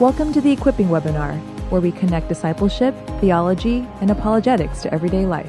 Welcome 0.00 0.32
to 0.32 0.40
the 0.40 0.50
Equipping 0.50 0.88
Webinar, 0.88 1.38
where 1.70 1.80
we 1.80 1.92
connect 1.92 2.28
discipleship, 2.28 2.96
theology, 3.20 3.86
and 4.00 4.10
apologetics 4.10 4.82
to 4.82 4.92
everyday 4.92 5.24
life. 5.24 5.48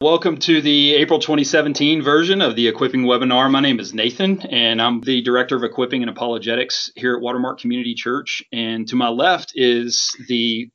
Welcome 0.00 0.38
to 0.38 0.62
the 0.62 0.94
April 0.94 1.18
2017 1.18 2.00
version 2.00 2.40
of 2.40 2.56
the 2.56 2.66
Equipping 2.66 3.02
Webinar. 3.02 3.50
My 3.50 3.60
name 3.60 3.78
is 3.78 3.92
Nathan, 3.92 4.40
and 4.46 4.80
I'm 4.80 5.02
the 5.02 5.20
Director 5.20 5.54
of 5.54 5.64
Equipping 5.64 6.00
and 6.02 6.10
Apologetics 6.10 6.90
here 6.96 7.14
at 7.14 7.20
Watermark 7.20 7.60
Community 7.60 7.92
Church. 7.94 8.42
And 8.54 8.88
to 8.88 8.96
my 8.96 9.10
left 9.10 9.52
is 9.54 10.16
the 10.28 10.70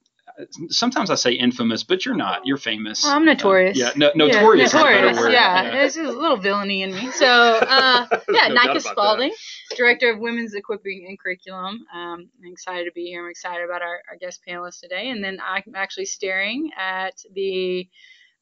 sometimes 0.69 1.09
I 1.09 1.15
say 1.15 1.33
infamous, 1.33 1.83
but 1.83 2.05
you're 2.05 2.15
not. 2.15 2.45
You're 2.45 2.57
famous. 2.57 3.05
I'm 3.05 3.25
notorious. 3.25 3.77
Uh, 3.77 3.85
yeah, 3.85 3.91
no, 3.95 4.11
notorious. 4.15 4.73
Yeah, 4.73 4.79
notorious. 4.79 5.17
Yeah, 5.17 5.63
yeah, 5.63 5.71
there's 5.71 5.97
a 5.97 6.03
little 6.03 6.37
villainy 6.37 6.83
in 6.83 6.93
me. 6.93 7.11
So, 7.11 7.25
uh, 7.25 8.07
yeah, 8.31 8.47
No 8.47 8.63
Nika 8.63 8.79
Spalding, 8.79 9.33
Director 9.75 10.11
of 10.11 10.19
Women's 10.19 10.53
Equipping 10.53 11.05
and 11.07 11.19
Curriculum. 11.19 11.85
Um, 11.93 12.29
I'm 12.43 12.51
excited 12.51 12.85
to 12.85 12.91
be 12.93 13.05
here. 13.05 13.23
I'm 13.23 13.29
excited 13.29 13.63
about 13.63 13.81
our, 13.81 14.01
our 14.09 14.17
guest 14.19 14.41
panelists 14.47 14.79
today. 14.79 15.09
And 15.09 15.23
then 15.23 15.39
I'm 15.45 15.63
actually 15.75 16.05
staring 16.05 16.71
at 16.77 17.15
the, 17.33 17.89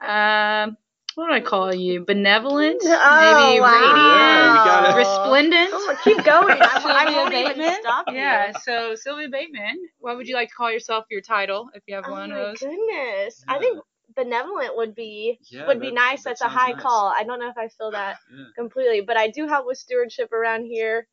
um, 0.02 0.78
what 1.18 1.28
do 1.28 1.34
I 1.34 1.40
call 1.42 1.74
you? 1.74 2.06
Benevolent, 2.06 2.80
Oh, 2.84 3.18
maybe 3.18 3.60
wow. 3.60 3.72
Yeah, 4.16 4.64
got 4.64 4.84
radiant, 4.84 4.94
it. 4.94 4.98
resplendent. 4.98 5.70
Oh, 5.74 5.96
keep 6.04 6.24
going. 6.24 6.58
I, 6.62 6.76
I 6.76 7.06
Sylvia 7.06 7.18
won't 7.18 7.34
even 7.34 7.56
Bateman? 7.56 7.82
stop 7.82 8.08
you. 8.08 8.16
Yeah, 8.16 8.52
so 8.52 8.96
Sylvia 8.96 9.28
Bateman, 9.30 9.78
what 10.00 10.16
would 10.18 10.28
you 10.28 10.36
like 10.36 10.50
to 10.50 10.56
call 10.56 10.72
yourself, 10.72 11.06
your 11.10 11.22
title, 11.22 11.70
if 11.74 11.82
you 11.88 11.96
have 11.96 12.06
Oh 12.08 12.12
one 12.12 12.30
my 12.32 12.38
of 12.40 12.60
those? 12.60 12.60
goodness. 12.60 13.44
I 13.48 13.58
think 13.58 13.80
benevolent 14.16 14.76
would 14.78 14.94
be 14.96 15.40
Yeah, 15.50 15.66
would 15.68 15.80
be 15.82 15.88
that- 15.90 15.96
nice. 15.96 16.24
that 16.24 16.30
That's 16.30 16.42
a 16.42 16.50
high 16.50 16.74
nice. 16.74 16.82
call. 16.84 17.08
I 17.16 17.24
don't 17.24 17.40
know 17.40 17.50
if 17.50 17.58
I 17.58 17.68
feel 17.68 17.92
that 17.92 18.18
Yeah. 18.32 18.46
completely, 18.56 19.02
but 19.02 19.18
I 19.18 19.30
do 19.30 19.48
help 19.48 19.66
with 19.66 19.80
stewardship 19.80 20.32
around 20.32 20.66
here. 20.66 21.08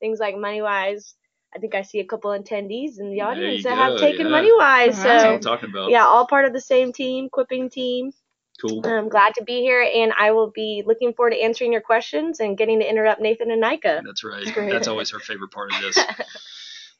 Things 0.00 0.20
like 0.20 0.36
money 0.36 0.62
wise. 0.62 1.14
I 1.54 1.58
think 1.58 1.74
I 1.74 1.82
see 1.82 1.98
a 1.98 2.04
couple 2.04 2.30
attendees 2.30 3.00
in 3.00 3.10
the 3.10 3.22
audience 3.22 3.58
you 3.58 3.62
that 3.64 3.76
have 3.76 3.98
taken 3.98 4.26
yeah. 4.26 4.32
money 4.32 4.52
wise. 4.56 4.98
All 4.98 5.04
That's 5.04 5.24
what 5.24 5.30
So 5.30 5.34
I'm 5.34 5.40
talking 5.40 5.70
about. 5.70 5.90
yeah, 5.90 6.04
all 6.04 6.26
part 6.28 6.44
of 6.44 6.52
the 6.52 6.60
same 6.60 6.92
team, 6.92 7.28
quipping 7.28 7.68
team. 7.70 8.12
Cool. 8.60 8.84
I'm 8.84 9.08
glad 9.08 9.34
to 9.34 9.44
be 9.44 9.60
here, 9.60 9.82
and 9.82 10.12
I 10.18 10.32
will 10.32 10.50
be 10.50 10.82
looking 10.84 11.12
forward 11.12 11.30
to 11.30 11.40
answering 11.40 11.72
your 11.72 11.80
questions 11.80 12.40
and 12.40 12.58
getting 12.58 12.80
to 12.80 12.88
interrupt 12.88 13.20
Nathan 13.20 13.50
and 13.50 13.60
Nika. 13.60 14.02
That's 14.04 14.24
right. 14.24 14.44
That's 14.56 14.88
always 14.88 15.10
her 15.10 15.20
favorite 15.20 15.52
part 15.52 15.72
of 15.72 15.80
this. 15.80 15.98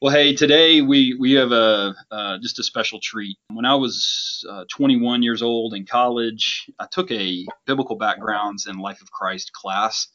Well, 0.01 0.13
hey, 0.13 0.33
today 0.33 0.79
we 0.79 1.13
we 1.19 1.33
have 1.33 1.51
a 1.51 1.93
uh, 2.09 2.37
just 2.37 2.57
a 2.57 2.63
special 2.63 3.01
treat. 3.03 3.37
When 3.51 3.65
I 3.65 3.75
was 3.75 4.45
uh, 4.49 4.63
21 4.69 5.23
years 5.23 5.41
old 5.41 5.73
in 5.73 5.85
college, 5.85 6.71
I 6.79 6.87
took 6.89 7.11
a 7.11 7.45
biblical 7.65 7.97
backgrounds 7.97 8.65
and 8.65 8.79
life 8.79 9.01
of 9.01 9.11
Christ 9.11 9.51
class. 9.51 10.07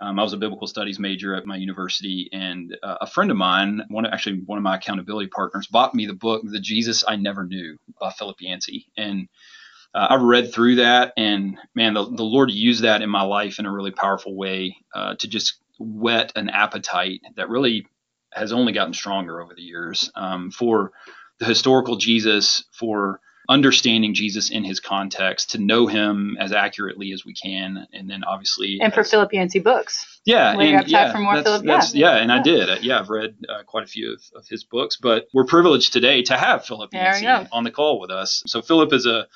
Um, 0.00 0.18
I 0.18 0.22
was 0.22 0.32
a 0.32 0.38
biblical 0.38 0.66
studies 0.66 0.98
major 0.98 1.34
at 1.34 1.44
my 1.44 1.56
university, 1.56 2.30
and 2.32 2.74
uh, 2.82 2.96
a 3.02 3.06
friend 3.06 3.30
of 3.30 3.36
mine, 3.36 3.82
one 3.88 4.06
actually 4.06 4.40
one 4.46 4.56
of 4.56 4.64
my 4.64 4.76
accountability 4.76 5.28
partners, 5.28 5.66
bought 5.66 5.94
me 5.94 6.06
the 6.06 6.14
book 6.14 6.40
"The 6.46 6.58
Jesus 6.58 7.04
I 7.06 7.16
Never 7.16 7.44
Knew" 7.44 7.76
by 8.00 8.12
Philip 8.12 8.36
Yancey, 8.40 8.86
and 8.96 9.28
uh, 9.94 10.06
I 10.10 10.16
read 10.16 10.52
through 10.52 10.76
that, 10.76 11.12
and 11.16 11.58
man, 11.74 11.94
the, 11.94 12.04
the 12.04 12.22
Lord 12.24 12.50
used 12.50 12.82
that 12.82 13.02
in 13.02 13.10
my 13.10 13.22
life 13.22 13.58
in 13.58 13.66
a 13.66 13.72
really 13.72 13.90
powerful 13.90 14.34
way 14.36 14.76
uh, 14.94 15.14
to 15.16 15.28
just 15.28 15.54
whet 15.78 16.32
an 16.36 16.48
appetite 16.48 17.20
that 17.36 17.48
really 17.48 17.86
has 18.32 18.52
only 18.52 18.72
gotten 18.72 18.94
stronger 18.94 19.40
over 19.42 19.54
the 19.54 19.62
years 19.62 20.10
um, 20.14 20.50
for 20.50 20.92
the 21.38 21.44
historical 21.44 21.96
Jesus, 21.96 22.64
for 22.72 23.20
understanding 23.48 24.14
Jesus 24.14 24.50
in 24.50 24.62
his 24.64 24.78
context, 24.80 25.50
to 25.50 25.58
know 25.58 25.86
him 25.88 26.36
as 26.40 26.52
accurately 26.52 27.12
as 27.12 27.24
we 27.26 27.34
can, 27.34 27.86
and 27.92 28.08
then 28.08 28.22
obviously 28.24 28.78
And 28.80 28.94
for 28.94 29.00
as- 29.00 29.10
Philip 29.10 29.32
Yancey 29.32 29.58
books. 29.58 30.20
yeah, 30.24 30.52
and 30.58 30.88
yeah, 30.88 31.10
for 31.12 31.18
more 31.18 31.34
that's, 31.34 31.46
Philip- 31.46 31.64
that's- 31.66 31.94
yeah. 31.94 32.14
yeah, 32.14 32.22
and 32.22 32.32
I 32.32 32.40
did. 32.40 32.70
Uh, 32.70 32.76
Yeah, 32.80 33.00
I've 33.00 33.10
read 33.10 33.34
uh, 33.48 33.64
quite 33.64 33.82
a 33.84 33.88
few 33.88 34.14
of, 34.14 34.22
of 34.36 34.46
his 34.48 34.62
books, 34.64 34.96
but 34.96 35.26
we're 35.34 35.44
privileged 35.44 35.92
today 35.92 36.22
to 36.22 36.36
have 36.38 36.64
Philip 36.64 36.94
Yancey 36.94 37.26
on 37.52 37.64
the 37.64 37.70
call 37.72 38.00
with 38.00 38.10
us. 38.12 38.42
So 38.46 38.62
Philip 38.62 38.92
is 38.92 39.04
a, 39.06 39.26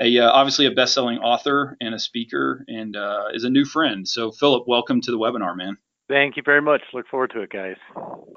a 0.00 0.18
uh, 0.18 0.30
obviously 0.30 0.66
a 0.66 0.70
best-selling 0.70 1.18
author 1.18 1.76
and 1.80 1.94
a 1.94 1.98
speaker, 1.98 2.64
and 2.68 2.96
uh, 2.96 3.24
is 3.32 3.44
a 3.44 3.50
new 3.50 3.64
friend. 3.64 4.08
So 4.08 4.30
Philip, 4.30 4.64
welcome 4.66 5.00
to 5.00 5.10
the 5.10 5.18
webinar, 5.18 5.56
man. 5.56 5.76
Thank 6.08 6.36
you 6.36 6.42
very 6.44 6.60
much. 6.60 6.82
Look 6.92 7.06
forward 7.08 7.30
to 7.30 7.40
it, 7.42 7.50
guys. 7.50 7.76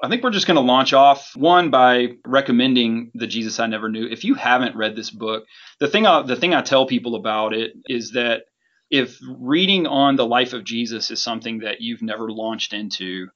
I 0.01 0.07
think 0.07 0.23
we're 0.23 0.29
just 0.29 0.47
going 0.47 0.55
to 0.55 0.61
launch 0.61 0.93
off 0.93 1.35
one 1.35 1.71
by 1.71 2.09
recommending 2.25 3.11
the 3.15 3.27
Jesus 3.27 3.59
I 3.59 3.67
Never 3.67 3.89
Knew. 3.89 4.07
If 4.07 4.23
you 4.23 4.35
haven't 4.35 4.75
read 4.77 4.95
this 4.95 5.09
book, 5.09 5.45
the 5.79 5.87
thing 5.87 6.05
I, 6.05 6.21
the 6.21 6.35
thing 6.35 6.53
I 6.53 6.61
tell 6.61 6.85
people 6.85 7.15
about 7.15 7.53
it 7.53 7.73
is 7.87 8.11
that 8.11 8.43
if 8.89 9.19
reading 9.27 9.87
on 9.87 10.15
the 10.15 10.25
life 10.25 10.53
of 10.53 10.63
Jesus 10.63 11.11
is 11.11 11.21
something 11.21 11.59
that 11.59 11.81
you've 11.81 12.03
never 12.03 12.31
launched 12.31 12.71
into, 12.71 13.27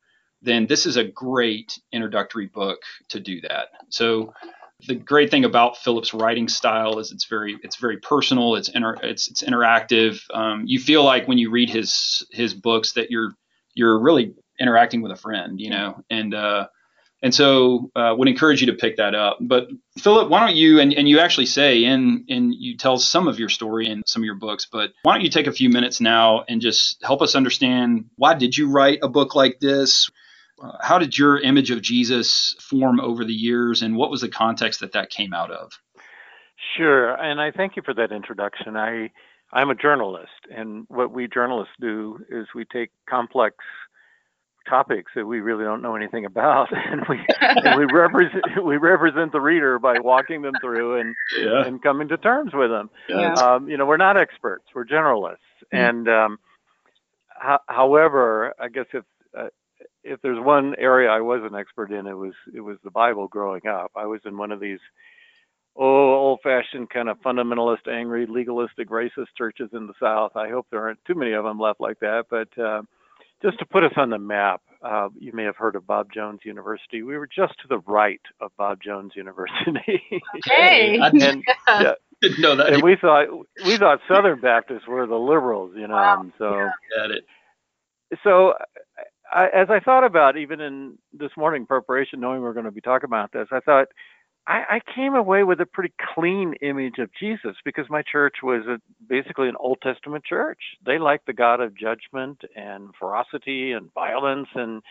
then 0.41 0.68
this 0.68 0.85
is 0.85 0.96
a 0.96 1.03
great 1.03 1.78
introductory 1.91 2.47
book 2.47 2.79
to 3.09 3.19
do 3.19 3.41
that. 3.41 3.69
So 3.90 4.34
the 4.88 4.95
great 4.95 5.29
thing 5.29 5.45
about 5.45 5.78
Philip's 5.78 6.13
writing 6.13 6.47
style 6.47 7.00
is 7.00 7.12
it's 7.12 7.25
very 7.25 7.57
it's 7.63 7.75
very 7.75 7.97
personal. 7.97 8.56
It's 8.56 8.69
inter, 8.69 8.95
it's 9.03 9.28
it's 9.28 9.44
interactive. 9.44 10.22
Um, 10.34 10.63
you 10.66 10.79
feel 10.79 11.03
like 11.03 11.28
when 11.28 11.38
you 11.38 11.51
read 11.51 11.69
his 11.69 12.25
his 12.31 12.53
books 12.53 12.94
that 12.94 13.12
you're 13.12 13.34
you're 13.73 14.00
really 14.00 14.34
interacting 14.59 15.01
with 15.01 15.12
a 15.12 15.16
friend, 15.16 15.59
you 15.59 15.69
know, 15.69 16.03
and 16.09 16.34
uh, 16.34 16.67
and 17.22 17.35
so 17.35 17.91
uh, 17.95 18.16
would 18.17 18.29
encourage 18.29 18.62
you 18.62 18.67
to 18.67 18.73
pick 18.73 18.97
that 18.97 19.16
up. 19.16 19.38
But 19.41 19.67
Philip, 19.97 20.29
why 20.29 20.45
don't 20.45 20.56
you 20.56 20.79
and, 20.79 20.94
and 20.94 21.09
you 21.09 21.19
actually 21.19 21.47
say 21.47 21.84
and 21.84 22.23
and 22.29 22.53
you 22.53 22.78
tell 22.78 22.97
some 22.97 23.28
of 23.28 23.38
your 23.38 23.50
story 23.50 23.88
in 23.88 24.03
some 24.06 24.22
of 24.22 24.25
your 24.25 24.35
books, 24.35 24.67
but 24.72 24.91
why 25.03 25.13
don't 25.13 25.23
you 25.23 25.29
take 25.29 25.47
a 25.47 25.51
few 25.51 25.69
minutes 25.69 26.00
now 26.00 26.46
and 26.47 26.61
just 26.61 27.03
help 27.03 27.22
us 27.22 27.35
understand 27.35 28.06
why 28.16 28.34
did 28.34 28.57
you 28.57 28.69
write 28.72 29.00
a 29.01 29.09
book 29.09 29.35
like 29.35 29.59
this? 29.59 30.09
How 30.81 31.00
did 31.00 31.18
your 31.18 31.40
image 31.40 31.72
of 31.72 31.81
Jesus 31.81 32.56
form 32.59 33.00
over 33.00 33.24
the 33.24 33.34
years, 33.34 33.81
and 33.81 33.96
what 33.96 34.12
was 34.12 34.22
the 34.22 34.30
context 34.30 34.80
that 34.81 34.94
that 34.94 35.09
came 35.09 35.34
out 35.34 35.52
of? 35.52 35.72
Sure, 36.78 37.16
and 37.16 37.40
I 37.40 37.52
thank 37.52 37.75
you 37.75 37.81
for 37.84 37.94
that 37.94 38.12
introduction. 38.12 38.75
I 38.75 39.12
I'm 39.52 39.70
a 39.70 39.75
journalist, 39.75 40.47
and 40.56 40.86
what 40.90 41.12
we 41.12 41.28
journalists 41.28 41.74
do 41.80 42.20
is 42.30 42.47
we 42.53 42.66
take 42.66 42.92
complex 43.09 43.56
topics 44.70 45.12
that 45.16 45.25
we 45.25 45.40
really 45.40 45.64
don't 45.64 45.81
know 45.81 45.96
anything 45.96 46.25
about, 46.25 46.68
and 46.91 47.02
we 47.09 47.20
and 47.40 47.78
we 47.78 47.86
represent 47.86 48.44
we 48.64 48.78
represent 48.78 49.31
the 49.31 49.41
reader 49.41 49.80
by 49.80 50.00
walking 50.00 50.41
them 50.41 50.53
through 50.62 51.00
and 51.00 51.16
Yeah, 51.38 51.66
and 51.66 51.81
coming 51.81 52.08
to 52.09 52.18
terms 52.18 52.52
with 52.53 52.70
them. 52.70 52.90
Yeah. 53.08 53.34
Um, 53.34 53.70
you 53.70 53.78
know, 53.78 53.86
we're 53.86 53.97
not 53.97 54.18
experts; 54.18 54.66
we're 54.76 54.86
generalists. 54.86 55.38
And 55.72 56.08
um, 56.08 56.40
ho- 57.41 57.64
however, 57.68 58.53
I 58.59 58.70
guess 58.70 58.86
if 58.94 59.03
uh, 59.38 59.47
if 60.03 60.21
there's 60.21 60.39
one 60.43 60.75
area 60.77 61.09
I 61.09 61.21
was 61.21 61.41
an 61.43 61.55
expert 61.57 61.91
in, 61.91 62.07
it 62.07 62.13
was 62.17 62.33
it 62.53 62.61
was 62.61 62.77
the 62.83 62.91
Bible. 62.91 63.27
Growing 63.27 63.65
up, 63.67 63.91
I 63.95 64.05
was 64.05 64.21
in 64.25 64.37
one 64.37 64.51
of 64.51 64.59
these 64.59 64.79
oh 65.75 66.13
old-fashioned 66.13 66.89
kind 66.89 67.09
of 67.09 67.17
fundamentalist, 67.21 67.87
angry, 67.91 68.25
legalistic, 68.27 68.89
racist 68.89 69.27
churches 69.37 69.69
in 69.73 69.87
the 69.87 69.93
South. 70.01 70.35
I 70.35 70.49
hope 70.49 70.67
there 70.71 70.81
aren't 70.81 71.03
too 71.05 71.15
many 71.15 71.33
of 71.33 71.43
them 71.43 71.59
left 71.59 71.79
like 71.79 71.99
that. 71.99 72.25
But 72.29 72.49
uh, 72.61 72.81
just 73.41 73.59
to 73.59 73.65
put 73.65 73.83
us 73.83 73.93
on 73.95 74.09
the 74.09 74.17
map, 74.17 74.61
uh, 74.83 75.09
you 75.17 75.31
may 75.33 75.43
have 75.43 75.55
heard 75.55 75.75
of 75.75 75.85
Bob 75.87 76.07
Jones 76.13 76.41
University. 76.43 77.03
We 77.03 77.17
were 77.17 77.27
just 77.27 77.53
to 77.61 77.67
the 77.69 77.79
right 77.79 78.21
of 78.41 78.51
Bob 78.57 78.79
Jones 78.83 79.13
University. 79.16 80.01
Hey. 80.45 80.99
I 81.01 81.07
and 81.13 81.43
yeah, 81.67 81.93
didn't 82.21 82.41
know 82.41 82.55
that. 82.55 82.73
and 82.73 82.83
we 82.83 82.95
thought 82.99 83.27
we 83.66 83.77
thought 83.77 83.99
Southern 84.07 84.39
Baptists 84.41 84.87
were 84.87 85.05
the 85.07 85.16
liberals, 85.16 85.71
you 85.75 85.87
know. 85.87 85.95
Wow. 85.95 86.21
And 86.21 86.33
so 86.37 86.69
Got 86.97 87.11
it. 87.11 87.25
so 88.23 88.53
I, 89.31 89.47
as 89.47 89.69
I 89.69 89.79
thought 89.79 90.03
about 90.03 90.38
even 90.38 90.59
in 90.62 90.97
this 91.13 91.31
morning 91.38 91.66
preparation, 91.66 92.19
knowing 92.19 92.41
we 92.41 92.47
are 92.47 92.53
going 92.53 92.66
to 92.66 92.72
be 92.72 92.81
talking 92.81 93.07
about 93.07 93.31
this, 93.31 93.47
I 93.51 93.59
thought 93.62 93.88
I, 94.47 94.63
I 94.69 94.81
came 94.95 95.16
away 95.16 95.44
with 95.44 95.62
a 95.62 95.66
pretty 95.66 95.94
clean 96.16 96.56
image 96.62 96.97
of 97.00 97.09
Jesus 97.19 97.56
because 97.63 97.85
my 97.90 98.01
church 98.12 98.38
was 98.44 98.66
a, 98.67 98.79
basically 99.07 99.50
an 99.50 99.56
Old 99.59 99.79
Testament 99.84 100.25
church. 100.25 100.59
They 100.85 100.97
liked 100.97 101.28
the 101.28 101.34
God 101.34 101.62
of 101.62 101.78
judgment 101.78 102.41
and 102.56 102.90
ferocity 103.00 103.73
and 103.73 103.93
violence, 103.93 104.47
and 104.55 104.81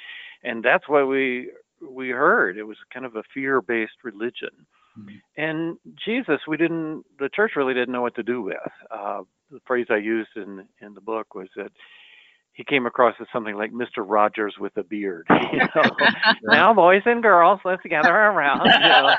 and 0.44 0.62
that's 0.64 0.88
what 0.88 1.08
we 1.08 1.50
we 1.82 2.11
heard. 2.11 2.56
It 2.56 2.64
was 2.64 2.76
kind 2.93 3.06
of 3.06 3.17
a 3.17 3.23
fear-based 3.35 4.05
religion. 4.05 4.50
Mhm. 4.99 5.20
And 5.37 5.79
Jesus, 6.05 6.40
we 6.46 6.56
didn't. 6.56 7.05
The 7.19 7.29
church 7.35 7.52
really 7.56 7.75
didn't 7.75 7.93
know 7.93 8.02
what 8.02 8.14
to 8.17 8.23
do 8.23 8.43
with. 8.43 8.56
Uh, 8.90 9.23
the 9.50 9.61
phrase 9.67 9.87
I 9.90 9.96
used 9.96 10.37
in 10.37 10.69
in 10.81 10.94
the 10.94 11.00
book 11.00 11.35
was 11.35 11.49
that 11.56 11.73
he 12.58 12.64
came 12.64 12.87
across 12.87 13.14
as 13.20 13.28
something 13.32 13.55
like 13.55 13.72
Mr. 13.72 13.99
Rogers 14.05 14.56
with 14.58 14.76
a 14.76 14.82
beard. 14.82 15.26
You 15.50 15.60
know? 15.60 15.96
now, 16.43 16.75
boys 16.75 17.02
and 17.06 17.22
girls, 17.22 17.60
let's 17.64 17.82
gather 17.88 18.12
around. 18.12 18.66
You 18.66 18.78
know? 18.78 19.14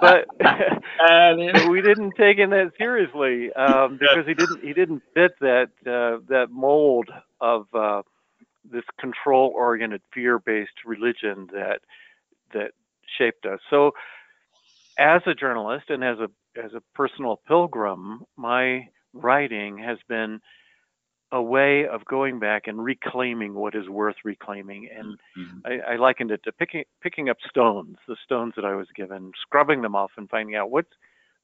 But 0.00 1.68
we 1.68 1.82
didn't 1.82 2.12
take 2.16 2.38
him 2.38 2.50
that 2.50 2.72
seriously 2.78 3.52
um, 3.54 3.98
because 3.98 4.24
he 4.26 4.34
didn't 4.34 4.62
he 4.62 4.72
didn't 4.72 5.02
fit 5.14 5.32
that 5.40 5.70
uh, 5.84 6.22
that 6.28 6.48
mold 6.50 7.08
of 7.40 7.66
uh, 7.74 8.02
this 8.70 8.84
control-oriented, 9.00 10.02
fear-based 10.12 10.84
religion 10.84 11.48
that 11.52 11.80
that 12.52 12.70
shaped 13.18 13.46
us. 13.46 13.58
So, 13.68 13.92
as 14.96 15.22
a 15.26 15.34
journalist 15.34 15.86
and 15.88 16.04
as 16.04 16.18
a 16.18 16.28
as 16.62 16.72
a 16.74 16.82
personal 16.94 17.40
pilgrim, 17.48 18.24
my 18.36 18.88
writing 19.12 19.78
has 19.78 19.98
been 20.08 20.40
a 21.32 21.42
way 21.42 21.86
of 21.86 22.04
going 22.04 22.38
back 22.38 22.66
and 22.66 22.82
reclaiming 22.82 23.54
what 23.54 23.74
is 23.74 23.88
worth 23.88 24.16
reclaiming. 24.24 24.88
And 24.96 25.18
Mhm. 25.36 25.60
I, 25.64 25.94
I 25.94 25.96
likened 25.96 26.30
it 26.30 26.42
to 26.44 26.52
picking 26.52 26.84
picking 27.00 27.28
up 27.28 27.38
stones, 27.48 27.96
the 28.06 28.16
stones 28.24 28.54
that 28.56 28.64
I 28.64 28.74
was 28.74 28.88
given, 28.94 29.32
scrubbing 29.40 29.82
them 29.82 29.96
off 29.96 30.12
and 30.16 30.28
finding 30.30 30.54
out 30.54 30.70
what 30.70 30.86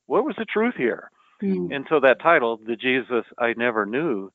what 0.06 0.24
was 0.24 0.36
the 0.36 0.44
truth 0.44 0.74
here. 0.76 1.10
Mm. 1.42 1.74
And 1.74 1.86
so 1.88 2.00
that 2.00 2.20
title, 2.20 2.58
The 2.58 2.76
Jesus 2.76 3.24
I 3.38 3.54
Never 3.54 3.86
Knew, 3.86 4.30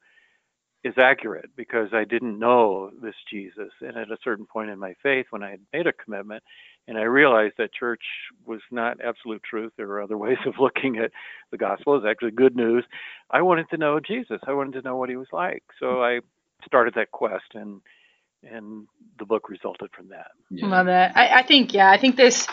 is 0.86 0.94
accurate 1.00 1.50
because 1.56 1.90
I 1.94 2.04
didn't 2.04 2.38
know 2.38 2.92
this 3.02 3.16
Jesus. 3.28 3.72
And 3.82 3.98
at 3.98 4.12
a 4.12 4.18
certain 4.24 4.46
point 4.46 4.70
in 4.70 4.78
my 4.78 4.94
faith, 5.02 5.26
when 5.32 5.42
I 5.42 5.50
had 5.50 5.60
made 5.74 5.88
a 5.88 5.94
commitment 5.94 6.44
and 6.88 6.96
I 6.96 7.02
realized 7.02 7.56
that 7.58 7.74
church 7.74 8.04
was 8.46 8.62
not 8.70 9.02
absolute 9.04 9.42
truth, 9.42 9.74
there 9.76 9.88
were 9.88 10.00
other 10.00 10.18
ways 10.26 10.38
of 10.46 10.54
looking 10.60 10.98
at 10.98 11.10
the 11.50 11.58
gospel, 11.58 11.96
it's 11.98 12.06
actually 12.06 12.32
good 12.32 12.56
news. 12.56 12.86
I 13.32 13.42
wanted 13.42 13.68
to 13.72 13.78
know 13.78 14.00
Jesus. 14.00 14.40
I 14.46 14.54
wanted 14.54 14.74
to 14.74 14.84
know 14.84 14.96
what 14.96 15.10
he 15.10 15.16
was 15.16 15.28
like. 15.34 15.64
So 15.80 16.04
I 16.04 16.20
started 16.64 16.94
that 16.94 17.12
quest 17.12 17.56
and 17.56 17.82
and 18.52 18.88
the 19.18 19.26
book 19.26 19.50
resulted 19.50 19.92
from 19.92 20.10
that. 20.10 20.32
Yeah. 20.50 20.68
Love 20.68 20.88
that. 20.88 21.16
I, 21.16 21.40
I 21.40 21.44
think, 21.44 21.74
yeah, 21.74 21.90
I 21.90 21.98
think 21.98 22.16
this 22.16 22.48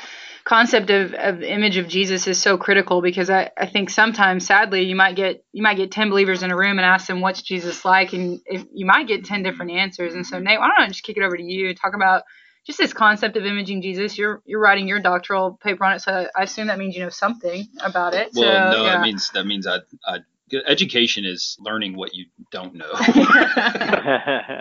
concept 0.45 0.91
of, 0.91 1.15
of 1.15 1.43
image 1.43 1.77
of 1.77 1.89
Jesus 1.89 2.27
is 2.27 2.41
so 2.41 2.57
critical 2.59 3.01
because 3.01 3.31
I, 3.31 3.51
I 3.57 3.67
think 3.67 3.91
sometimes, 3.91 4.47
sadly, 4.47 4.83
you 4.83 4.97
might 4.97 5.17
get 5.17 5.45
you 5.53 5.63
might 5.63 5.77
get 5.77 5.93
ten 5.93 6.11
believers 6.11 6.43
in 6.43 6.51
a 6.51 6.57
room 6.57 6.79
and 6.79 6.87
ask 6.87 7.07
them 7.07 7.21
what's 7.21 7.43
Jesus 7.43 7.85
like, 7.85 8.13
and 8.13 8.41
if, 8.47 8.65
you 8.73 8.87
might 8.87 9.07
get 9.07 9.25
ten 9.25 9.43
different 9.43 9.73
answers. 9.73 10.15
And 10.15 10.27
so, 10.27 10.39
Nate, 10.39 10.59
why 10.59 10.69
don't 10.69 10.81
I 10.81 10.89
just 10.89 11.05
kick 11.05 11.17
it 11.17 11.23
over 11.23 11.37
to 11.37 11.43
you 11.43 11.69
and 11.69 11.79
talk 11.79 11.95
about 11.95 12.25
just 12.67 12.79
this 12.79 12.93
concept 12.93 13.37
of 13.37 13.45
imaging 13.45 13.83
Jesus? 13.83 14.19
You're 14.19 14.43
you're 14.45 14.61
writing 14.61 14.89
your 14.89 15.01
doctoral 15.01 15.59
paper 15.63 15.85
on 15.85 15.95
it, 15.95 16.03
so 16.03 16.29
I 16.37 16.43
assume 16.43 16.67
that 16.69 16.79
means 16.79 16.97
you 16.97 17.03
know 17.03 17.11
something 17.11 17.69
about 17.83 18.15
it. 18.15 18.31
Well, 18.35 18.73
so, 18.73 18.79
no, 18.79 18.85
yeah. 18.85 18.97
that 18.97 19.03
means 19.03 19.31
that 19.35 19.47
means 19.47 19.67
I, 19.67 19.79
I 20.05 20.19
education 20.67 21.25
is 21.25 21.57
learning 21.61 21.97
what 21.97 22.15
you 22.15 22.27
don't 22.51 22.75
know. 22.75 22.93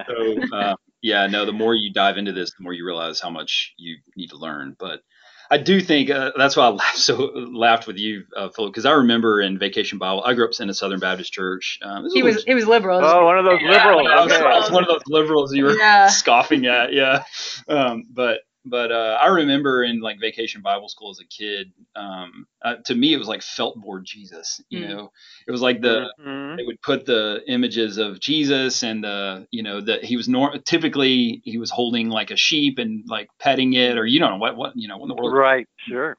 so 0.08 0.56
uh, 0.56 0.76
yeah, 1.02 1.28
no, 1.28 1.46
the 1.46 1.52
more 1.52 1.76
you 1.76 1.92
dive 1.94 2.18
into 2.18 2.32
this, 2.32 2.52
the 2.52 2.64
more 2.64 2.74
you 2.74 2.86
realize 2.86 3.20
how 3.20 3.30
much 3.30 3.74
you 3.78 3.98
need 4.16 4.30
to 4.30 4.38
learn. 4.38 4.76
But 4.78 5.02
I 5.50 5.58
do 5.58 5.82
think 5.82 6.10
uh, 6.10 6.32
that's 6.38 6.56
why 6.56 6.66
I 6.66 6.70
laughed, 6.70 6.98
so 6.98 7.16
laughed 7.36 7.86
with 7.88 7.98
you, 7.98 8.24
uh, 8.38 8.50
Philip, 8.50 8.72
because 8.72 8.86
I 8.86 8.92
remember 8.92 9.42
in 9.42 9.60
Vacation 9.60 9.98
Bible, 9.98 10.24
I 10.24 10.34
grew 10.34 10.46
up 10.46 10.52
in 10.60 10.70
a 10.70 10.74
Southern 10.74 11.00
Baptist 11.00 11.34
church. 11.34 11.80
Um, 11.82 12.08
he 12.14 12.24
was 12.24 12.44
he 12.44 12.54
was 12.54 12.66
liberal. 12.68 13.00
oh, 13.04 13.26
one 13.26 13.38
of 13.38 13.46
those 13.46 13.60
yeah, 13.62 13.70
liberals. 13.72 14.08
I 14.10 14.24
was. 14.24 14.32
I 14.32 14.60
was 14.60 14.72
one 14.72 14.84
of 14.84 14.90
those 14.90 15.02
liberals 15.08 15.54
you 15.54 15.66
were 15.66 15.78
Yeah. 15.78 16.08
scoffing 16.08 16.66
at, 16.68 16.94
yeah. 16.94 17.24
Um, 17.68 18.06
but 18.10 18.40
but 18.66 18.92
uh, 18.92 19.18
I 19.22 19.28
remember 19.28 19.84
in 19.84 20.02
like 20.02 20.20
Vacation 20.20 20.62
Bible 20.62 20.90
School 20.90 21.12
as 21.12 21.20
a 21.20 21.26
kid, 21.28 21.72
um, 21.96 22.46
uh, 22.64 22.76
to 22.86 22.96
me 22.96 23.14
it 23.14 23.18
was 23.18 23.28
like 23.28 23.42
felt 23.42 23.80
board 23.82 24.06
Jesus. 24.06 24.62
You 24.70 24.82
Mm. 24.82 24.90
know, 24.90 25.12
it 25.48 25.52
was 25.52 25.62
like 25.62 25.82
the 25.82 26.14
Mhm. 26.20 26.58
they 26.58 26.64
would 26.64 26.82
put 26.82 27.06
the 27.06 27.42
images 27.48 27.98
of 27.98 28.20
Jesus 28.20 28.84
and 28.84 29.04
the 29.04 29.48
you 29.52 29.64
know 29.64 29.82
that 29.82 30.04
he 30.04 30.18
was 30.18 30.28
nor- 30.28 30.58
typically 30.60 31.42
he 31.46 31.58
was 31.58 31.72
holding 31.72 32.10
like 32.10 32.32
a 32.32 32.36
sheep 32.38 32.78
and 32.78 33.04
like 33.08 33.30
petting 33.40 33.74
it 33.74 33.98
or 33.98 34.06
you 34.06 34.20
don't 34.20 34.32
know 34.32 34.38
what 34.38 34.58
what 34.58 34.74
you 34.76 34.88
know 34.88 34.98
what 34.98 35.06
in 35.06 35.10
the 35.10 35.16
world 35.16 35.34
Right, 35.34 35.68
sure. 35.78 36.18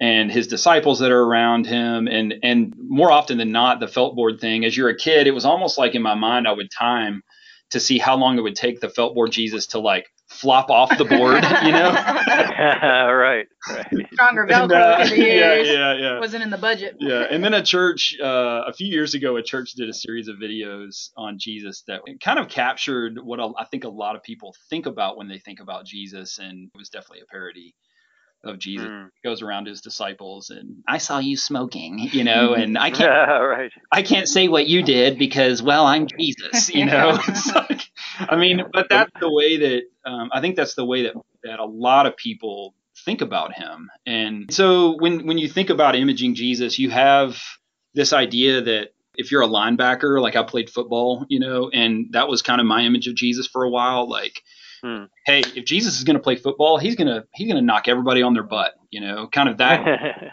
and 0.00 0.30
his 0.32 0.46
disciples 0.46 0.98
that 1.00 1.10
are 1.12 1.22
around 1.22 1.66
him 1.66 2.08
and 2.08 2.34
and 2.42 2.74
more 2.78 3.12
often 3.12 3.38
than 3.38 3.52
not 3.52 3.80
the 3.80 3.88
felt 3.88 4.16
board 4.16 4.40
thing 4.40 4.64
as 4.64 4.76
you're 4.76 4.88
a 4.88 4.96
kid 4.96 5.26
it 5.26 5.32
was 5.32 5.44
almost 5.44 5.78
like 5.78 5.94
in 5.94 6.02
my 6.02 6.14
mind 6.14 6.48
I 6.48 6.52
would 6.52 6.70
time 6.70 7.22
to 7.70 7.80
see 7.80 7.98
how 7.98 8.16
long 8.16 8.38
it 8.38 8.42
would 8.42 8.56
take 8.56 8.80
the 8.80 8.88
felt 8.88 9.14
board 9.14 9.30
Jesus 9.32 9.68
to 9.68 9.78
like 9.78 10.06
flop 10.30 10.70
off 10.70 10.96
the 10.96 11.04
board 11.04 11.42
you 11.64 11.72
know 11.72 11.90
right, 11.94 13.44
right. 13.68 13.86
Stronger 14.12 14.42
And, 14.42 14.72
uh, 14.72 14.96
over 15.00 15.10
the 15.10 15.16
years. 15.16 15.68
yeah 15.68 15.72
yeah 15.72 15.94
yeah 15.94 16.18
Wasn't 16.20 16.42
in 16.42 16.50
the 16.50 16.56
budget. 16.58 16.96
yeah 17.00 17.24
and 17.30 17.42
then 17.44 17.52
a 17.54 17.62
church 17.62 18.16
uh, 18.22 18.62
a 18.66 18.72
few 18.72 18.86
years 18.86 19.14
ago 19.14 19.36
a 19.36 19.42
church 19.42 19.72
did 19.72 19.88
a 19.88 19.92
series 19.92 20.28
of 20.28 20.36
videos 20.36 21.08
on 21.16 21.36
jesus 21.38 21.82
that 21.88 22.00
kind 22.22 22.38
of 22.38 22.48
captured 22.48 23.18
what 23.22 23.40
I 23.40 23.64
think 23.70 23.84
a 23.84 23.88
lot 23.88 24.16
of 24.16 24.22
people 24.22 24.54
think 24.70 24.86
about 24.86 25.16
when 25.16 25.28
they 25.28 25.38
think 25.38 25.60
about 25.60 25.84
jesus 25.84 26.38
and 26.38 26.70
it 26.74 26.78
was 26.78 26.88
definitely 26.88 27.20
a 27.20 27.26
parody 27.30 27.74
of 28.44 28.58
jesus 28.58 28.88
Mm. 28.88 29.08
He 29.22 29.28
goes 29.28 29.42
around 29.42 29.66
his 29.66 29.80
disciples 29.80 30.50
and 30.50 30.76
i 30.88 30.98
saw 30.98 31.18
you 31.18 31.36
smoking 31.36 31.98
you 32.12 32.24
know 32.24 32.54
and 32.60 32.78
i 32.78 32.90
can't 32.98 33.00
Yeah, 33.10 33.38
right. 33.38 33.72
i 33.92 34.02
can't 34.02 34.28
say 34.28 34.48
what 34.48 34.66
you 34.66 34.82
did 34.82 35.18
because 35.18 35.62
well 35.62 35.86
i'm 35.86 36.06
jesus 36.06 36.68
you 36.74 36.84
know 36.92 37.18
It's 37.28 37.54
like- 37.54 37.82
i 38.18 38.36
mean 38.36 38.62
but 38.72 38.86
that's 38.90 39.12
the 39.20 39.30
way 39.30 39.56
that 39.58 39.82
um, 40.04 40.30
i 40.32 40.40
think 40.40 40.56
that's 40.56 40.74
the 40.74 40.84
way 40.84 41.02
that 41.04 41.14
that 41.44 41.58
a 41.58 41.64
lot 41.64 42.06
of 42.06 42.16
people 42.16 42.74
think 43.04 43.20
about 43.22 43.54
him 43.54 43.88
and 44.06 44.52
so 44.52 44.96
when 44.98 45.26
when 45.26 45.38
you 45.38 45.48
think 45.48 45.70
about 45.70 45.94
imaging 45.96 46.34
jesus 46.34 46.78
you 46.78 46.90
have 46.90 47.40
this 47.94 48.12
idea 48.12 48.60
that 48.60 48.88
if 49.16 49.30
you're 49.32 49.42
a 49.42 49.48
linebacker 49.48 50.20
like 50.20 50.36
i 50.36 50.42
played 50.42 50.68
football 50.70 51.24
you 51.28 51.40
know 51.40 51.70
and 51.72 52.08
that 52.12 52.28
was 52.28 52.42
kind 52.42 52.60
of 52.60 52.66
my 52.66 52.82
image 52.82 53.06
of 53.08 53.14
jesus 53.14 53.46
for 53.46 53.64
a 53.64 53.70
while 53.70 54.08
like 54.08 54.42
Hmm. 54.82 55.04
hey 55.26 55.40
if 55.40 55.64
jesus 55.64 55.98
is 55.98 56.04
going 56.04 56.16
to 56.16 56.22
play 56.22 56.36
football 56.36 56.78
he's 56.78 56.96
going 56.96 57.08
to 57.08 57.26
he's 57.34 57.46
going 57.48 57.60
to 57.60 57.66
knock 57.66 57.88
everybody 57.88 58.22
on 58.22 58.34
their 58.34 58.42
butt 58.44 58.74
you 58.90 59.00
know 59.00 59.28
kind 59.28 59.48
of 59.48 59.58
that 59.58 59.84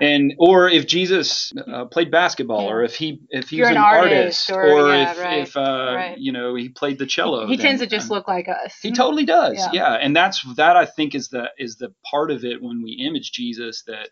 and 0.00 0.34
or 0.38 0.68
if 0.68 0.86
Jesus 0.86 1.52
uh, 1.72 1.84
played 1.86 2.10
basketball, 2.10 2.68
or 2.68 2.82
if 2.82 2.96
he 2.96 3.20
if 3.30 3.48
he 3.48 3.56
You're 3.58 3.68
was 3.68 3.70
an 3.70 3.76
an, 3.78 3.84
artist, 3.84 4.50
artist, 4.50 4.50
or- 4.50 4.88
yeah, 4.88 5.12
if 5.12 5.18
right, 5.18 5.48
if 5.48 5.56
uh, 5.56 5.92
right. 5.94 6.18
you 6.18 6.32
know 6.32 6.54
he 6.54 6.68
played 6.68 6.98
the 6.98 7.06
cello, 7.06 7.46
he 7.46 7.56
tends 7.56 7.80
to 7.80 7.86
just 7.86 8.10
um, 8.10 8.16
look 8.16 8.28
like 8.28 8.48
us. 8.48 8.74
He 8.82 8.92
totally 8.92 9.24
does, 9.24 9.56
Yeah. 9.56 9.70
yeah. 9.72 9.94
And 9.94 10.14
that's 10.14 10.42
that 10.56 10.76
I 10.76 10.86
think 10.86 11.14
is 11.14 11.28
the 11.28 11.50
is 11.58 11.76
the 11.76 11.94
part 12.10 12.30
of 12.30 12.44
it 12.44 12.62
when 12.62 12.82
we 12.82 12.92
image 12.92 13.32
Jesus 13.32 13.82
that 13.86 14.10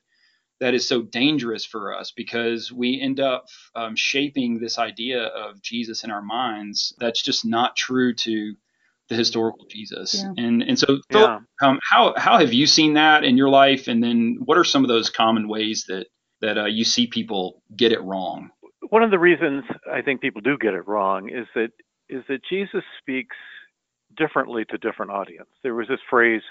that 0.60 0.74
is 0.74 0.86
so 0.88 1.02
dangerous 1.02 1.64
for 1.66 1.94
us 1.96 2.12
because 2.16 2.72
we 2.72 3.00
end 3.00 3.20
up 3.20 3.46
um, 3.74 3.96
shaping 3.96 4.60
this 4.60 4.78
idea 4.78 5.24
of 5.24 5.60
Jesus 5.62 6.04
in 6.04 6.10
our 6.10 6.22
minds 6.22 6.94
that's 6.98 7.22
just 7.22 7.44
not 7.44 7.76
true 7.76 8.14
to 8.14 8.54
the 9.12 9.18
historical 9.18 9.66
Jesus. 9.68 10.14
Yeah. 10.14 10.44
And 10.44 10.62
and 10.62 10.78
so 10.78 11.00
yeah. 11.10 11.40
um, 11.60 11.78
how 11.88 12.14
how 12.16 12.38
have 12.38 12.52
you 12.52 12.66
seen 12.66 12.94
that 12.94 13.24
in 13.24 13.36
your 13.36 13.48
life? 13.48 13.88
And 13.88 14.02
then 14.02 14.38
what 14.44 14.58
are 14.58 14.64
some 14.64 14.82
of 14.84 14.88
those 14.88 15.10
common 15.10 15.48
ways 15.48 15.84
that 15.88 16.06
that 16.40 16.58
uh, 16.58 16.64
you 16.64 16.84
see 16.84 17.06
people 17.06 17.62
get 17.76 17.92
it 17.92 18.02
wrong? 18.02 18.50
One 18.88 19.02
of 19.02 19.10
the 19.10 19.18
reasons 19.18 19.64
I 19.90 20.02
think 20.02 20.20
people 20.20 20.40
do 20.40 20.58
get 20.58 20.74
it 20.74 20.86
wrong 20.88 21.28
is 21.28 21.46
that 21.54 21.70
is 22.08 22.24
that 22.28 22.40
Jesus 22.48 22.82
speaks 22.98 23.36
differently 24.16 24.64
to 24.66 24.78
different 24.78 25.12
audience. 25.12 25.48
There 25.62 25.74
was 25.74 25.88
this 25.88 26.00
phrase 26.10 26.42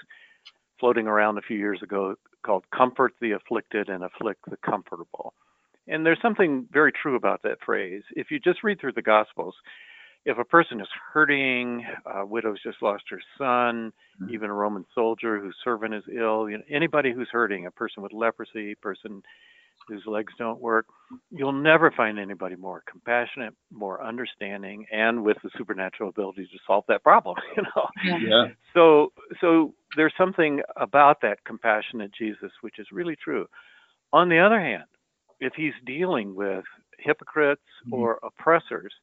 floating 0.80 1.06
around 1.06 1.38
a 1.38 1.42
few 1.42 1.56
years 1.56 1.80
ago 1.82 2.16
called 2.44 2.64
comfort 2.74 3.14
the 3.20 3.32
afflicted 3.32 3.88
and 3.88 4.02
afflict 4.02 4.40
the 4.50 4.56
comfortable. 4.56 5.34
And 5.86 6.04
there's 6.04 6.20
something 6.22 6.66
very 6.72 6.92
true 6.92 7.16
about 7.16 7.42
that 7.42 7.58
phrase. 7.64 8.02
If 8.16 8.30
you 8.30 8.40
just 8.40 8.64
read 8.64 8.80
through 8.80 8.92
the 8.92 9.02
gospels, 9.02 9.54
if 10.24 10.38
a 10.38 10.44
person 10.44 10.80
is 10.80 10.88
hurting, 11.12 11.84
a 12.06 12.24
widow's 12.24 12.62
just 12.62 12.80
lost 12.82 13.04
her 13.10 13.20
son, 13.36 13.92
Mhm. 14.20 14.30
even 14.30 14.50
a 14.50 14.54
Roman 14.54 14.86
soldier 14.94 15.38
whose 15.38 15.56
servant 15.64 15.94
is 15.94 16.06
ill, 16.08 16.48
you 16.48 16.58
know, 16.58 16.64
anybody 16.68 17.12
who's 17.12 17.28
hurting, 17.30 17.66
a 17.66 17.70
person 17.70 18.02
with 18.02 18.12
leprosy, 18.12 18.72
a 18.72 18.76
person 18.76 19.22
whose 19.88 20.06
legs 20.06 20.32
don't 20.38 20.60
work, 20.60 20.86
you'll 21.32 21.50
never 21.50 21.90
find 21.90 22.18
anybody 22.18 22.54
more 22.54 22.82
compassionate, 22.86 23.52
more 23.72 24.00
understanding, 24.02 24.86
and 24.92 25.24
with 25.24 25.36
the 25.42 25.50
supernatural 25.56 26.08
ability 26.10 26.46
to 26.46 26.58
solve 26.66 26.84
that 26.86 27.02
problem. 27.02 27.36
You 27.56 27.62
know, 27.62 27.88
Yeah. 28.20 28.48
so 28.72 29.12
so 29.40 29.74
there's 29.96 30.14
something 30.16 30.62
about 30.76 31.20
that 31.22 31.42
compassionate 31.44 32.12
Jesus 32.12 32.52
which 32.60 32.78
is 32.78 32.92
really 32.92 33.16
true. 33.16 33.48
On 34.12 34.28
the 34.28 34.38
other 34.38 34.60
hand, 34.60 34.84
if 35.40 35.54
he's 35.54 35.74
dealing 35.84 36.34
with 36.34 36.64
hypocrites 36.98 37.62
Mhm. 37.86 37.92
or 37.94 38.18
oppressors, 38.22 38.94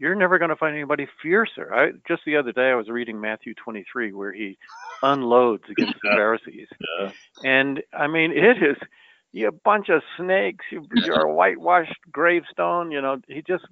you're 0.00 0.14
never 0.14 0.38
going 0.38 0.48
to 0.48 0.56
find 0.56 0.74
anybody 0.74 1.06
fiercer. 1.22 1.72
I 1.72 1.90
just 2.08 2.22
the 2.24 2.36
other 2.36 2.52
day 2.52 2.70
I 2.70 2.74
was 2.74 2.88
reading 2.88 3.20
Matthew 3.20 3.52
23 3.54 4.12
where 4.12 4.32
he 4.32 4.56
unloads 5.02 5.64
against 5.70 5.98
the 6.02 6.08
Pharisees. 6.16 6.68
Yeah. 6.98 7.12
And 7.44 7.82
I 7.92 8.06
mean, 8.06 8.32
it 8.32 8.56
is 8.62 8.76
you 9.32 9.50
bunch 9.62 9.90
of 9.90 10.02
snakes. 10.16 10.64
You, 10.72 10.86
you're 10.94 11.26
a 11.26 11.32
whitewashed 11.32 12.00
gravestone. 12.10 12.90
You 12.90 13.02
know, 13.02 13.20
he 13.28 13.42
just 13.42 13.64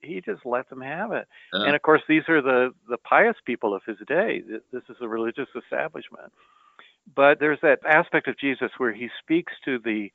he 0.00 0.20
just 0.20 0.46
lets 0.46 0.70
them 0.70 0.80
have 0.80 1.10
it. 1.10 1.26
Yeah. 1.52 1.64
And 1.66 1.74
of 1.74 1.82
course, 1.82 2.02
these 2.08 2.22
are 2.28 2.40
the 2.40 2.72
the 2.88 2.98
pious 2.98 3.36
people 3.44 3.74
of 3.74 3.82
his 3.84 3.98
day. 4.06 4.42
This 4.72 4.82
is 4.88 4.96
a 5.00 5.08
religious 5.08 5.48
establishment. 5.56 6.32
But 7.14 7.40
there's 7.40 7.60
that 7.62 7.80
aspect 7.84 8.28
of 8.28 8.38
Jesus 8.38 8.70
where 8.78 8.92
he 8.92 9.08
speaks 9.20 9.52
to 9.64 9.80
the 9.80 10.10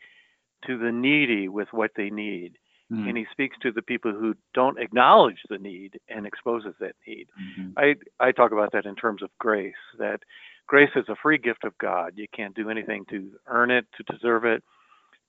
to 0.68 0.78
the 0.78 0.92
needy 0.92 1.50
with 1.50 1.68
what 1.72 1.92
they 1.96 2.10
need, 2.10 2.58
Mm. 2.92 3.08
and 3.08 3.18
he 3.18 3.28
speaks 3.32 3.56
to 3.60 3.72
the 3.72 3.84
people 3.84 4.12
who 4.12 4.34
don't 4.56 4.80
acknowledge 4.80 5.42
the 5.48 5.60
need 5.60 6.00
and 6.10 6.26
exposes 6.26 6.74
that 6.80 6.96
need. 7.06 7.28
Mhm. 7.40 7.74
I 7.78 7.96
I 8.20 8.32
talk 8.32 8.52
about 8.52 8.72
that 8.72 8.86
in 8.86 8.96
terms 8.96 9.22
of 9.22 9.30
grace. 9.38 9.76
That 10.00 10.24
grace 10.66 10.90
is 10.96 11.08
a 11.08 11.16
free 11.16 11.38
gift 11.38 11.64
of 11.66 11.78
God. 11.78 12.18
You 12.18 12.28
can't 12.28 12.56
do 12.56 12.70
anything 12.70 13.06
to 13.06 13.32
earn 13.48 13.70
it, 13.70 13.86
to 13.98 14.04
deserve 14.04 14.44
it. 14.46 14.64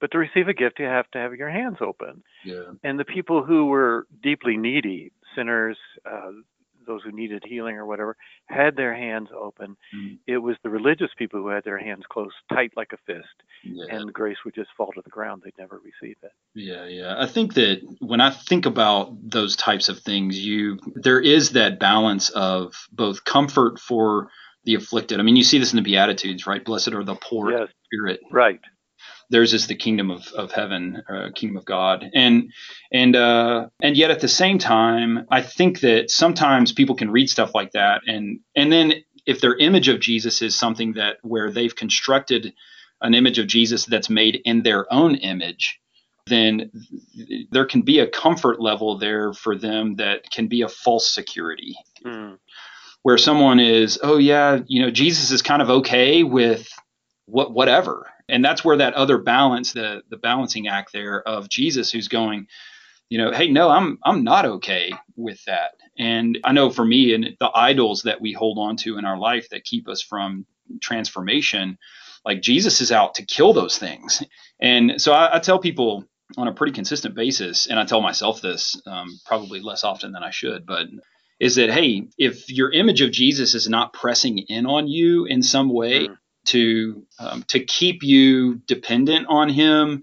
But 0.00 0.10
to 0.12 0.18
receive 0.18 0.48
a 0.48 0.54
gift, 0.54 0.78
you 0.78 0.86
have 0.86 1.10
to 1.10 1.18
have 1.18 1.34
your 1.34 1.50
hands 1.50 1.76
open. 1.82 2.22
Yeah. 2.44 2.72
And 2.82 2.98
the 2.98 3.04
people 3.04 3.44
who 3.44 3.66
were 3.66 4.06
deeply 4.22 4.56
needy, 4.56 5.12
sinners, 5.34 5.76
uh, 6.06 6.32
those 6.86 7.02
who 7.02 7.12
needed 7.12 7.42
healing 7.46 7.76
or 7.76 7.86
whatever 7.86 8.16
had 8.46 8.76
their 8.76 8.94
hands 8.94 9.28
open. 9.36 9.76
Mm. 9.94 10.18
It 10.26 10.38
was 10.38 10.56
the 10.62 10.70
religious 10.70 11.10
people 11.16 11.40
who 11.40 11.48
had 11.48 11.64
their 11.64 11.78
hands 11.78 12.04
closed 12.08 12.34
tight 12.52 12.72
like 12.76 12.92
a 12.92 12.96
fist, 13.06 13.26
Yeah. 13.64 13.84
and 13.94 14.12
grace 14.12 14.38
would 14.44 14.54
just 14.54 14.70
fall 14.76 14.92
to 14.92 15.02
the 15.02 15.10
ground. 15.10 15.42
They'd 15.44 15.58
never 15.58 15.80
receive 15.84 16.16
it. 16.22 16.32
Yeah, 16.54 16.86
yeah. 16.86 17.14
I 17.18 17.26
think 17.26 17.54
that 17.54 17.80
when 18.00 18.20
I 18.20 18.30
think 18.30 18.66
about 18.66 19.16
those 19.22 19.56
types 19.56 19.88
of 19.88 20.00
things, 20.00 20.38
you 20.38 20.78
there 20.94 21.20
is 21.20 21.50
that 21.52 21.78
balance 21.78 22.30
of 22.30 22.74
both 22.92 23.24
comfort 23.24 23.78
for 23.78 24.30
the 24.64 24.74
afflicted. 24.74 25.18
I 25.20 25.22
mean, 25.22 25.36
you 25.36 25.44
see 25.44 25.58
this 25.58 25.72
in 25.72 25.76
the 25.76 25.82
Beatitudes, 25.82 26.46
right? 26.46 26.62
Blessed 26.64 26.92
are 26.92 27.02
the 27.04 27.14
poor 27.14 27.50
in 27.52 27.58
Yes, 27.60 27.68
spirit. 27.86 28.20
right. 28.30 28.60
Theirs 29.30 29.54
is 29.54 29.66
the 29.68 29.76
kingdom 29.76 30.10
of, 30.10 30.26
of 30.32 30.52
heaven, 30.52 31.02
uh, 31.08 31.28
kingdom 31.34 31.56
of 31.56 31.64
God, 31.64 32.04
and 32.14 32.52
and 32.92 33.14
uh, 33.14 33.68
and 33.80 33.96
yet 33.96 34.10
at 34.10 34.20
the 34.20 34.28
same 34.28 34.58
time, 34.58 35.26
I 35.30 35.42
think 35.42 35.80
that 35.80 36.10
sometimes 36.10 36.72
people 36.72 36.96
can 36.96 37.10
read 37.10 37.30
stuff 37.30 37.54
like 37.54 37.72
that, 37.72 38.02
and 38.06 38.40
and 38.56 38.72
then 38.72 38.94
if 39.26 39.40
their 39.40 39.56
image 39.56 39.88
of 39.88 40.00
Jesus 40.00 40.42
is 40.42 40.56
something 40.56 40.94
that 40.94 41.18
where 41.22 41.50
they've 41.50 41.74
constructed 41.74 42.52
an 43.00 43.14
image 43.14 43.38
of 43.38 43.46
Jesus 43.46 43.86
that's 43.86 44.10
made 44.10 44.40
in 44.44 44.62
their 44.62 44.92
own 44.92 45.14
image, 45.14 45.80
then 46.26 46.70
there 47.50 47.66
can 47.66 47.82
be 47.82 48.00
a 48.00 48.06
comfort 48.08 48.60
level 48.60 48.98
there 48.98 49.32
for 49.32 49.56
them 49.56 49.96
that 49.96 50.30
can 50.30 50.48
be 50.48 50.62
a 50.62 50.68
false 50.68 51.08
security. 51.08 51.76
Mm. 52.04 52.38
where 53.02 53.18
someone 53.18 53.60
is 53.60 53.98
oh 54.02 54.16
yeah 54.16 54.60
you 54.66 54.80
know 54.80 54.90
jesus 54.90 55.30
is 55.30 55.42
kind 55.42 55.60
of 55.60 55.68
okay 55.68 56.22
with 56.22 56.66
what 57.26 57.52
whatever 57.52 58.10
and 58.30 58.44
that's 58.44 58.64
where 58.64 58.78
that 58.78 58.94
other 58.94 59.18
balance 59.18 59.74
the 59.74 60.02
the 60.10 60.18
balancing 60.18 60.68
act 60.68 60.92
there 60.92 61.22
of 61.28 61.48
jesus 61.50 61.92
who's 61.92 62.08
going 62.08 62.46
you 63.08 63.18
know 63.18 63.32
hey 63.32 63.48
no 63.48 63.70
i'm 63.70 63.98
i'm 64.04 64.24
not 64.24 64.44
okay 64.44 64.92
with 65.16 65.42
that 65.46 65.72
and 65.98 66.38
i 66.44 66.52
know 66.52 66.70
for 66.70 66.84
me 66.84 67.14
and 67.14 67.36
the 67.40 67.50
idols 67.54 68.02
that 68.02 68.20
we 68.20 68.32
hold 68.32 68.58
on 68.58 68.76
to 68.76 68.98
in 68.98 69.04
our 69.04 69.18
life 69.18 69.48
that 69.50 69.64
keep 69.64 69.88
us 69.88 70.02
from 70.02 70.46
transformation 70.82 71.78
like 72.24 72.42
jesus 72.42 72.80
is 72.80 72.92
out 72.92 73.14
to 73.14 73.24
kill 73.24 73.52
those 73.52 73.78
things 73.78 74.22
and 74.60 75.00
so 75.00 75.12
i, 75.12 75.36
I 75.36 75.38
tell 75.40 75.58
people 75.60 76.04
on 76.38 76.48
a 76.48 76.54
pretty 76.54 76.72
consistent 76.72 77.14
basis 77.14 77.66
and 77.68 77.78
i 77.78 77.84
tell 77.84 78.00
myself 78.02 78.40
this 78.42 78.80
um, 78.86 79.08
probably 79.26 79.60
less 79.60 79.84
often 79.84 80.12
than 80.12 80.24
i 80.24 80.30
should 80.30 80.66
but 80.66 80.86
is 81.40 81.56
that 81.56 81.70
hey 81.70 82.08
if 82.18 82.50
your 82.50 82.72
image 82.72 83.00
of 83.02 83.12
jesus 83.12 83.54
is 83.54 83.68
not 83.68 83.92
pressing 83.92 84.38
in 84.38 84.66
on 84.66 84.88
you 84.88 85.26
in 85.26 85.42
some 85.42 85.72
way 85.72 86.08
Mm. 86.08 86.16
To 86.50 87.04
um, 87.18 87.42
to 87.48 87.60
keep 87.60 88.02
you 88.02 88.56
dependent 88.66 89.26
on 89.28 89.48
him 89.48 90.02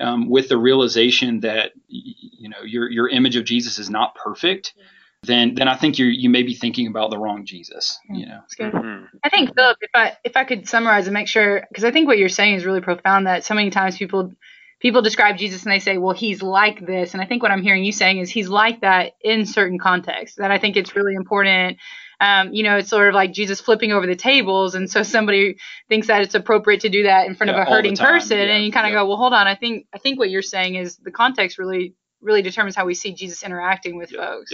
um, 0.00 0.28
with 0.28 0.48
the 0.48 0.58
realization 0.58 1.40
that 1.40 1.72
you 1.88 2.48
know 2.48 2.62
your 2.64 2.90
your 2.90 3.08
image 3.08 3.36
of 3.36 3.44
jesus 3.44 3.78
is 3.78 3.88
not 3.90 4.14
perfect 4.14 4.74
then 5.22 5.54
then 5.54 5.68
i 5.68 5.76
think 5.76 5.98
you 5.98 6.06
you 6.06 6.30
may 6.30 6.42
be 6.42 6.54
thinking 6.54 6.86
about 6.86 7.10
the 7.10 7.18
wrong 7.18 7.44
jesus 7.44 7.98
you 8.10 8.26
know 8.26 8.40
That's 8.42 8.54
good. 8.54 8.72
Mhm. 8.72 9.08
I 9.24 9.28
think 9.28 9.54
Philip, 9.54 9.78
if 9.80 9.90
I 9.94 10.16
if 10.24 10.36
I 10.36 10.44
could 10.44 10.68
summarize 10.68 11.06
and 11.06 11.14
make 11.14 11.28
sure, 11.28 11.64
because 11.68 11.84
I 11.84 11.90
think 11.90 12.06
what 12.06 12.18
you're 12.18 12.28
saying 12.28 12.54
is 12.54 12.64
really 12.64 12.80
profound. 12.80 13.26
That 13.26 13.44
so 13.44 13.54
many 13.54 13.70
times 13.70 13.96
people 13.96 14.32
people 14.80 15.02
describe 15.02 15.36
Jesus 15.36 15.64
and 15.64 15.72
they 15.72 15.78
say, 15.80 15.98
well, 15.98 16.14
he's 16.14 16.42
like 16.42 16.84
this, 16.86 17.12
and 17.14 17.22
I 17.22 17.26
think 17.26 17.42
what 17.42 17.50
I'm 17.50 17.62
hearing 17.62 17.84
you 17.84 17.92
saying 17.92 18.18
is 18.18 18.30
he's 18.30 18.48
like 18.48 18.82
that 18.82 19.14
in 19.22 19.46
certain 19.46 19.78
contexts. 19.78 20.36
That 20.36 20.50
I 20.50 20.58
think 20.58 20.76
it's 20.76 20.94
really 20.94 21.14
important. 21.14 21.78
Um, 22.20 22.54
you 22.54 22.64
know, 22.64 22.78
it's 22.78 22.90
sort 22.90 23.08
of 23.08 23.14
like 23.14 23.32
Jesus 23.32 23.60
flipping 23.60 23.92
over 23.92 24.06
the 24.06 24.16
tables, 24.16 24.74
and 24.74 24.90
so 24.90 25.02
somebody 25.02 25.56
thinks 25.88 26.08
that 26.08 26.22
it's 26.22 26.34
appropriate 26.34 26.82
to 26.82 26.88
do 26.88 27.04
that 27.04 27.26
in 27.26 27.34
front 27.36 27.50
Yeah, 27.50 27.56
of 27.62 27.62
a 27.62 27.70
hurting 27.70 27.96
person, 27.98 28.38
Yeah, 28.38 28.54
and 28.56 28.64
you 28.64 28.72
kind 28.72 28.86
of 28.86 28.92
yeah. 28.92 29.00
go, 29.00 29.06
well, 29.08 29.18
hold 29.18 29.34
on. 29.34 29.46
I 29.46 29.54
think 29.56 29.86
I 29.94 29.98
think 29.98 30.18
what 30.18 30.30
you're 30.30 30.42
saying 30.42 30.76
is 30.76 30.96
the 30.98 31.12
context 31.12 31.58
really 31.58 31.94
really 32.22 32.42
determines 32.42 32.76
how 32.76 32.86
we 32.86 32.94
see 32.94 33.12
Jesus 33.14 33.42
interacting 33.44 33.96
with 33.98 34.10
folks. 34.10 34.52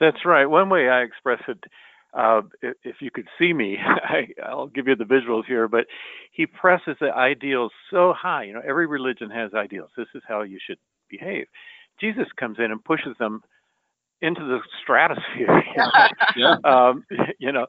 That's 0.00 0.24
right. 0.24 0.46
One 0.46 0.68
way 0.70 0.88
I 0.88 1.02
express 1.02 1.40
it, 1.48 1.58
uh, 2.14 2.42
if, 2.62 2.76
if 2.84 2.96
you 3.00 3.10
could 3.12 3.28
see 3.38 3.52
me, 3.52 3.76
I, 3.80 4.28
I'll 4.44 4.66
give 4.68 4.88
you 4.88 4.96
the 4.96 5.04
visuals 5.04 5.46
here, 5.46 5.68
but 5.68 5.86
he 6.32 6.46
presses 6.46 6.96
the 7.00 7.12
ideals 7.14 7.72
so 7.90 8.14
high. 8.16 8.44
You 8.44 8.54
know, 8.54 8.62
every 8.66 8.86
religion 8.86 9.30
has 9.30 9.54
ideals. 9.54 9.90
This 9.96 10.08
is 10.14 10.22
how 10.28 10.42
you 10.42 10.58
should 10.66 10.78
behave. 11.10 11.46
Jesus 12.00 12.26
comes 12.38 12.58
in 12.58 12.72
and 12.72 12.84
pushes 12.84 13.16
them 13.18 13.42
into 14.22 14.42
the 14.44 14.60
stratosphere. 14.82 15.62
You 16.36 16.42
know? 16.42 16.56
yeah 16.64 16.88
um, 16.88 17.04
you 17.38 17.52
know, 17.52 17.66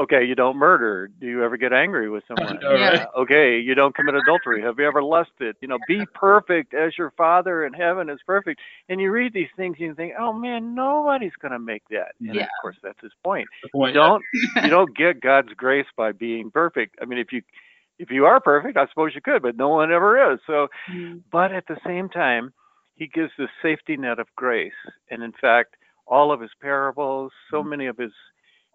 okay, 0.00 0.24
you 0.24 0.34
don't 0.34 0.56
murder. 0.56 1.08
Do 1.20 1.26
you 1.26 1.44
ever 1.44 1.56
get 1.56 1.72
angry 1.72 2.08
with 2.10 2.24
someone? 2.26 2.58
Uh, 2.64 3.06
okay, 3.18 3.58
you 3.60 3.74
don't 3.74 3.94
commit 3.94 4.14
adultery. 4.14 4.62
Have 4.62 4.78
you 4.78 4.86
ever 4.86 5.02
lusted? 5.02 5.56
You 5.60 5.68
know, 5.68 5.78
be 5.86 6.04
perfect 6.14 6.74
as 6.74 6.96
your 6.98 7.12
Father 7.16 7.64
in 7.64 7.72
heaven 7.72 8.08
is 8.10 8.18
perfect. 8.26 8.60
And 8.88 9.00
you 9.00 9.10
read 9.12 9.32
these 9.32 9.48
things 9.56 9.76
and 9.78 9.88
you 9.88 9.94
think, 9.94 10.14
oh 10.18 10.32
man, 10.32 10.74
nobody's 10.74 11.32
going 11.40 11.52
to 11.52 11.58
make 11.58 11.82
that. 11.90 12.12
And 12.20 12.34
Yeah. 12.34 12.42
of 12.42 12.48
course, 12.60 12.76
that's 12.82 13.00
his 13.00 13.12
point. 13.22 13.48
The 13.62 13.68
You 13.68 13.80
point- 13.80 13.94
don't 13.94 14.22
you 14.62 14.68
don't 14.70 14.96
get 14.96 15.20
God's 15.20 15.52
grace 15.54 15.86
by 15.96 16.12
being 16.12 16.50
perfect. 16.50 16.96
I 17.00 17.04
mean, 17.04 17.18
if 17.18 17.32
you 17.32 17.42
if 18.00 18.10
you 18.10 18.24
are 18.26 18.40
perfect, 18.40 18.76
I 18.76 18.86
suppose 18.88 19.12
you 19.14 19.20
could, 19.20 19.42
but 19.42 19.56
no 19.56 19.68
one 19.68 19.92
ever 19.92 20.32
is. 20.32 20.40
So 20.46 20.68
Mm. 20.90 21.22
but 21.30 21.52
at 21.52 21.66
the 21.68 21.76
same 21.86 22.08
time, 22.08 22.52
he 22.96 23.06
gives 23.06 23.32
this 23.38 23.48
safety 23.62 23.96
net 23.96 24.18
of 24.18 24.28
grace. 24.36 24.72
And 25.10 25.22
in 25.22 25.32
fact, 25.40 25.76
all 26.06 26.32
of 26.32 26.40
his 26.40 26.50
parables, 26.60 27.32
so 27.50 27.62
many 27.62 27.86
of 27.86 27.96
his 27.96 28.12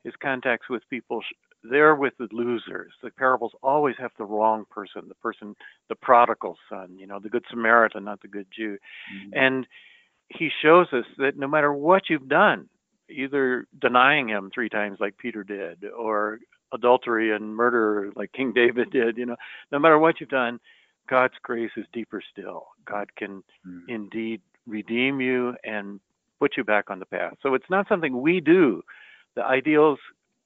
his 0.03 0.13
contacts 0.21 0.69
with 0.69 0.81
people, 0.89 1.21
sh- 1.21 1.33
they're 1.69 1.95
with 1.95 2.13
the 2.17 2.29
losers. 2.31 2.93
The 3.03 3.11
parables 3.11 3.51
always 3.61 3.95
have 3.99 4.11
the 4.17 4.23
wrong 4.23 4.63
person, 4.69 5.03
the 5.09 5.15
person, 5.15 5.55
the 5.89 5.95
prodigal 5.95 6.57
son, 6.69 6.97
you 6.97 7.05
know, 7.05 7.19
the 7.19 7.29
good 7.29 7.43
Samaritan, 7.49 8.05
not 8.05 8.21
the 8.21 8.29
good 8.29 8.47
Jew. 8.49 8.77
Mhm. 9.13 9.29
And 9.33 9.67
he 10.29 10.49
shows 10.61 10.88
us 10.93 11.05
that 11.17 11.38
no 11.38 11.47
matter 11.47 11.73
what 11.73 12.09
you've 12.09 12.29
done, 12.29 12.69
either 13.09 13.65
denying 13.79 14.29
him 14.29 14.51
three 14.51 14.69
times 14.69 14.99
like 15.01 15.17
Peter 15.17 15.43
did, 15.43 15.83
or 15.85 16.39
adultery 16.71 17.31
and 17.31 17.55
murder 17.55 18.11
like 18.15 18.31
King 18.31 18.53
David 18.53 18.91
did, 18.91 19.17
you 19.17 19.25
know, 19.25 19.35
no 19.71 19.79
matter 19.79 19.97
what 19.99 20.19
you've 20.19 20.29
done, 20.29 20.59
God's 21.09 21.33
grace 21.41 21.71
is 21.77 21.85
deeper 21.93 22.21
still. 22.31 22.67
God 22.85 23.15
can 23.15 23.43
Mhm. 23.65 23.83
indeed 23.87 24.41
redeem 24.67 25.19
you 25.21 25.55
and 25.63 25.99
put 26.39 26.55
you 26.57 26.63
back 26.63 26.89
on 26.89 26.99
the 26.99 27.05
path. 27.05 27.35
So 27.41 27.53
it's 27.55 27.69
not 27.69 27.87
something 27.87 28.21
we 28.21 28.39
do. 28.39 28.83
The 29.35 29.43
ideals 29.43 29.99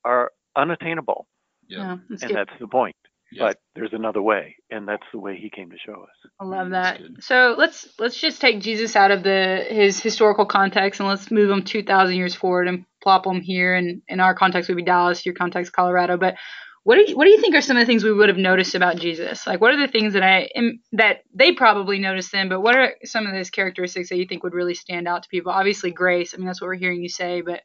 are 0.06 0.32
unattainable, 0.56 1.28
Yeah. 1.68 1.78
Yeah, 1.80 1.98
that's 2.10 2.24
and 2.24 2.30
good. 2.32 2.38
that's 2.38 2.60
the 2.60 2.68
point. 2.68 2.96
Yeah. 3.32 3.46
But 3.46 3.62
there's 3.74 3.94
another 3.94 4.22
way, 4.22 4.56
and 4.70 4.88
that's 4.88 5.06
the 5.12 5.18
way 5.20 5.36
he 5.38 5.50
came 5.50 5.72
to 5.72 5.78
show 5.78 6.04
us. 6.04 6.32
I 6.40 6.46
love 6.46 6.68
Mm, 6.68 6.72
that. 6.72 7.02
So 7.24 7.56
let's 7.58 8.00
let's 8.00 8.20
just 8.20 8.40
take 8.40 8.60
Jesus 8.62 8.96
out 8.96 9.10
of 9.12 9.24
the 9.24 9.66
his 9.68 10.00
historical 10.00 10.46
context 10.46 11.00
and 11.00 11.10
let's 11.10 11.32
move 11.32 11.50
him 11.50 11.64
two 11.64 11.82
thousand 11.84 12.16
years 12.16 12.36
forward 12.36 12.68
and 12.68 12.86
plop 13.02 13.26
him 13.26 13.42
here. 13.42 13.74
And 13.74 14.04
in 14.08 14.20
our 14.20 14.36
context 14.36 14.70
would 14.70 14.78
be 14.78 14.84
Dallas, 14.84 15.26
your 15.26 15.34
context 15.36 15.74
Colorado. 15.74 16.16
But 16.18 16.36
what 16.84 16.96
do 16.96 17.06
you, 17.08 17.16
what 17.16 17.26
do 17.26 17.32
you 17.32 17.40
think 17.40 17.56
are 17.56 17.62
some 17.62 17.78
of 17.78 17.82
the 17.82 17.86
things 17.86 18.04
we 18.04 18.12
would 18.12 18.30
have 18.30 18.38
noticed 18.38 18.76
about 18.76 18.98
Jesus? 18.98 19.48
Like 19.48 19.62
what 19.62 19.74
are 19.74 19.80
the 19.80 19.92
things 19.92 20.14
that 20.14 20.24
I 20.24 20.50
am, 20.56 20.82
that 20.94 21.24
they 21.34 21.54
probably 21.54 21.98
noticed 21.98 22.32
then? 22.32 22.50
But 22.50 22.62
what 22.62 22.76
are 22.76 22.94
some 23.06 23.26
of 23.26 23.34
those 23.34 23.50
characteristics 23.50 24.10
that 24.10 24.18
you 24.18 24.26
think 24.26 24.44
would 24.44 24.54
really 24.54 24.74
stand 24.74 25.08
out 25.08 25.24
to 25.24 25.30
people? 25.30 25.52
Obviously 25.52 25.92
grace. 25.92 26.34
I 26.34 26.38
mean 26.38 26.48
that's 26.48 26.60
what 26.62 26.68
we're 26.68 26.76
hearing 26.76 27.02
you 27.02 27.10
say. 27.10 27.42
But 27.42 27.62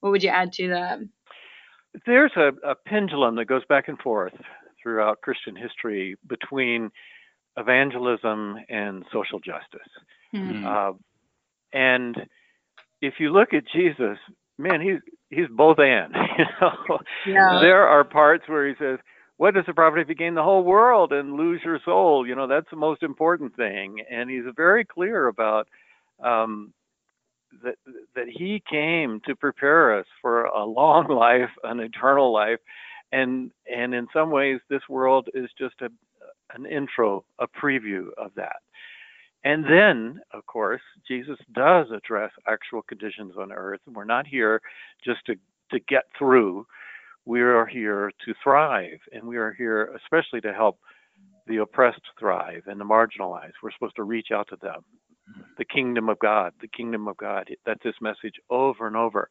what 0.00 0.10
would 0.10 0.22
you 0.22 0.30
add 0.30 0.52
to 0.54 0.68
that? 0.70 0.98
There's 2.06 2.32
a, 2.36 2.50
a 2.68 2.74
pendulum 2.74 3.36
that 3.36 3.46
goes 3.46 3.64
back 3.68 3.88
and 3.88 3.98
forth 3.98 4.34
throughout 4.82 5.20
Christian 5.20 5.56
history 5.56 6.16
between 6.26 6.90
evangelism 7.56 8.56
and 8.68 9.04
social 9.12 9.38
justice. 9.38 9.88
Hmm. 10.32 10.50
Mhm. 10.50 10.64
Uh, 10.64 10.92
and 11.72 12.16
if 13.00 13.14
you 13.18 13.30
look 13.32 13.54
at 13.54 13.64
Jesus, 13.72 14.18
man, 14.58 14.80
he's 14.80 15.00
he's 15.30 15.48
both 15.50 15.78
and. 15.78 16.14
You 16.38 16.44
know, 16.60 16.98
Yeah. 17.26 17.58
there 17.62 17.86
are 17.88 18.04
parts 18.04 18.44
where 18.46 18.68
he 18.68 18.74
says, 18.78 18.98
"What 19.38 19.54
does 19.54 19.64
it 19.68 19.74
profit 19.74 20.00
if 20.00 20.08
you 20.08 20.14
gain 20.14 20.34
the 20.34 20.42
whole 20.42 20.64
world 20.64 21.12
and 21.12 21.34
lose 21.34 21.60
your 21.64 21.80
soul?" 21.84 22.26
You 22.26 22.34
know, 22.34 22.46
that's 22.46 22.68
the 22.70 22.76
most 22.76 23.02
important 23.02 23.56
thing. 23.56 23.96
And 24.10 24.28
he's 24.30 24.44
very 24.54 24.84
clear 24.84 25.28
about 25.28 25.66
um, 26.22 26.72
that 27.62 27.76
that 28.14 28.28
he 28.28 28.62
came 28.70 29.20
to 29.26 29.34
prepare 29.34 29.98
us 29.98 30.06
for 30.20 30.44
a 30.44 30.64
long 30.64 31.08
life, 31.10 31.50
an 31.64 31.80
eternal 31.80 32.32
life, 32.32 32.58
and 33.12 33.50
and 33.74 33.94
in 33.94 34.06
some 34.12 34.30
ways, 34.30 34.60
this 34.68 34.82
world 34.88 35.28
is 35.34 35.48
just 35.58 35.74
a 35.82 35.88
an 36.54 36.66
intro, 36.66 37.24
a 37.40 37.46
preview 37.48 38.08
of 38.18 38.30
that. 38.36 38.56
And 39.44 39.64
then, 39.64 40.20
of 40.32 40.44
course, 40.46 40.80
Jesus 41.06 41.38
does 41.54 41.86
address 41.94 42.32
actual 42.48 42.82
conditions 42.82 43.34
on 43.38 43.52
earth. 43.52 43.80
We're 43.86 44.04
not 44.04 44.26
here 44.26 44.60
just 45.04 45.20
to, 45.26 45.34
to 45.70 45.78
get 45.88 46.04
through. 46.18 46.66
We 47.24 47.40
are 47.40 47.66
here 47.66 48.10
to 48.24 48.34
thrive, 48.42 48.98
and 49.12 49.24
we 49.24 49.36
are 49.36 49.52
here 49.52 49.94
especially 49.96 50.40
to 50.42 50.52
help 50.52 50.78
the 51.46 51.58
oppressed 51.58 52.02
thrive 52.18 52.62
and 52.66 52.80
the 52.80 52.84
marginalized. 52.84 53.52
We're 53.62 53.72
supposed 53.72 53.96
to 53.96 54.02
reach 54.02 54.28
out 54.32 54.48
to 54.48 54.56
them. 54.60 54.82
The 55.58 55.64
kingdom 55.64 56.08
of 56.08 56.18
God, 56.20 56.52
the 56.60 56.68
kingdom 56.68 57.08
of 57.08 57.16
God. 57.16 57.48
That's 57.64 57.82
his 57.82 57.94
message 58.00 58.34
over 58.48 58.86
and 58.86 58.96
over. 58.96 59.28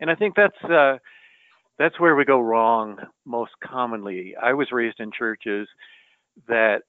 And 0.00 0.10
I 0.10 0.14
think 0.14 0.34
that's 0.36 0.62
uh, 0.64 0.98
that's 1.78 1.98
where 2.00 2.16
we 2.16 2.24
go 2.24 2.40
wrong 2.40 2.98
most 3.24 3.52
commonly. 3.62 4.34
I 4.40 4.52
was 4.54 4.68
raised 4.72 5.00
in 5.00 5.10
churches 5.12 5.68
that 6.48 6.82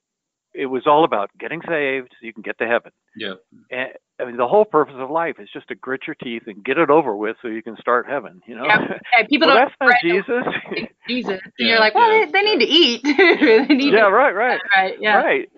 it 0.53 0.65
was 0.67 0.83
all 0.87 1.03
about 1.03 1.29
getting 1.39 1.61
saved 1.67 2.09
so 2.11 2.25
you 2.25 2.33
can 2.33 2.41
get 2.41 2.57
to 2.59 2.67
heaven. 2.67 2.91
Yeah. 3.15 3.33
And 3.71 3.89
I 4.19 4.25
mean, 4.25 4.37
the 4.37 4.47
whole 4.47 4.65
purpose 4.65 4.95
of 4.97 5.11
life 5.11 5.35
is 5.39 5.49
just 5.53 5.67
to 5.67 5.75
grit 5.75 6.01
your 6.07 6.15
teeth 6.15 6.43
and 6.47 6.63
get 6.65 6.77
it 6.77 6.89
over 6.89 7.15
with 7.15 7.37
so 7.41 7.47
you 7.47 7.61
can 7.61 7.77
start 7.77 8.07
heaven. 8.09 8.41
You 8.47 8.55
know, 8.55 8.65
Yeah. 8.65 8.87
Hey, 9.13 9.27
people 9.29 9.47
well, 9.47 9.57
don't 9.57 9.71
that's 9.79 9.79
not 9.79 10.01
Jesus. 10.01 10.87
Jesus. 11.07 11.39
And 11.43 11.51
Yeah, 11.59 11.67
you're 11.67 11.79
like, 11.79 11.93
well, 11.95 12.11
yeah, 12.11 12.25
they, 12.25 12.31
they 12.31 12.41
need 12.41 12.59
to 12.65 12.71
eat. 12.71 13.01
they 13.67 13.75
need 13.75 13.93
yeah, 13.93 14.05
to, 14.05 14.11
right, 14.11 14.33
right. 14.33 14.59
right. 14.75 14.95
Yeah. 14.99 15.17
Right. 15.17 15.49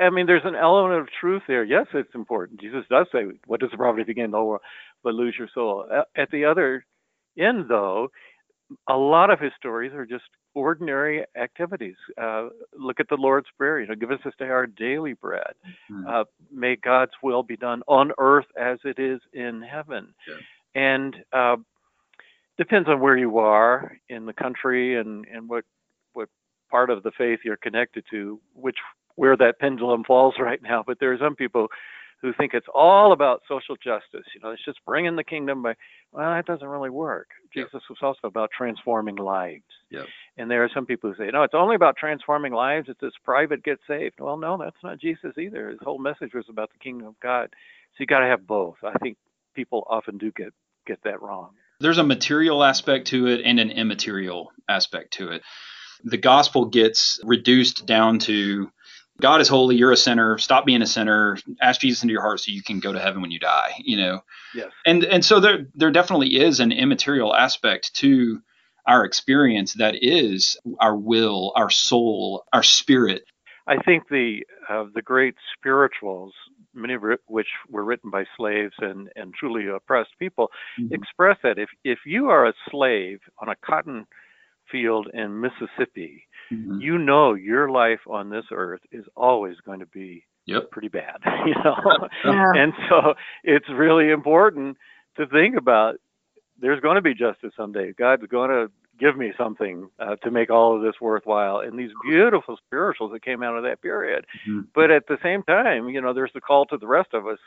I 0.00 0.10
mean, 0.10 0.26
there's 0.26 0.44
an 0.44 0.56
element 0.56 1.00
of 1.00 1.08
truth 1.20 1.42
there. 1.46 1.64
Yes, 1.64 1.86
it's 1.94 2.14
important. 2.14 2.60
Jesus 2.60 2.84
does 2.90 3.06
say, 3.12 3.24
"What 3.46 3.60
does 3.60 3.70
the 3.70 3.76
profit 3.76 4.02
if 4.02 4.08
you 4.08 4.14
gain 4.14 4.30
the 4.30 4.38
whole 4.38 4.48
world 4.48 4.62
but 5.04 5.14
lose 5.14 5.34
your 5.38 5.48
soul?" 5.54 5.86
At 6.16 6.30
the 6.30 6.44
other 6.44 6.84
end, 7.38 7.66
though, 7.68 8.08
a 8.88 8.96
lot 8.96 9.30
of 9.30 9.40
his 9.40 9.52
stories 9.56 9.92
are 9.94 10.06
just 10.06 10.24
ordinary 10.58 11.24
activities. 11.36 11.96
Uh, 12.20 12.48
look 12.76 13.00
at 13.00 13.08
the 13.08 13.16
Lord's 13.16 13.48
Prayer. 13.56 13.80
You 13.80 13.86
know, 13.86 13.94
give 13.94 14.10
us 14.10 14.20
this 14.24 14.34
day 14.38 14.48
our 14.48 14.66
daily 14.66 15.14
bread. 15.14 15.54
Mhm. 15.90 16.06
Uh, 16.08 16.24
may 16.50 16.76
God's 16.76 17.12
will 17.22 17.42
be 17.42 17.56
done 17.56 17.82
on 17.86 18.12
earth 18.18 18.46
as 18.56 18.78
it 18.84 18.98
is 18.98 19.20
in 19.32 19.62
heaven. 19.62 20.14
Yeah. 20.26 20.34
And 20.74 21.24
uh, 21.32 21.56
depends 22.56 22.88
on 22.88 23.00
where 23.00 23.16
you 23.16 23.38
are 23.38 23.96
in 24.08 24.26
the 24.26 24.32
country 24.32 24.96
and 24.98 25.26
and 25.26 25.48
what 25.48 25.64
what 26.12 26.28
part 26.70 26.90
of 26.90 27.02
the 27.02 27.12
faith 27.12 27.40
you're 27.44 27.56
connected 27.56 28.04
to, 28.10 28.40
which 28.54 28.78
where 29.16 29.36
that 29.36 29.58
pendulum 29.58 30.04
falls 30.04 30.34
right 30.40 30.62
now. 30.62 30.82
But 30.86 30.98
there 31.00 31.12
are 31.12 31.18
some 31.18 31.36
people 31.36 31.68
who 32.20 32.32
think 32.32 32.52
it's 32.52 32.66
all 32.74 33.12
about 33.12 33.42
social 33.48 33.76
justice. 33.76 34.26
You 34.34 34.40
know, 34.42 34.50
it's 34.50 34.64
just 34.64 34.84
bringing 34.84 35.16
the 35.16 35.24
kingdom 35.24 35.62
by. 35.62 35.74
Well, 36.10 36.30
that 36.30 36.46
doesn't 36.46 36.66
really 36.66 36.90
work. 36.90 37.28
Yep. 37.54 37.66
Jesus 37.66 37.82
was 37.88 37.98
also 38.02 38.26
about 38.26 38.50
transforming 38.56 39.16
lives. 39.16 39.62
Yep. 39.90 40.06
And 40.36 40.50
there 40.50 40.64
are 40.64 40.70
some 40.74 40.86
people 40.86 41.12
who 41.12 41.16
say, 41.16 41.30
no, 41.30 41.42
it's 41.42 41.54
only 41.54 41.76
about 41.76 41.96
transforming 41.96 42.52
lives. 42.52 42.88
It's 42.88 43.00
this 43.00 43.12
private 43.24 43.62
get 43.62 43.78
saved. 43.86 44.16
Well, 44.18 44.36
no, 44.36 44.56
that's 44.56 44.82
not 44.82 45.00
Jesus 45.00 45.36
either. 45.38 45.68
His 45.68 45.78
whole 45.82 45.98
message 45.98 46.32
was 46.34 46.46
about 46.48 46.70
the 46.72 46.78
kingdom 46.78 47.06
of 47.06 47.20
God. 47.20 47.50
So 47.92 47.96
you 48.00 48.06
got 48.06 48.20
to 48.20 48.26
have 48.26 48.46
both. 48.46 48.76
I 48.82 48.96
think 49.02 49.16
people 49.54 49.86
often 49.88 50.18
do 50.18 50.32
get 50.32 50.52
get 50.86 51.02
that 51.04 51.20
wrong. 51.20 51.50
there's 51.80 51.98
a 51.98 52.04
material 52.04 52.64
aspect 52.64 53.08
to 53.08 53.26
it 53.26 53.42
and 53.44 53.60
an 53.60 53.70
immaterial 53.70 54.50
aspect 54.68 55.12
to 55.14 55.30
it. 55.32 55.42
The 56.04 56.16
gospel 56.16 56.66
gets 56.66 57.20
reduced 57.24 57.86
down 57.86 58.18
to 58.20 58.70
God 59.20 59.40
is 59.40 59.48
holy, 59.48 59.76
you're 59.76 59.92
a 59.92 59.96
sinner, 59.96 60.38
stop 60.38 60.64
being 60.64 60.82
a 60.82 60.86
sinner, 60.86 61.38
ask 61.60 61.80
Jesus 61.80 62.02
into 62.02 62.12
your 62.12 62.22
heart 62.22 62.40
so 62.40 62.52
you 62.52 62.62
can 62.62 62.78
go 62.78 62.92
to 62.92 63.00
heaven 63.00 63.20
when 63.20 63.30
you 63.30 63.38
die, 63.38 63.74
you 63.78 63.96
know. 63.96 64.20
Yes. 64.54 64.70
And 64.86 65.04
and 65.04 65.24
so 65.24 65.40
there 65.40 65.66
there 65.74 65.90
definitely 65.90 66.38
is 66.38 66.60
an 66.60 66.72
immaterial 66.72 67.34
aspect 67.34 67.94
to 67.96 68.40
our 68.86 69.04
experience 69.04 69.74
that 69.74 69.96
is 70.00 70.56
our 70.80 70.96
will, 70.96 71.52
our 71.56 71.70
soul, 71.70 72.44
our 72.52 72.62
spirit. 72.62 73.24
I 73.66 73.76
think 73.78 74.08
the 74.08 74.44
uh, 74.68 74.84
the 74.94 75.02
great 75.02 75.34
spirituals, 75.58 76.32
many 76.72 76.94
of 76.94 77.02
which 77.26 77.48
were 77.68 77.84
written 77.84 78.10
by 78.10 78.24
slaves 78.36 78.74
and, 78.78 79.10
and 79.14 79.34
truly 79.34 79.66
oppressed 79.66 80.12
people, 80.18 80.50
express 80.90 81.36
that 81.42 81.58
if 81.58 81.68
if 81.84 81.98
you 82.06 82.28
are 82.28 82.46
a 82.46 82.54
slave 82.70 83.18
on 83.40 83.48
a 83.48 83.56
cotton 83.56 84.06
field 84.70 85.08
in 85.12 85.40
Mississippi, 85.40 86.26
Mhm. 86.52 86.80
you 86.80 86.98
know 86.98 87.34
your 87.34 87.70
life 87.70 88.00
on 88.06 88.30
this 88.30 88.46
earth 88.52 88.80
is 88.92 89.04
always 89.16 89.56
going 89.66 89.80
to 89.80 89.86
be 89.86 90.24
Yep. 90.46 90.70
pretty 90.70 90.88
bad, 90.88 91.16
you 91.46 91.54
know. 91.64 92.08
Yeah. 92.24 92.52
and 92.56 92.72
so 92.88 93.14
it's 93.44 93.68
really 93.68 94.10
important 94.10 94.76
to 95.16 95.26
think 95.26 95.56
about 95.56 95.96
there's 96.60 96.80
going 96.80 96.94
to 96.96 97.02
be 97.02 97.14
justice 97.14 97.52
someday. 97.56 97.92
God's 97.92 98.26
going 98.26 98.50
to 98.50 98.70
give 98.98 99.16
me 99.16 99.32
something 99.38 99.88
uh, 100.00 100.16
to 100.24 100.30
make 100.30 100.50
all 100.50 100.74
of 100.74 100.82
this 100.82 101.00
worthwhile. 101.00 101.60
And 101.60 101.78
these 101.78 101.92
beautiful 102.02 102.56
spirituals 102.66 103.12
that 103.12 103.22
came 103.22 103.42
out 103.44 103.56
of 103.56 103.62
that 103.62 103.80
period. 103.82 104.24
Mhm. 104.48 104.66
But 104.74 104.90
at 104.90 105.06
the 105.06 105.18
same 105.22 105.42
time, 105.44 105.88
you 105.88 106.00
know, 106.00 106.12
there's 106.12 106.32
the 106.32 106.40
call 106.40 106.64
to 106.66 106.76
the 106.78 106.86
rest 106.88 107.10
of 107.12 107.26
us. 107.26 107.38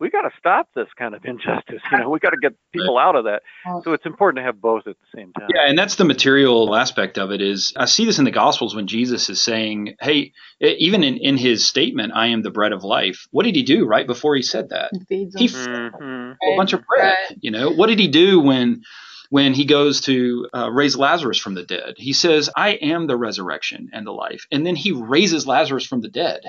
We 0.00 0.10
got 0.10 0.22
to 0.22 0.30
stop 0.38 0.68
this 0.74 0.88
kind 0.96 1.14
of 1.14 1.24
injustice. 1.24 1.82
You 1.90 1.98
know, 1.98 2.08
we 2.08 2.20
got 2.20 2.30
to 2.30 2.36
get 2.40 2.52
people 2.72 2.98
out 2.98 3.16
of 3.16 3.24
that. 3.24 3.42
So 3.82 3.92
it's 3.92 4.06
important 4.06 4.38
to 4.38 4.44
have 4.44 4.60
both 4.60 4.86
at 4.86 4.96
the 4.96 5.18
same 5.18 5.32
time. 5.32 5.48
Yeah, 5.54 5.66
and 5.66 5.78
that's 5.78 5.96
the 5.96 6.04
material 6.04 6.74
aspect 6.76 7.18
of 7.18 7.32
it 7.32 7.40
is 7.40 7.72
I 7.76 7.86
see 7.86 8.04
this 8.04 8.18
in 8.18 8.24
the 8.24 8.30
gospels 8.30 8.76
when 8.76 8.86
Jesus 8.86 9.28
is 9.28 9.42
saying, 9.42 9.94
"Hey, 10.00 10.32
even 10.60 11.02
in, 11.02 11.16
in 11.16 11.36
his 11.36 11.66
statement, 11.66 12.12
I 12.14 12.28
am 12.28 12.42
the 12.42 12.50
bread 12.50 12.72
of 12.72 12.84
life." 12.84 13.26
What 13.30 13.44
did 13.44 13.56
he 13.56 13.62
do 13.62 13.86
right 13.86 14.06
before 14.06 14.36
he 14.36 14.42
said 14.42 14.68
that? 14.70 14.92
Feeds 15.08 15.34
He 15.36 15.48
them. 15.48 15.92
fed 15.92 15.92
hmm 16.00 16.32
a 16.40 16.56
bunch 16.56 16.72
of 16.72 16.84
bread. 16.86 17.16
You 17.40 17.50
know, 17.50 17.70
what 17.70 17.88
did 17.88 17.98
he 17.98 18.08
do 18.08 18.40
when 18.40 18.82
when 19.30 19.52
he 19.52 19.64
goes 19.64 20.00
to 20.02 20.48
uh, 20.54 20.70
raise 20.70 20.96
Lazarus 20.96 21.38
from 21.38 21.54
the 21.54 21.64
dead? 21.64 21.94
He 21.96 22.12
says, 22.12 22.48
"I 22.56 22.70
am 22.70 23.06
the 23.06 23.16
resurrection 23.16 23.90
and 23.92 24.06
the 24.06 24.12
life," 24.12 24.46
and 24.52 24.64
then 24.64 24.76
he 24.76 24.92
raises 24.92 25.46
Lazarus 25.46 25.86
from 25.86 26.00
the 26.00 26.08
dead. 26.08 26.40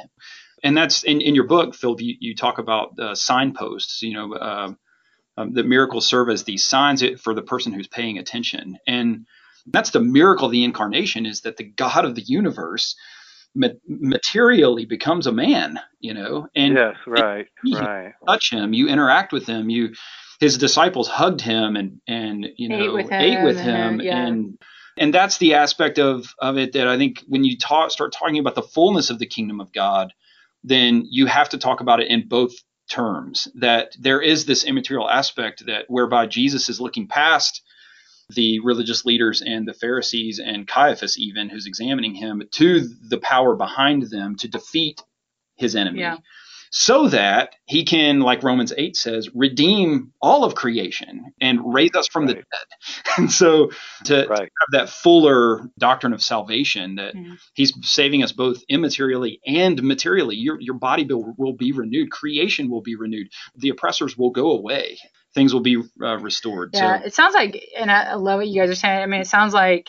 And 0.63 0.75
that's 0.75 1.03
in, 1.03 1.21
in 1.21 1.35
your 1.35 1.45
book, 1.45 1.75
Phil. 1.75 1.95
You, 1.99 2.15
you 2.19 2.35
talk 2.35 2.57
about 2.57 2.97
uh, 2.99 3.15
signposts. 3.15 4.01
You 4.01 4.13
know, 4.13 4.33
uh, 4.33 4.71
um, 5.37 5.53
that 5.53 5.65
miracles 5.65 6.07
serve 6.07 6.29
as 6.29 6.43
these 6.43 6.65
signs 6.65 7.03
for 7.21 7.33
the 7.33 7.41
person 7.41 7.71
who's 7.71 7.87
paying 7.87 8.17
attention, 8.17 8.77
and 8.87 9.25
that's 9.67 9.91
the 9.91 10.01
miracle 10.01 10.47
of 10.47 10.51
the 10.51 10.63
incarnation 10.63 11.25
is 11.25 11.41
that 11.41 11.57
the 11.57 11.63
God 11.63 12.05
of 12.05 12.15
the 12.15 12.21
universe 12.21 12.95
ma- 13.55 13.67
materially 13.87 14.85
becomes 14.85 15.27
a 15.27 15.31
man. 15.31 15.79
You 15.99 16.13
know, 16.13 16.47
and 16.55 16.75
yes, 16.75 16.95
right, 17.07 17.47
he- 17.63 17.75
right. 17.75 18.13
touch 18.27 18.51
him, 18.51 18.73
you 18.73 18.87
interact 18.87 19.31
with 19.31 19.45
him, 19.47 19.69
you 19.69 19.93
his 20.39 20.57
disciples 20.57 21.07
hugged 21.07 21.41
him 21.41 21.75
and 21.75 22.01
and 22.07 22.47
you 22.57 22.69
know 22.69 22.83
Ate 22.83 22.93
with 22.93 23.11
ate 23.11 23.43
with 23.43 23.59
him, 23.59 23.99
him 23.99 24.01
yeah. 24.01 24.25
and 24.25 24.57
and 24.97 25.13
that's 25.13 25.37
the 25.37 25.55
aspect 25.55 25.99
of 25.99 26.33
of 26.39 26.57
it 26.57 26.73
that 26.73 26.87
I 26.87 26.97
think 26.97 27.23
when 27.27 27.43
you 27.43 27.57
talk 27.57 27.91
start 27.91 28.13
talking 28.13 28.39
about 28.39 28.55
the 28.55 28.61
fullness 28.61 29.09
of 29.09 29.19
the 29.19 29.25
kingdom 29.25 29.59
of 29.59 29.71
God, 29.73 30.13
then 30.63 31.05
you 31.09 31.25
have 31.25 31.49
to 31.49 31.57
talk 31.57 31.81
about 31.81 31.99
it 31.99 32.07
in 32.07 32.27
both 32.27 32.53
terms 32.89 33.47
that 33.55 33.95
there 33.99 34.21
is 34.21 34.45
this 34.45 34.63
immaterial 34.63 35.09
aspect 35.09 35.65
that 35.67 35.85
whereby 35.87 36.25
Jesus 36.25 36.69
is 36.69 36.81
looking 36.81 37.07
past 37.07 37.61
the 38.29 38.59
religious 38.59 39.05
leaders 39.05 39.41
and 39.41 39.67
the 39.67 39.73
Pharisees 39.73 40.39
and 40.39 40.67
Caiaphas 40.67 41.17
even 41.17 41.49
who's 41.49 41.65
examining 41.65 42.13
him 42.13 42.43
to 42.51 42.87
the 43.07 43.17
power 43.17 43.55
behind 43.55 44.03
them 44.03 44.35
to 44.37 44.47
defeat 44.47 45.01
his 45.55 45.75
enemy 45.75 46.01
Yeah. 46.01 46.17
So 46.71 47.07
that 47.09 47.55
he 47.65 47.83
can 47.83 48.19
like 48.19 48.43
Romans 48.43 48.73
8 48.77 48.95
says 48.95 49.29
redeem 49.33 50.11
all 50.21 50.43
of 50.43 50.55
creation 50.55 51.25
and 51.41 51.59
raise 51.73 51.95
us 51.95 52.07
from 52.07 52.25
the 52.27 52.35
dead. 52.35 52.45
And 53.17 53.31
so 53.31 53.71
to, 54.05 54.25
to 54.25 54.29
have 54.29 54.71
that 54.71 54.89
fuller 54.89 55.69
doctrine 55.77 56.13
of 56.13 56.21
salvation 56.21 56.95
that 56.95 57.15
Mhm. 57.15 57.37
he's 57.53 57.73
saving 57.81 58.23
us 58.23 58.31
both 58.31 58.61
immaterially 58.71 59.39
and 59.45 59.81
materially 59.83 60.35
your 60.35 60.59
your 60.61 60.75
body 60.75 61.03
will, 61.05 61.33
will 61.37 61.53
be 61.53 61.71
renewed. 61.71 62.11
Creation 62.11 62.69
will 62.69 62.81
be 62.81 62.95
renewed. 62.95 63.27
The 63.55 63.69
oppressors 63.69 64.17
will 64.17 64.31
go 64.31 64.51
away. 64.51 64.97
Things 65.33 65.53
will 65.53 65.61
be 65.61 65.77
uh, 66.01 66.17
restored. 66.19 66.71
Yeah, 66.73 66.99
so 66.99 67.05
it 67.05 67.13
sounds 67.13 67.35
like, 67.35 67.63
and 67.77 67.91
I 67.91 68.03
I 68.03 68.13
love 68.15 68.37
what 68.39 68.47
you 68.47 68.61
guys 68.61 68.69
are 68.69 68.75
saying. 68.75 69.01
I 69.01 69.05
mean, 69.05 69.21
it 69.21 69.27
sounds 69.27 69.53
like 69.53 69.87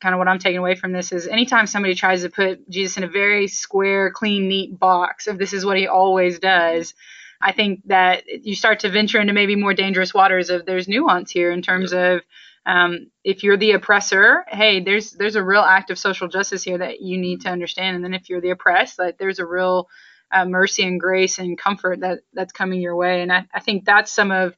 kind 0.00 0.14
of 0.14 0.18
what 0.18 0.28
I'm 0.28 0.38
taking 0.38 0.58
away 0.58 0.74
from 0.74 0.92
this 0.92 1.12
is 1.12 1.26
anytime 1.26 1.66
somebody 1.66 1.94
tries 1.94 2.22
to 2.22 2.30
put 2.30 2.68
Jesus 2.68 2.96
in 2.96 3.04
a 3.04 3.08
very 3.08 3.46
square, 3.48 4.10
clean, 4.10 4.48
neat 4.48 4.78
box 4.78 5.26
of 5.26 5.38
this 5.38 5.52
is 5.52 5.64
what 5.64 5.76
he 5.76 5.86
always 5.86 6.38
does, 6.38 6.94
I 7.40 7.52
think 7.52 7.80
that 7.86 8.24
you 8.26 8.54
start 8.54 8.80
to 8.80 8.90
venture 8.90 9.20
into 9.20 9.32
maybe 9.32 9.56
more 9.56 9.74
dangerous 9.74 10.12
waters 10.12 10.50
of 10.50 10.66
there's 10.66 10.88
nuance 10.88 11.30
here 11.30 11.50
in 11.50 11.62
terms 11.62 11.92
of 11.92 12.20
um, 12.66 13.10
if 13.24 13.42
you're 13.42 13.56
the 13.56 13.72
oppressor, 13.72 14.44
hey, 14.48 14.80
there's 14.80 15.12
there's 15.12 15.36
a 15.36 15.42
real 15.42 15.62
act 15.62 15.90
of 15.90 15.98
social 15.98 16.28
justice 16.28 16.62
here 16.62 16.76
that 16.78 17.00
you 17.00 17.16
need 17.16 17.42
to 17.42 17.48
understand, 17.48 17.96
and 17.96 18.04
then 18.04 18.12
if 18.14 18.28
you're 18.28 18.42
the 18.42 18.50
oppressed, 18.50 18.98
like 18.98 19.16
there's 19.16 19.38
a 19.38 19.46
real 19.46 19.88
uh, 20.30 20.44
mercy 20.44 20.82
and 20.82 21.00
grace 21.00 21.38
and 21.38 21.58
comfort 21.58 22.00
that 22.00 22.20
that's 22.34 22.52
coming 22.52 22.80
your 22.80 22.96
way, 22.96 23.22
and 23.22 23.32
I, 23.32 23.46
I 23.54 23.60
think 23.60 23.86
that's 23.86 24.12
some 24.12 24.30
of 24.30 24.54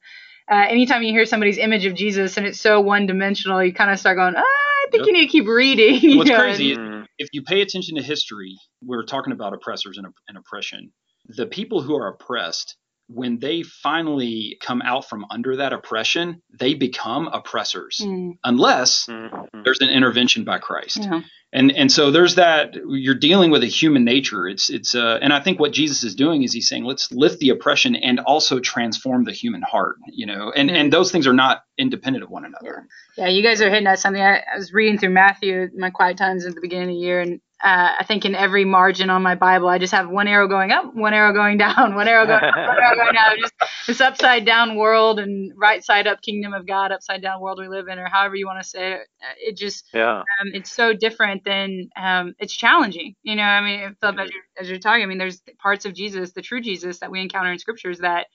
uh, 0.52 0.66
anytime 0.68 1.02
you 1.02 1.12
hear 1.12 1.24
somebody's 1.24 1.58
image 1.58 1.86
of 1.86 1.94
Jesus 1.94 2.36
and 2.36 2.46
it's 2.46 2.60
so 2.60 2.80
one 2.80 3.06
dimensional, 3.06 3.62
you 3.64 3.72
kind 3.72 3.90
of 3.90 3.98
start 3.98 4.16
going, 4.18 4.34
ah, 4.36 4.40
I 4.42 4.86
think 4.90 5.00
Yep. 5.02 5.06
you 5.06 5.12
need 5.14 5.26
to 5.26 5.32
keep 5.32 5.46
reading. 5.46 6.18
What's 6.18 6.28
know, 6.30 6.38
crazy 6.38 6.72
and- 6.72 6.80
Mm. 6.92 7.06
if 7.18 7.28
you 7.32 7.42
pay 7.42 7.60
attention 7.62 7.96
to 7.96 8.02
history, 8.02 8.56
we're 8.82 9.04
talking 9.04 9.32
about 9.32 9.54
oppressors 9.54 9.96
and, 9.98 10.06
and 10.28 10.36
oppression. 10.36 10.92
The 11.28 11.46
people 11.46 11.80
who 11.82 11.94
are 11.96 12.08
oppressed, 12.08 12.76
when 13.14 13.38
they 13.38 13.62
finally 13.62 14.56
come 14.60 14.82
out 14.82 15.08
from 15.08 15.24
under 15.30 15.56
that 15.56 15.72
oppression, 15.72 16.42
they 16.58 16.74
become 16.74 17.28
oppressors, 17.28 18.00
Mm, 18.04 18.38
unless 18.44 19.06
Mhm. 19.06 19.48
there's 19.64 19.80
an 19.80 19.90
intervention 19.90 20.44
by 20.44 20.58
Christ. 20.58 20.98
yeah. 21.02 21.20
And 21.54 21.70
and 21.72 21.92
so 21.92 22.10
there's 22.10 22.36
that 22.36 22.74
you're 22.88 23.14
dealing 23.14 23.50
with 23.50 23.62
a 23.62 23.66
human 23.66 24.04
nature. 24.04 24.48
It's 24.48 24.70
it's 24.70 24.94
uh, 24.94 25.18
and 25.20 25.34
I 25.34 25.40
think 25.40 25.60
what 25.60 25.72
Jesus 25.72 26.02
is 26.02 26.14
doing 26.14 26.42
is 26.44 26.52
he's 26.54 26.66
saying 26.66 26.84
let's 26.84 27.12
lift 27.12 27.40
the 27.40 27.50
oppression 27.50 27.94
and 27.94 28.20
also 28.20 28.58
transform 28.58 29.24
the 29.24 29.32
human 29.32 29.60
heart. 29.60 29.96
You 30.10 30.24
know, 30.24 30.50
and 30.56 30.70
and 30.70 30.90
those 30.90 31.12
things 31.12 31.26
are 31.26 31.34
not 31.34 31.62
independent 31.76 32.24
of 32.24 32.30
one 32.30 32.46
another. 32.46 32.86
Yeah, 33.18 33.28
you 33.28 33.42
guys 33.42 33.60
are 33.60 33.68
hitting 33.68 33.86
at 33.86 33.98
something. 33.98 34.22
I, 34.22 34.36
I 34.38 34.56
was 34.56 34.72
reading 34.72 34.96
through 34.98 35.10
Matthew, 35.10 35.68
my 35.76 35.90
quiet 35.90 36.16
times 36.16 36.46
at 36.46 36.54
the 36.54 36.60
beginning 36.62 36.88
of 36.88 36.94
the 36.94 37.00
year, 37.00 37.20
and 37.20 37.40
uh, 37.62 37.94
I 38.00 38.04
think 38.04 38.24
in 38.24 38.34
every 38.34 38.64
margin 38.64 39.10
on 39.10 39.22
my 39.22 39.34
Bible, 39.36 39.68
I 39.68 39.78
just 39.78 39.92
have 39.92 40.08
one 40.10 40.28
arrow 40.28 40.48
going 40.48 40.72
up, 40.72 40.94
one 40.94 41.14
arrow 41.14 41.32
going 41.32 41.58
down, 41.58 41.94
one 41.96 42.08
arrow 42.08 42.26
going 42.26 42.38
up, 42.38 42.44
one 42.64 42.76
arrow 42.82 42.96
going 42.96 43.14
down. 43.14 43.36
Just 43.40 43.54
this 43.86 44.00
upside 44.00 44.46
down 44.46 44.76
world 44.76 45.20
and 45.20 45.52
right 45.56 45.84
side 45.84 46.06
up 46.06 46.22
kingdom 46.22 46.54
of 46.54 46.66
God, 46.66 46.92
upside 46.92 47.22
down 47.22 47.40
world 47.40 47.58
we 47.60 47.68
live 47.68 47.88
in, 47.88 47.98
or 47.98 48.08
however 48.08 48.36
you 48.36 48.46
want 48.46 48.62
to 48.62 48.68
say 48.68 48.94
it. 48.94 49.00
Uh, 49.22 49.34
it 49.38 49.56
just, 49.56 49.84
Yeah. 49.94 50.24
um, 50.40 50.48
it's 50.54 50.72
so 50.72 50.92
different 50.94 51.44
than, 51.44 51.88
um, 51.96 52.34
it's 52.38 52.54
challenging. 52.54 53.14
You 53.22 53.36
know, 53.36 53.44
I 53.44 53.60
mean, 53.62 53.96
Philip, 54.00 54.18
as 54.20 54.30
you're, 54.30 54.42
as 54.60 54.70
you're 54.70 54.78
talking, 54.80 55.02
I 55.02 55.06
mean, 55.06 55.18
there's 55.18 55.42
parts 55.60 55.86
of 55.86 55.94
Jesus, 55.94 56.32
the 56.32 56.42
true 56.42 56.60
Jesus 56.60 57.00
that 57.00 57.10
we 57.10 57.20
encounter 57.20 57.52
in 57.52 57.58
scriptures 57.58 58.00
that 58.00 58.26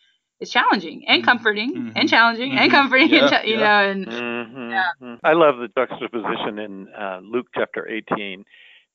is 0.42 0.50
challenging 0.52 1.06
and 1.08 1.24
comforting 1.24 1.74
Mhm. 1.76 1.94
and 1.96 2.10
challenging 2.10 2.54
and 2.54 2.72
Mhm. 2.72 2.72
comforting, 2.72 3.14
and 3.14 3.30
Yeah, 3.32 3.44
you 3.46 3.58
yeah. 3.58 3.60
know, 3.60 3.90
and 3.92 4.08
Mhm, 4.08 4.72
Yeah. 4.72 4.92
mhm. 5.02 5.20
I 5.24 5.34
love 5.34 5.58
the 5.58 5.70
juxtaposition 5.70 6.60
in 6.60 6.88
uh, 6.94 7.20
Luke 7.24 7.48
chapter 7.56 7.88
18. 7.88 8.44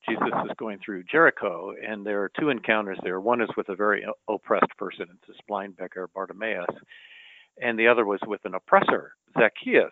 Jesus 0.08 0.28
is 0.44 0.50
going 0.58 0.78
through 0.84 1.04
Jericho, 1.04 1.72
and 1.86 2.04
there 2.04 2.22
are 2.22 2.30
two 2.38 2.50
encounters 2.50 2.98
there. 3.02 3.20
One 3.20 3.40
is 3.40 3.48
with 3.56 3.68
a 3.68 3.76
very 3.76 4.04
oppressed 4.28 4.76
person, 4.78 5.06
it's 5.10 5.28
this 5.28 5.36
blind 5.48 5.76
beggar 5.76 6.08
Bartimaeus, 6.14 6.66
and 7.60 7.78
the 7.78 7.88
other 7.88 8.04
was 8.04 8.20
with 8.26 8.44
an 8.44 8.54
oppressor, 8.54 9.12
Zacchaeus. 9.38 9.90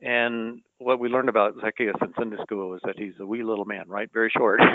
And 0.00 0.60
what 0.78 1.00
we 1.00 1.08
learned 1.08 1.28
about 1.28 1.54
Zacchaeus 1.60 1.96
in 2.02 2.12
Sunday 2.16 2.36
school 2.42 2.74
is 2.74 2.80
that 2.84 2.98
he's 2.98 3.14
a 3.20 3.26
wee 3.26 3.42
little 3.42 3.64
man, 3.64 3.84
right? 3.88 4.08
Very 4.12 4.30
short. 4.36 4.60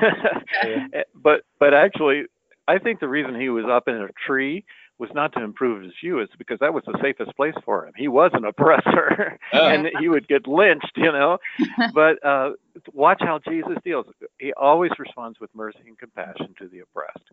But 1.15 1.41
but 1.59 1.73
actually, 1.73 2.23
I 2.67 2.77
think 2.79 2.99
the 2.99 3.07
reason 3.07 3.39
he 3.39 3.49
was 3.49 3.65
up 3.69 3.87
in 3.87 3.95
a 3.95 4.07
tree 4.27 4.65
was 4.99 5.09
not 5.13 5.33
to 5.33 5.43
improve 5.43 5.81
his 5.83 5.91
view. 6.01 6.19
It's 6.19 6.35
because 6.37 6.59
that 6.59 6.73
was 6.73 6.83
the 6.85 6.97
safest 7.01 7.35
place 7.35 7.55
for 7.65 7.85
him. 7.87 7.93
He 7.97 8.07
was 8.07 8.31
an 8.33 8.45
oppressor, 8.45 9.37
Oh. 9.53 9.67
and 9.67 9.89
he 9.99 10.07
would 10.07 10.27
get 10.27 10.47
lynched, 10.47 10.91
you 10.95 11.11
know. 11.11 11.39
but 11.93 12.23
uh, 12.25 12.51
watch 12.93 13.19
how 13.21 13.39
Jesus 13.47 13.77
deals. 13.83 14.05
He 14.39 14.53
always 14.53 14.91
responds 14.99 15.39
with 15.39 15.49
mercy 15.55 15.79
and 15.87 15.97
compassion 15.97 16.53
to 16.59 16.67
the 16.67 16.79
oppressed. 16.79 17.25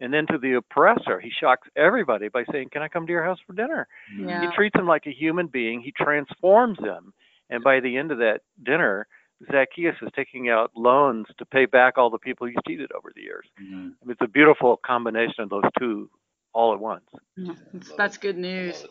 And 0.00 0.12
then 0.14 0.26
to 0.28 0.38
the 0.38 0.52
oppressor, 0.54 1.18
he 1.18 1.30
shocks 1.30 1.66
everybody 1.76 2.28
by 2.28 2.44
saying, 2.52 2.68
Can 2.70 2.82
I 2.82 2.88
come 2.88 3.06
to 3.06 3.12
your 3.12 3.24
house 3.24 3.38
for 3.46 3.52
dinner? 3.52 3.88
yeah. 4.16 4.42
He 4.42 4.54
treats 4.54 4.78
him 4.78 4.86
like 4.86 5.06
a 5.06 5.12
human 5.12 5.48
being. 5.48 5.80
He 5.80 5.92
transforms 5.92 6.78
him. 6.78 7.12
And 7.50 7.64
by 7.64 7.80
the 7.80 7.96
end 7.96 8.12
of 8.12 8.18
that 8.18 8.42
dinner, 8.64 9.08
Zacchaeus 9.50 9.96
is 10.02 10.10
taking 10.14 10.50
out 10.50 10.70
loans 10.76 11.26
to 11.38 11.44
pay 11.46 11.64
back 11.66 11.96
all 11.96 12.10
the 12.10 12.18
people 12.18 12.46
he's 12.46 12.56
cheated 12.66 12.90
over 12.92 13.10
the 13.14 13.22
years. 13.22 13.46
Mhm. 13.60 13.94
I 14.00 14.04
mean, 14.04 14.10
it's 14.10 14.20
a 14.20 14.28
beautiful 14.28 14.76
combination 14.84 15.42
of 15.44 15.50
those 15.50 15.62
two 15.78 16.10
all 16.52 16.72
at 16.72 16.80
once. 16.80 17.04
Yeah, 17.36 17.52
That's, 17.72 17.92
that's 17.92 18.16
good 18.18 18.36
news. 18.36 18.84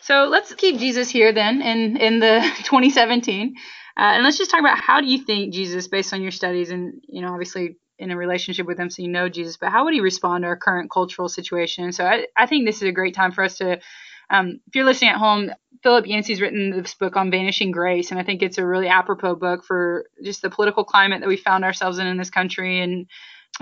So 0.00 0.24
let's 0.24 0.54
keep 0.54 0.78
Jesus 0.78 1.08
here 1.08 1.32
then 1.32 1.62
in, 1.62 1.96
in 1.96 2.20
the 2.20 2.40
2017. 2.58 3.54
Uh, 3.96 4.00
and 4.00 4.24
let's 4.24 4.38
just 4.38 4.50
talk 4.50 4.60
about 4.60 4.78
how 4.78 5.00
do 5.00 5.06
you 5.06 5.18
think 5.18 5.54
Jesus, 5.54 5.88
based 5.88 6.12
on 6.12 6.20
your 6.20 6.30
studies 6.30 6.70
and, 6.70 7.00
you 7.08 7.22
know, 7.22 7.32
obviously 7.32 7.76
in 7.98 8.10
a 8.10 8.16
relationship 8.16 8.66
with 8.66 8.78
him, 8.78 8.90
so 8.90 9.02
you 9.02 9.08
know 9.08 9.28
Jesus, 9.28 9.56
but 9.56 9.70
how 9.70 9.84
would 9.84 9.94
he 9.94 10.00
respond 10.00 10.42
to 10.42 10.48
our 10.48 10.56
current 10.56 10.90
cultural 10.90 11.28
situation? 11.28 11.92
So 11.92 12.04
I, 12.04 12.26
I 12.36 12.46
think 12.46 12.66
this 12.66 12.76
is 12.76 12.88
a 12.88 12.92
great 12.92 13.14
time 13.14 13.30
for 13.30 13.44
us 13.44 13.56
to, 13.58 13.78
um, 14.30 14.60
if 14.66 14.74
you're 14.74 14.84
listening 14.84 15.10
at 15.10 15.18
home, 15.18 15.52
Philip 15.82 16.06
Yancey's 16.06 16.40
written 16.40 16.70
this 16.82 16.94
book 16.94 17.14
on 17.14 17.30
vanishing 17.30 17.70
grace. 17.70 18.10
And 18.10 18.18
I 18.18 18.24
think 18.24 18.42
it's 18.42 18.58
a 18.58 18.66
really 18.66 18.88
apropos 18.88 19.36
book 19.36 19.64
for 19.64 20.06
just 20.24 20.42
the 20.42 20.50
political 20.50 20.82
climate 20.84 21.20
that 21.20 21.28
we 21.28 21.36
found 21.36 21.64
ourselves 21.64 21.98
in 21.98 22.06
in 22.06 22.16
this 22.16 22.30
country 22.30 22.80
and 22.80 22.92
and 22.92 23.06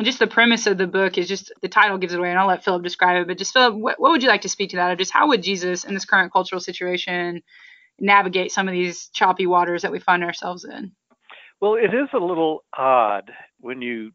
just 0.01 0.19
the 0.19 0.27
premise 0.27 0.67
of 0.67 0.79
the 0.79 0.87
book 0.87 1.19
is 1.19 1.29
just 1.29 1.53
the 1.61 1.69
title 1.69 1.99
gives 1.99 2.15
it 2.15 2.19
away, 2.19 2.31
and 2.31 2.39
I'll 2.39 2.47
let 2.47 2.65
Philip 2.65 2.83
describe 2.83 3.21
it. 3.21 3.27
But 3.27 3.39
just 3.39 3.53
Philip, 3.53 3.75
what, 3.75 4.01
what 4.01 4.11
would 4.11 4.23
you 4.23 4.29
like 4.29 4.43
to 4.43 4.49
speak 4.49 4.71
to 4.71 4.77
that? 4.77 4.93
Of 4.93 4.99
just 4.99 5.13
how 5.13 5.29
would 5.29 5.43
Jesus 5.43 5.85
in 5.85 5.95
this 5.95 6.05
current 6.05 6.33
cultural 6.33 6.61
situation 6.61 7.43
navigate 7.99 8.53
some 8.53 8.69
of 8.69 8.73
these 8.73 9.09
choppy 9.09 9.47
waters 9.47 9.83
that 9.83 9.93
we 9.93 9.99
find 9.99 10.25
ourselves 10.25 10.65
in? 10.65 10.93
Well, 11.61 11.75
it 11.75 11.95
is 11.95 12.09
a 12.15 12.19
little 12.19 12.65
odd 12.77 13.31
when 13.61 13.83
you 13.83 14.13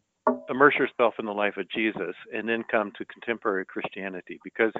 immerse 0.50 0.76
yourself 0.76 1.14
in 1.20 1.26
the 1.26 1.32
life 1.32 1.58
of 1.58 1.70
Jesus 1.70 2.16
and 2.34 2.50
then 2.50 2.64
come 2.70 2.92
to 2.98 3.06
contemporary 3.06 3.66
Christianity 3.66 4.40
because 4.44 4.74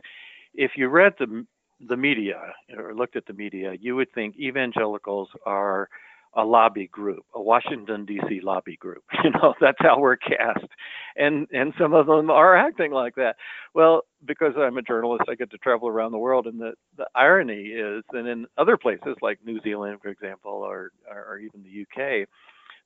if 0.54 0.72
you 0.76 0.90
read 0.90 1.14
the 1.20 1.46
the 1.88 1.96
media 1.96 2.42
or 2.76 2.96
looked 2.96 3.16
at 3.16 3.26
the 3.28 3.34
media, 3.34 3.74
you 3.80 3.96
would 3.96 4.12
think 4.14 4.36
evangelicals 4.36 5.30
are 5.46 5.88
a 6.34 6.44
lobby 6.44 6.88
group, 6.88 7.26
a 7.34 7.42
Washington 7.42 8.06
D.C. 8.06 8.42
lobby 8.44 8.78
group. 8.78 9.04
You 9.24 9.32
know, 9.32 9.56
that's 9.60 9.78
how 9.80 10.00
we're 10.00 10.16
cast, 10.16 10.66
and 11.18 11.48
and 11.52 11.74
some 11.78 11.94
of 11.94 12.06
them 12.06 12.30
are 12.30 12.56
acting 12.56 12.92
like 12.92 13.16
that. 13.16 13.36
Well, 13.74 14.04
because 14.26 14.54
I'm 14.58 14.78
a 14.78 14.82
journalist, 14.82 15.24
I 15.28 15.36
get 15.36 15.52
to 15.52 15.58
travel 15.58 15.90
around 15.90 16.12
the 16.12 16.18
world, 16.18 16.46
and 16.46 16.60
the 16.60 16.74
the 16.98 17.08
irony 17.16 17.68
is, 17.68 18.04
that 18.14 18.26
in 18.26 18.46
other 18.58 18.78
places 18.78 19.18
like 19.22 19.40
New 19.44 19.60
Zealand, 19.62 20.00
for 20.02 20.10
example, 20.10 20.52
or 20.52 20.92
or, 21.12 21.26
or 21.32 21.40
even 21.40 21.64
the 21.64 21.82
UK, 21.82 22.28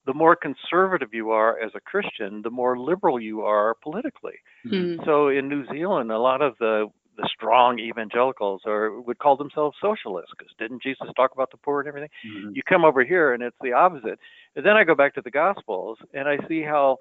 the 0.06 0.14
more 0.14 0.36
conservative 0.36 1.10
you 1.14 1.32
are 1.32 1.60
as 1.60 1.72
a 1.76 1.80
Christian, 1.80 2.42
the 2.42 2.50
more 2.50 2.80
liberal 2.80 3.20
you 3.20 3.42
are 3.42 3.76
politically. 3.84 4.40
Hmm. 4.68 4.96
So 5.06 5.28
in 5.28 5.48
New 5.48 5.66
Zealand, 5.72 6.12
a 6.12 6.18
lot 6.18 6.42
of 6.42 6.56
the 6.60 6.88
the 7.22 7.30
strong 7.34 7.80
evangelicals 7.80 8.62
or 8.66 9.02
would 9.02 9.20
call 9.20 9.38
themselves 9.38 9.78
socialists 9.82 10.32
because 10.38 10.54
didn't 10.58 10.82
Jesus 10.82 11.08
talk 11.16 11.32
about 11.34 11.52
the 11.52 11.58
poor 11.58 11.80
and 11.80 11.88
everything? 11.88 12.10
Mhm. 12.26 12.56
You 12.56 12.64
come 12.64 12.84
over 12.86 13.04
here 13.04 13.34
and 13.34 13.44
it's 13.44 13.58
the 13.62 13.74
opposite. 13.74 14.20
And 14.56 14.66
then 14.66 14.76
I 14.76 14.84
go 14.84 14.96
back 14.96 15.14
to 15.16 15.22
the 15.22 15.32
Gospels 15.32 16.00
and 16.14 16.28
I 16.28 16.38
see 16.48 16.62
how 16.62 16.98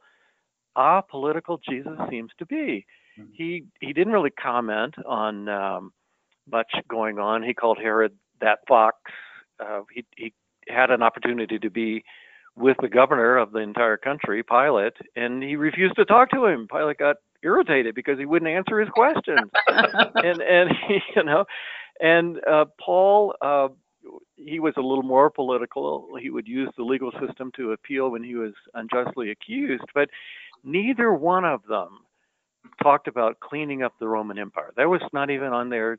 apolitical 0.77 1.59
Jesus 1.63 1.99
seems 2.09 2.31
to 2.39 2.47
be. 2.47 2.87
Mhm. 3.19 3.29
He 3.35 3.65
he 3.81 3.93
didn't 3.93 4.13
really 4.13 4.31
comment 4.31 4.95
on 5.05 5.49
um, 5.49 5.93
much 6.51 6.73
going 6.89 7.19
on. 7.19 7.43
He 7.43 7.55
called 7.55 7.79
Herod 7.79 8.17
that 8.41 8.61
fox. 8.69 8.97
Uh, 9.59 9.83
he 9.93 10.05
he 10.17 10.33
had 10.69 10.91
an 10.91 11.03
opportunity 11.03 11.59
to 11.59 11.71
be 11.71 12.05
with 12.57 12.77
the 12.81 12.89
governor 12.89 13.37
of 13.37 13.53
the 13.53 13.61
entire 13.61 13.97
country, 13.97 14.43
Pilate, 14.43 14.97
and 15.17 15.43
he 15.43 15.57
refused 15.57 15.97
to 15.97 16.05
talk 16.05 16.31
to 16.31 16.47
him. 16.47 16.69
Pilate 16.69 16.99
got 16.99 17.17
irritated 17.43 17.95
because 17.95 18.19
he 18.19 18.27
wouldn't 18.27 18.51
answer 18.51 18.81
his 18.81 18.89
questions 18.91 19.51
and 19.69 20.41
and 20.43 20.71
you 21.17 21.23
know, 21.23 21.45
and 22.01 22.41
uh, 22.47 22.65
Paul, 22.85 23.35
uh, 23.41 23.69
he 24.37 24.61
was 24.61 24.75
a 24.77 24.83
little 24.83 25.03
more 25.03 25.31
political. 25.31 26.09
He 26.21 26.31
would 26.31 26.49
use 26.49 26.71
the 26.77 26.83
legal 26.83 27.13
system 27.25 27.51
to 27.57 27.73
appeal 27.73 28.11
when 28.11 28.25
he 28.25 28.35
was 28.35 28.53
unjustly 28.75 29.31
accused, 29.31 29.85
but 29.95 30.09
neither 30.65 31.13
one 31.13 31.45
of 31.45 31.63
them 31.69 32.01
talked 32.83 33.09
about 33.09 33.41
cleaning 33.41 33.83
up 33.83 33.95
the 33.99 34.09
Roman 34.09 34.39
Empire. 34.39 34.73
That 34.77 34.89
was 34.89 35.03
not 35.13 35.31
even 35.31 35.49
on 35.49 35.69
their 35.69 35.99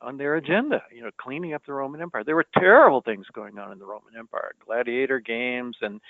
on 0.00 0.16
their 0.16 0.36
agenda. 0.36 0.82
You 0.94 1.02
know, 1.02 1.10
cleaning 1.18 1.54
up 1.54 1.62
the 1.66 1.72
Roman 1.72 2.00
Empire. 2.00 2.24
There 2.24 2.36
were 2.36 2.46
terrible 2.58 3.02
things 3.02 3.26
going 3.32 3.58
on 3.58 3.72
in 3.72 3.78
the 3.78 3.86
Roman 3.86 4.16
Empire, 4.18 4.52
gladiator 4.64 5.20
games 5.20 5.76
and 5.82 6.00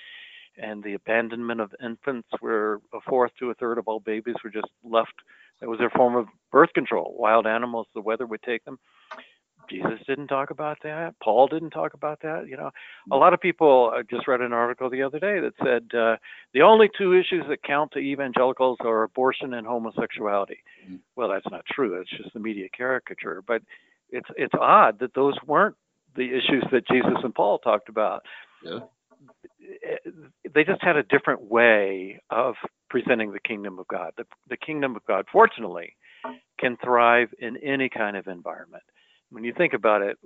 and 0.57 0.83
the 0.83 0.93
abandonment 0.93 1.61
of 1.61 1.73
infants, 1.83 2.29
where 2.39 2.75
a 2.93 2.99
fourth 3.07 3.31
to 3.39 3.49
a 3.49 3.53
third 3.55 3.77
of 3.77 3.87
all 3.87 3.99
babies 3.99 4.35
were 4.43 4.49
just 4.49 4.67
left. 4.83 5.13
That 5.61 5.69
was 5.69 5.79
their 5.79 5.89
form 5.89 6.15
of 6.15 6.27
birth 6.51 6.73
control. 6.73 7.15
Wild 7.17 7.47
animals, 7.47 7.87
the 7.95 8.01
weather 8.01 8.25
would 8.27 8.43
take 8.43 8.63
them. 8.65 8.77
Jesus 9.69 9.99
didn't 10.07 10.27
talk 10.27 10.49
about 10.49 10.77
that. 10.83 11.15
Paul 11.21 11.47
didn't 11.47 11.71
talk 11.71 11.93
about 11.93 12.21
that. 12.21 12.47
You 12.47 12.55
know, 12.55 12.71
a 13.11 13.17
lot 13.17 13.33
of 13.33 13.41
people. 13.41 13.91
I 13.93 14.01
just 14.03 14.27
read 14.27 14.39
an 14.39 14.53
article 14.53 14.89
the 14.89 15.03
other 15.03 15.19
day 15.19 15.39
that 15.41 15.53
said 15.61 15.97
uh, 15.97 16.15
the 16.53 16.61
only 16.61 16.89
two 16.97 17.13
issues 17.13 17.43
that 17.49 17.63
count 17.63 17.91
to 17.91 17.99
evangelicals 17.99 18.77
are 18.81 19.03
abortion 19.03 19.53
and 19.55 19.67
homosexuality. 19.67 20.59
Mhm. 20.87 20.99
Well, 21.17 21.27
that's 21.27 21.49
not 21.51 21.65
true. 21.65 21.97
That's 21.97 22.09
just 22.09 22.33
the 22.33 22.39
media 22.39 22.69
caricature. 22.69 23.41
But 23.45 23.61
it's 24.09 24.29
it's 24.37 24.53
odd 24.59 24.99
that 24.99 25.13
those 25.15 25.35
weren't 25.45 25.75
the 26.15 26.33
issues 26.33 26.63
that 26.71 26.87
Jesus 26.87 27.17
and 27.23 27.35
Paul 27.35 27.59
talked 27.59 27.89
about 27.89 28.23
Yeah. 28.63 28.79
They 30.53 30.63
just 30.63 30.81
had 30.81 30.95
a 30.95 31.03
different 31.03 31.41
way 31.41 32.19
of 32.29 32.55
presenting 32.89 33.31
the 33.31 33.39
kingdom 33.39 33.79
of 33.79 33.87
God. 33.87 34.11
The, 34.17 34.25
the 34.49 34.57
kingdom 34.57 34.95
of 34.95 35.05
God, 35.05 35.25
fortunately, 35.31 35.95
can 36.59 36.77
thrive 36.83 37.29
in 37.39 37.57
any 37.57 37.89
kind 37.89 38.17
of 38.17 38.27
environment. 38.27 38.83
When 39.29 39.43
you 39.43 39.53
think 39.57 39.73
about 39.73 40.01
it, 40.01 40.17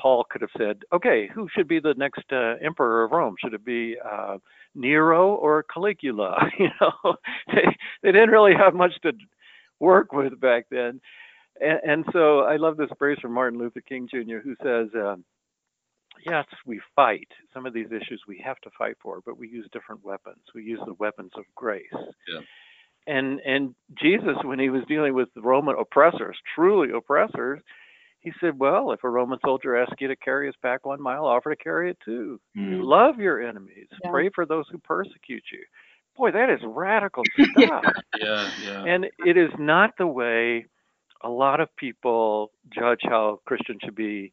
Paul 0.00 0.24
could 0.30 0.40
have 0.40 0.50
said, 0.58 0.82
okay, 0.92 1.28
who 1.32 1.48
should 1.54 1.68
be 1.68 1.80
the 1.80 1.94
next 1.96 2.24
uh, 2.32 2.54
emperor 2.62 3.04
of 3.04 3.12
Rome? 3.12 3.36
Should 3.42 3.54
it 3.54 3.64
be 3.64 3.96
uh, 4.04 4.38
Nero 4.74 5.34
or 5.34 5.64
Caligula? 5.72 6.38
you 6.58 6.68
know, 6.80 7.16
they, 7.48 7.64
they 8.02 8.12
didn't 8.12 8.30
really 8.30 8.54
have 8.54 8.74
much 8.74 8.92
to 9.02 9.12
work 9.80 10.12
with 10.12 10.38
back 10.40 10.66
then. 10.70 11.00
And, 11.60 11.80
and 11.84 12.04
so 12.12 12.40
I 12.40 12.56
love 12.56 12.76
this 12.76 12.90
phrase 12.98 13.18
from 13.20 13.32
Martin 13.32 13.58
Luther 13.58 13.80
King 13.80 14.08
Jr., 14.10 14.38
who 14.42 14.54
says, 14.62 14.88
um, 14.94 15.24
yes, 16.24 16.44
we 16.64 16.80
fight. 16.94 17.28
Some 17.52 17.66
of 17.66 17.72
these 17.72 17.86
issues 17.90 18.22
we 18.26 18.38
have 18.44 18.58
to 18.60 18.70
fight 18.78 18.96
for, 19.02 19.20
but 19.24 19.38
we 19.38 19.48
use 19.48 19.66
different 19.72 20.04
weapons. 20.04 20.38
We 20.54 20.62
use 20.62 20.80
the 20.86 20.94
weapons 20.94 21.32
of 21.36 21.44
grace. 21.54 21.84
Yeah. 22.28 22.40
And 23.06 23.40
and 23.40 23.74
Jesus, 24.00 24.36
when 24.42 24.58
he 24.58 24.68
was 24.68 24.82
dealing 24.88 25.14
with 25.14 25.28
the 25.34 25.40
Roman 25.42 25.76
oppressors, 25.78 26.36
truly 26.54 26.90
oppressors, 26.90 27.60
he 28.20 28.32
said, 28.40 28.58
"Well, 28.58 28.90
if 28.92 29.04
a 29.04 29.08
Roman 29.08 29.38
soldier 29.44 29.76
asks 29.76 30.00
you 30.00 30.08
to 30.08 30.16
carry 30.16 30.46
his 30.46 30.56
pack 30.56 30.84
one 30.84 31.00
mile, 31.00 31.24
offer 31.24 31.50
to 31.54 31.62
carry 31.62 31.90
it 31.90 31.98
too. 32.04 32.40
Mhm. 32.56 32.82
Love 32.82 33.20
your 33.20 33.40
enemies. 33.40 33.86
Yeah. 34.02 34.10
Pray 34.10 34.28
for 34.30 34.44
those 34.46 34.68
who 34.70 34.78
persecute 34.78 35.44
you." 35.52 35.64
Boy, 36.16 36.30
that 36.32 36.50
is 36.50 36.60
radical 36.64 37.22
stuff. 37.82 37.84
Yeah, 38.18 38.50
yeah. 38.64 38.84
And 38.84 39.08
it 39.24 39.36
is 39.36 39.50
not 39.58 39.96
the 39.98 40.06
way 40.06 40.66
a 41.22 41.28
lot 41.28 41.60
of 41.60 41.74
people 41.76 42.50
judge 42.70 43.00
how 43.02 43.40
Christians 43.46 43.80
should 43.84 43.94
be 43.94 44.32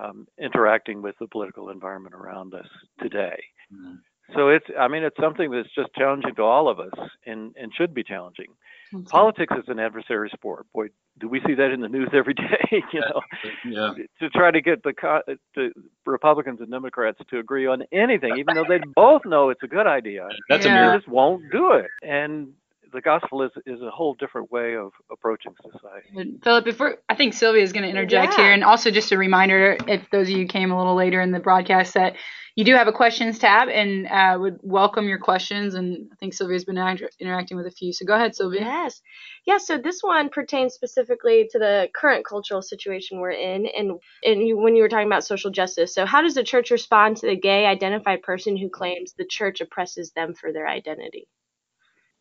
um, 0.00 0.26
interacting 0.40 1.02
with 1.02 1.14
the 1.20 1.26
political 1.28 1.70
environment 1.70 2.14
around 2.14 2.54
us 2.54 2.66
today. 3.00 3.42
Mhm. 3.72 3.98
So 4.34 4.48
it's, 4.48 4.64
I 4.78 4.88
mean, 4.88 5.02
it's 5.02 5.16
something 5.20 5.50
that's 5.50 5.68
just 5.74 5.90
challenging 5.94 6.34
to 6.36 6.42
all 6.42 6.68
of 6.68 6.80
us 6.80 6.92
and, 7.26 7.54
and 7.60 7.72
should 7.74 7.92
be 7.92 8.02
challenging. 8.02 8.46
That's 8.92 9.10
Politics 9.10 9.54
is 9.58 9.64
an 9.68 9.78
adversary 9.78 10.30
sport. 10.32 10.66
Boy, 10.72 10.86
do 11.18 11.28
we 11.28 11.40
see 11.46 11.54
that 11.54 11.70
in 11.70 11.80
the 11.80 11.88
news 11.88 12.08
every 12.14 12.32
day? 12.34 12.64
you 12.92 13.00
know, 13.00 13.20
Yeah. 13.64 13.92
to 14.20 14.30
try 14.30 14.50
to 14.50 14.60
get 14.62 14.82
the, 14.84 14.94
co- 14.94 15.22
the 15.54 15.72
Republicans 16.06 16.60
and 16.60 16.70
Democrats 16.70 17.18
to 17.28 17.38
agree 17.38 17.66
on 17.66 17.82
anything, 17.92 18.36
even 18.38 18.54
though 18.54 18.64
they 18.66 18.78
both 18.94 19.22
know 19.26 19.50
it's 19.50 19.62
a 19.62 19.66
good 19.68 19.86
idea. 19.86 20.28
That's 20.48 20.64
Yeah. 20.64 20.88
a 20.88 20.90
They 20.92 20.96
just 20.98 21.08
won't 21.08 21.50
do 21.50 21.72
it. 21.72 21.88
And 22.02 22.54
the 22.92 23.00
gospel 23.00 23.42
is 23.42 23.50
is 23.66 23.80
a 23.82 23.90
whole 23.90 24.14
different 24.14 24.50
way 24.50 24.76
of 24.76 24.92
approaching 25.10 25.52
society. 25.62 26.08
But 26.14 26.26
Philip, 26.44 26.64
before 26.64 26.96
I 27.08 27.14
think 27.14 27.34
Sylvia 27.34 27.62
is 27.62 27.72
going 27.72 27.84
to 27.84 27.88
interject 27.90 28.34
Yeah. 28.36 28.44
here, 28.44 28.52
and 28.52 28.64
also 28.64 28.90
just 28.90 29.12
a 29.12 29.18
reminder, 29.18 29.76
if 29.88 30.08
those 30.10 30.28
of 30.30 30.36
you 30.36 30.46
came 30.46 30.70
a 30.70 30.78
little 30.78 30.94
later 30.94 31.20
in 31.20 31.32
the 31.32 31.40
broadcast, 31.40 31.94
that 31.94 32.14
you 32.54 32.64
do 32.64 32.74
have 32.74 32.86
a 32.86 32.92
questions 32.92 33.38
tab, 33.38 33.68
and 33.68 34.06
uh, 34.06 34.36
would 34.38 34.58
welcome 34.62 35.08
your 35.08 35.18
questions. 35.18 35.74
And 35.74 36.08
I 36.12 36.16
think 36.16 36.34
Sylvia's 36.34 36.66
been 36.66 36.76
act- 36.76 37.02
interacting 37.18 37.56
with 37.56 37.66
a 37.66 37.70
few, 37.70 37.92
so 37.94 38.04
go 38.04 38.14
ahead, 38.14 38.34
Sylvia. 38.34 38.60
Yes. 38.60 39.00
Yeah, 39.46 39.56
so 39.58 39.78
this 39.78 40.00
one 40.02 40.28
pertains 40.28 40.74
specifically 40.74 41.48
to 41.52 41.58
the 41.58 41.88
current 41.94 42.26
cultural 42.26 42.60
situation 42.62 43.20
we're 43.20 43.30
in 43.30 43.66
and 43.66 43.92
and 44.24 44.46
you, 44.46 44.58
when 44.58 44.76
you 44.76 44.82
were 44.82 44.88
talking 44.88 45.06
about 45.06 45.24
social 45.24 45.50
justice. 45.50 45.94
So 45.94 46.04
how 46.04 46.20
does 46.22 46.34
the 46.34 46.44
church 46.44 46.70
respond 46.70 47.16
to 47.18 47.26
the 47.26 47.36
gay 47.36 47.64
identified 47.66 48.22
person 48.22 48.56
who 48.56 48.68
claims 48.68 49.14
the 49.16 49.24
church 49.24 49.60
oppresses 49.60 50.12
them 50.12 50.34
for 50.34 50.52
their 50.52 50.68
identity? 50.68 51.28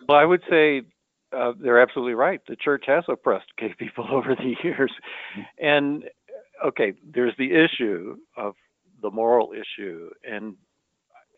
Well, 0.08 0.18
I 0.18 0.26
would 0.26 0.42
say 0.50 0.84
uh, 1.36 1.54
they're 1.60 1.82
absolutely 1.82 2.14
right. 2.16 2.42
The 2.48 2.56
church 2.56 2.86
has 2.88 3.04
oppressed 3.08 3.48
gay 3.58 3.74
people 3.80 4.06
over 4.12 4.36
the 4.36 4.56
years, 4.64 4.92
and 5.60 6.04
okay, 6.66 6.94
there's 7.14 7.34
the 7.38 7.52
issue 7.54 8.18
of 8.38 8.56
the 9.02 9.10
moral 9.12 9.54
issue, 9.54 10.10
and 10.24 10.56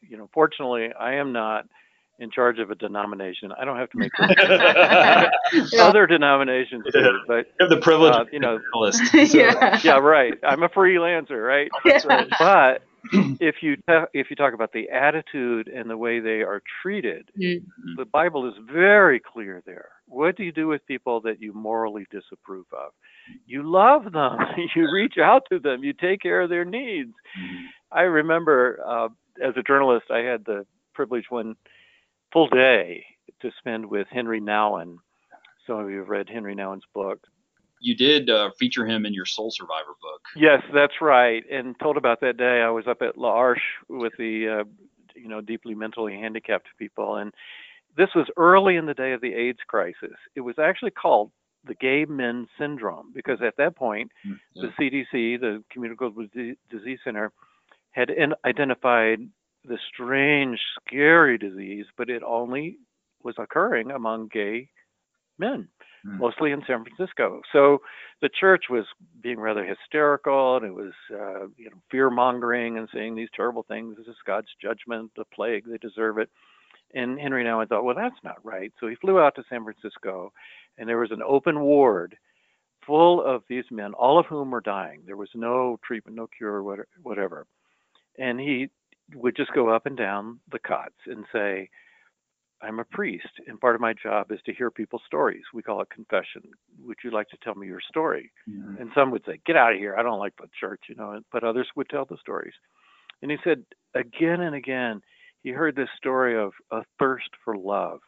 you 0.02 0.18
know, 0.18 0.30
fortunately, 0.34 0.90
I 1.00 1.14
am 1.16 1.32
not 1.32 1.66
in 2.20 2.30
charge 2.30 2.60
of 2.60 2.70
a 2.72 2.76
denomination. 2.76 3.52
I 3.60 3.66
don't 3.66 3.78
have 3.78 3.90
to 3.92 3.98
make 3.98 4.12
other 5.80 6.06
denominations 6.06 6.84
do, 6.92 7.20
but 7.28 7.48
You 7.60 7.62
have 7.62 7.70
the 7.70 7.78
privilege 7.82 8.16
Uh, 8.16 8.22
of 8.22 8.28
you 8.34 8.40
know, 8.40 8.60
list. 8.76 9.02
yeah. 9.34 9.80
yeah, 9.84 9.98
right. 9.98 10.34
I'm 10.44 10.64
a 10.64 10.70
freelancer, 10.70 11.46
right? 11.46 11.70
That's 11.84 12.06
right. 12.06 12.28
But 12.38 12.84
if 13.42 13.56
you 13.62 13.76
ta- 13.88 14.08
if 14.14 14.30
you 14.30 14.36
talk 14.36 14.54
about 14.54 14.72
the 14.72 14.90
attitude 14.90 15.68
and 15.68 15.90
the 15.90 15.98
way 15.98 16.20
they 16.20 16.42
are 16.42 16.62
treated, 16.82 17.30
Mm. 17.40 17.64
the 17.98 18.06
Bible 18.06 18.48
is 18.48 18.54
very 18.72 19.20
clear 19.20 19.62
there. 19.66 19.90
What 20.08 20.38
do 20.38 20.44
you 20.44 20.52
do 20.52 20.68
with 20.68 20.86
people 20.86 21.20
that 21.22 21.42
you 21.42 21.54
morally 21.54 22.06
disapprove 22.12 22.66
of? 22.72 22.92
You 23.46 23.64
love 23.64 24.12
them. 24.12 24.38
you 24.76 24.92
reach 24.92 25.18
out 25.18 25.44
to 25.52 25.60
them. 25.60 25.84
You 25.84 25.94
take 25.94 26.22
care 26.22 26.42
of 26.42 26.50
their 26.50 26.66
needs. 26.66 27.12
I 27.92 28.02
remember 28.02 28.80
uh, 28.86 29.10
as 29.44 29.54
a 29.58 29.64
journalist, 29.64 30.06
I 30.12 30.20
had 30.20 30.46
the 30.46 30.66
privilege 30.94 31.26
one 31.30 31.56
full 32.32 32.48
day 32.48 33.06
to 33.42 33.52
spend 33.60 33.86
with 33.86 34.08
Henry 34.12 34.40
Nouwen. 34.42 34.98
Some 35.68 35.80
of 35.80 35.90
you 35.90 36.00
have 36.00 36.10
read 36.10 36.30
Henry 36.30 36.56
Nouwen's 36.56 36.84
book. 36.94 37.20
You 37.84 37.96
did 37.96 38.30
uh, 38.30 38.52
feature 38.58 38.86
him 38.86 39.06
in 39.06 39.14
your 39.14 39.26
Soul 39.26 39.52
Survivor 39.52 39.94
book. 40.02 40.22
Yes, 40.38 40.62
that's 40.74 41.02
right. 41.02 41.44
And 41.52 41.78
told 41.80 41.98
about 41.98 42.22
that 42.22 42.38
day, 42.38 42.62
I 42.62 42.70
was 42.70 42.88
up 42.88 43.02
at 43.02 43.18
L'Arche 43.18 43.60
with 43.90 44.14
the, 44.18 44.62
uh, 44.62 44.64
you 45.16 45.28
know, 45.28 45.42
deeply 45.42 45.76
mentally 45.76 46.14
handicapped 46.14 46.68
people, 46.80 47.18
and 47.18 47.34
this 47.98 48.10
was 48.16 48.26
early 48.38 48.78
in 48.78 48.86
the 48.86 48.94
day 48.94 49.12
of 49.12 49.20
the 49.22 49.34
AIDS 49.34 49.60
crisis. 49.68 50.16
It 50.34 50.42
was 50.42 50.56
actually 50.58 50.92
called 50.92 51.32
the 51.66 51.76
Gay 51.76 52.06
Men 52.06 52.48
Syndrome 52.58 53.12
because 53.14 53.42
at 53.42 53.58
that 53.58 53.76
point, 53.76 54.12
Yeah. 54.24 54.36
the 54.56 54.72
CDC, 54.80 55.38
the 55.38 55.64
Communicable 55.70 56.26
Disease 56.70 57.00
Center, 57.04 57.32
had 57.92 58.10
in- 58.10 58.34
identified 58.46 59.20
the 59.66 59.78
strange, 59.94 60.60
scary 60.80 61.38
disease, 61.38 61.86
but 61.98 62.10
it 62.10 62.24
only 62.24 62.78
was 63.24 63.36
occurring 63.38 63.92
among 63.92 64.28
gay 64.30 64.70
men, 65.38 65.68
Mm. 66.06 66.20
mostly 66.20 66.52
in 66.52 66.62
San 66.68 66.84
Francisco. 66.84 67.42
So 67.54 67.80
the 68.22 68.28
church 68.28 68.66
was 68.70 68.84
being 69.22 69.40
rather 69.40 69.64
hysterical, 69.66 70.58
and 70.58 70.66
it 70.66 70.74
was, 70.74 70.92
uh, 71.10 71.48
you 71.56 71.70
know, 71.70 71.78
fear 71.90 72.10
mongering 72.10 72.78
and 72.78 72.90
saying 72.94 73.16
these 73.16 73.30
terrible 73.34 73.64
things. 73.64 73.96
This 73.96 74.08
is 74.08 74.18
God's 74.28 74.50
judgment, 74.62 75.12
the 75.16 75.24
plague, 75.34 75.64
they 75.66 75.78
deserve 75.78 76.18
it. 76.18 76.30
And 76.94 77.18
Henry 77.18 77.46
Nouwen 77.46 77.70
thought, 77.70 77.86
well, 77.86 77.96
that's 77.96 78.22
not 78.22 78.44
right. 78.44 78.72
So 78.80 78.88
he 78.88 78.96
flew 78.96 79.18
out 79.18 79.36
to 79.36 79.44
San 79.50 79.64
Francisco, 79.64 80.34
and 80.78 80.90
there 80.90 81.00
was 81.00 81.12
an 81.12 81.24
open 81.26 81.62
ward 81.62 82.18
full 82.86 83.24
of 83.24 83.44
these 83.48 83.66
men, 83.72 83.94
all 83.94 84.20
of 84.20 84.26
whom 84.26 84.52
were 84.52 84.60
dying. 84.60 85.04
There 85.06 85.18
was 85.18 85.30
no 85.34 85.80
treatment, 85.86 86.18
no 86.18 86.28
cure, 86.28 86.62
whatever. 87.02 87.48
And 88.20 88.42
he 88.42 88.70
would 89.16 89.38
just 89.38 89.54
go 89.54 89.70
up 89.70 89.86
and 89.86 89.96
down 89.96 90.40
the 90.52 90.60
cots 90.60 91.00
and 91.08 91.24
say, 91.32 91.70
I'm 92.64 92.80
a 92.80 92.86
priest, 92.86 93.28
and 93.48 93.60
part 93.60 93.76
of 93.76 93.82
my 93.82 93.94
job 93.94 94.32
is 94.32 94.40
to 94.46 94.54
hear 94.54 94.72
people's 94.72 95.02
stories. 95.06 95.44
We 95.54 95.62
call 95.62 95.82
it 95.82 95.90
confession. 95.90 96.44
Would 96.86 96.98
you 97.04 97.12
like 97.12 97.28
to 97.30 97.38
tell 97.44 97.56
me 97.56 97.68
your 97.68 97.82
story? 97.82 98.32
Mhm. 98.50 98.80
And 98.80 98.92
some 98.96 99.12
would 99.12 99.26
say, 99.26 99.40
Get 99.46 99.58
out 99.58 99.74
of 99.74 99.80
here. 99.80 99.96
I 99.98 100.04
don't 100.04 100.20
like 100.20 100.36
the 100.38 100.48
church, 100.60 100.84
you 100.88 100.96
know, 100.96 101.20
but 101.32 101.44
others 101.44 101.68
would 101.76 101.90
tell 101.90 102.06
the 102.06 102.18
stories. 102.18 102.54
And 103.22 103.30
he 103.32 103.38
said, 103.44 103.66
again 103.96 104.42
and 104.42 104.56
again, 104.56 105.02
he 105.44 105.50
heard 105.50 105.76
this 105.76 105.90
story 105.98 106.38
of 106.38 106.54
a 106.72 106.84
thirst 107.00 107.30
for 107.44 107.58
love. 107.58 108.00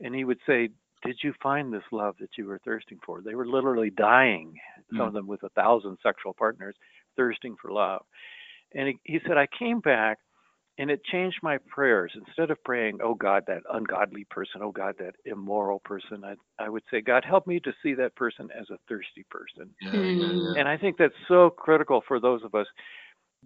And 0.00 0.14
he 0.14 0.24
would 0.24 0.40
say, 0.46 0.70
Did 1.04 1.18
you 1.22 1.32
find 1.42 1.72
this 1.72 1.82
love 1.92 2.16
that 2.20 2.36
you 2.36 2.46
were 2.46 2.58
thirsting 2.64 2.98
for? 3.04 3.20
They 3.22 3.34
were 3.34 3.46
literally 3.46 3.90
dying, 3.90 4.54
some 4.90 5.06
of 5.08 5.12
them 5.12 5.26
with 5.26 5.42
a 5.42 5.48
thousand 5.50 5.98
sexual 6.02 6.34
partners, 6.34 6.74
thirsting 7.16 7.56
for 7.60 7.70
love. 7.70 8.04
And 8.74 8.88
he, 8.88 8.98
he 9.04 9.20
said, 9.26 9.36
I 9.36 9.46
came 9.46 9.80
back 9.80 10.18
and 10.80 10.90
it 10.90 11.04
changed 11.04 11.36
my 11.42 11.58
prayers. 11.68 12.10
Instead 12.14 12.50
of 12.50 12.64
praying, 12.64 13.00
oh 13.04 13.12
God, 13.12 13.44
that 13.46 13.62
ungodly 13.70 14.24
person, 14.30 14.62
oh 14.62 14.72
God, 14.72 14.94
that 14.98 15.14
immoral 15.26 15.80
person, 15.80 16.24
I, 16.24 16.36
I 16.58 16.70
would 16.70 16.82
say, 16.90 17.02
God, 17.02 17.22
help 17.22 17.46
me 17.46 17.60
to 17.60 17.72
see 17.82 17.92
that 17.94 18.16
person 18.16 18.48
as 18.58 18.70
a 18.70 18.78
thirsty 18.88 19.26
person. 19.30 19.74
Yeah, 19.82 19.92
yeah, 19.92 20.00
yeah. 20.00 20.26
Hmm. 20.26 20.56
And 20.56 20.66
I 20.66 20.78
think 20.78 20.96
that's 20.96 21.12
so 21.28 21.50
critical 21.50 22.02
for 22.08 22.18
those 22.18 22.42
of 22.44 22.54
us. 22.54 22.66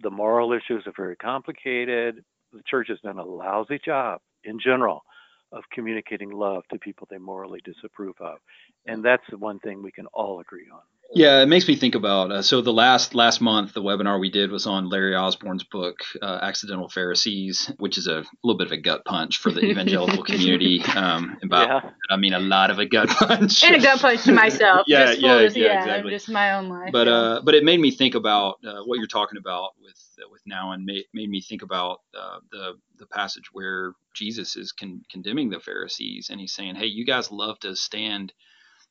The 0.01 0.09
moral 0.09 0.53
issues 0.53 0.87
are 0.87 0.93
very 0.95 1.17
complicated. 1.17 2.23
The 2.53 2.63
church 2.65 2.87
has 2.87 2.99
done 3.01 3.19
a 3.19 3.25
lousy 3.25 3.81
job 3.83 4.21
in 4.45 4.57
general 4.57 5.03
of 5.51 5.63
communicating 5.73 6.31
love 6.31 6.63
to 6.71 6.79
people 6.79 7.05
they 7.11 7.17
morally 7.17 7.59
disapprove 7.65 8.15
of. 8.21 8.37
And 8.85 9.03
that's 9.03 9.23
the 9.29 9.37
one 9.37 9.59
thing 9.59 9.83
we 9.83 9.91
can 9.91 10.05
all 10.13 10.39
agree 10.39 10.69
on. 10.71 10.81
Yeah, 11.13 11.41
it 11.41 11.45
makes 11.45 11.67
me 11.67 11.75
think 11.75 11.95
about. 11.95 12.31
Uh, 12.31 12.41
so 12.41 12.61
the 12.61 12.73
last 12.73 13.15
last 13.15 13.39
month, 13.39 13.73
the 13.73 13.81
webinar 13.81 14.19
we 14.19 14.29
did 14.29 14.51
was 14.51 14.65
on 14.65 14.89
Larry 14.89 15.15
Osborne's 15.15 15.63
book, 15.63 15.99
uh, 16.21 16.39
"Accidental 16.41 16.89
Pharisees," 16.89 17.71
which 17.77 17.97
is 17.97 18.07
a 18.07 18.25
little 18.43 18.57
bit 18.57 18.67
of 18.67 18.73
a 18.73 18.77
gut 18.77 19.05
punch 19.05 19.37
for 19.37 19.51
the 19.51 19.61
evangelical 19.61 20.23
community. 20.25 20.81
Um, 20.83 21.37
about, 21.43 21.83
yeah. 21.83 21.89
I 22.09 22.17
mean, 22.17 22.33
a 22.33 22.39
lot 22.39 22.71
of 22.71 22.79
a 22.79 22.85
gut 22.85 23.07
punch. 23.19 23.63
And 23.63 23.75
a 23.75 23.79
gut 23.79 23.99
punch 24.01 24.23
to 24.23 24.31
myself. 24.33 24.85
Yeah, 24.87 25.13
full 25.13 25.21
yeah, 25.21 25.39
yeah, 25.55 25.79
exactly. 25.79 26.11
Just 26.11 26.29
my 26.29 26.53
own 26.53 26.69
life. 26.69 26.91
but 26.91 27.07
uh, 27.07 27.41
but 27.45 27.53
it 27.55 27.63
made 27.63 27.79
me 27.79 27.91
think 27.91 28.15
about 28.15 28.55
uh, 28.65 28.81
what 28.83 28.97
you're 28.97 29.07
talking 29.07 29.37
about 29.37 29.71
with 29.81 29.99
uh, 30.19 30.27
with 30.31 30.41
now, 30.45 30.71
and 30.71 30.85
made 30.85 31.05
made 31.13 31.29
me 31.29 31.41
think 31.41 31.61
about 31.61 31.99
uh, 32.17 32.39
the 32.51 32.73
the 32.97 33.05
passage 33.07 33.49
where 33.53 33.93
Jesus 34.13 34.55
is 34.55 34.71
con- 34.71 35.03
condemning 35.09 35.49
the 35.49 35.59
Pharisees, 35.59 36.29
and 36.29 36.39
he's 36.41 36.53
saying, 36.53 36.75
"Hey, 36.75 36.87
you 36.87 37.05
guys 37.05 37.31
love 37.31 37.59
to 37.59 37.75
stand." 37.75 38.33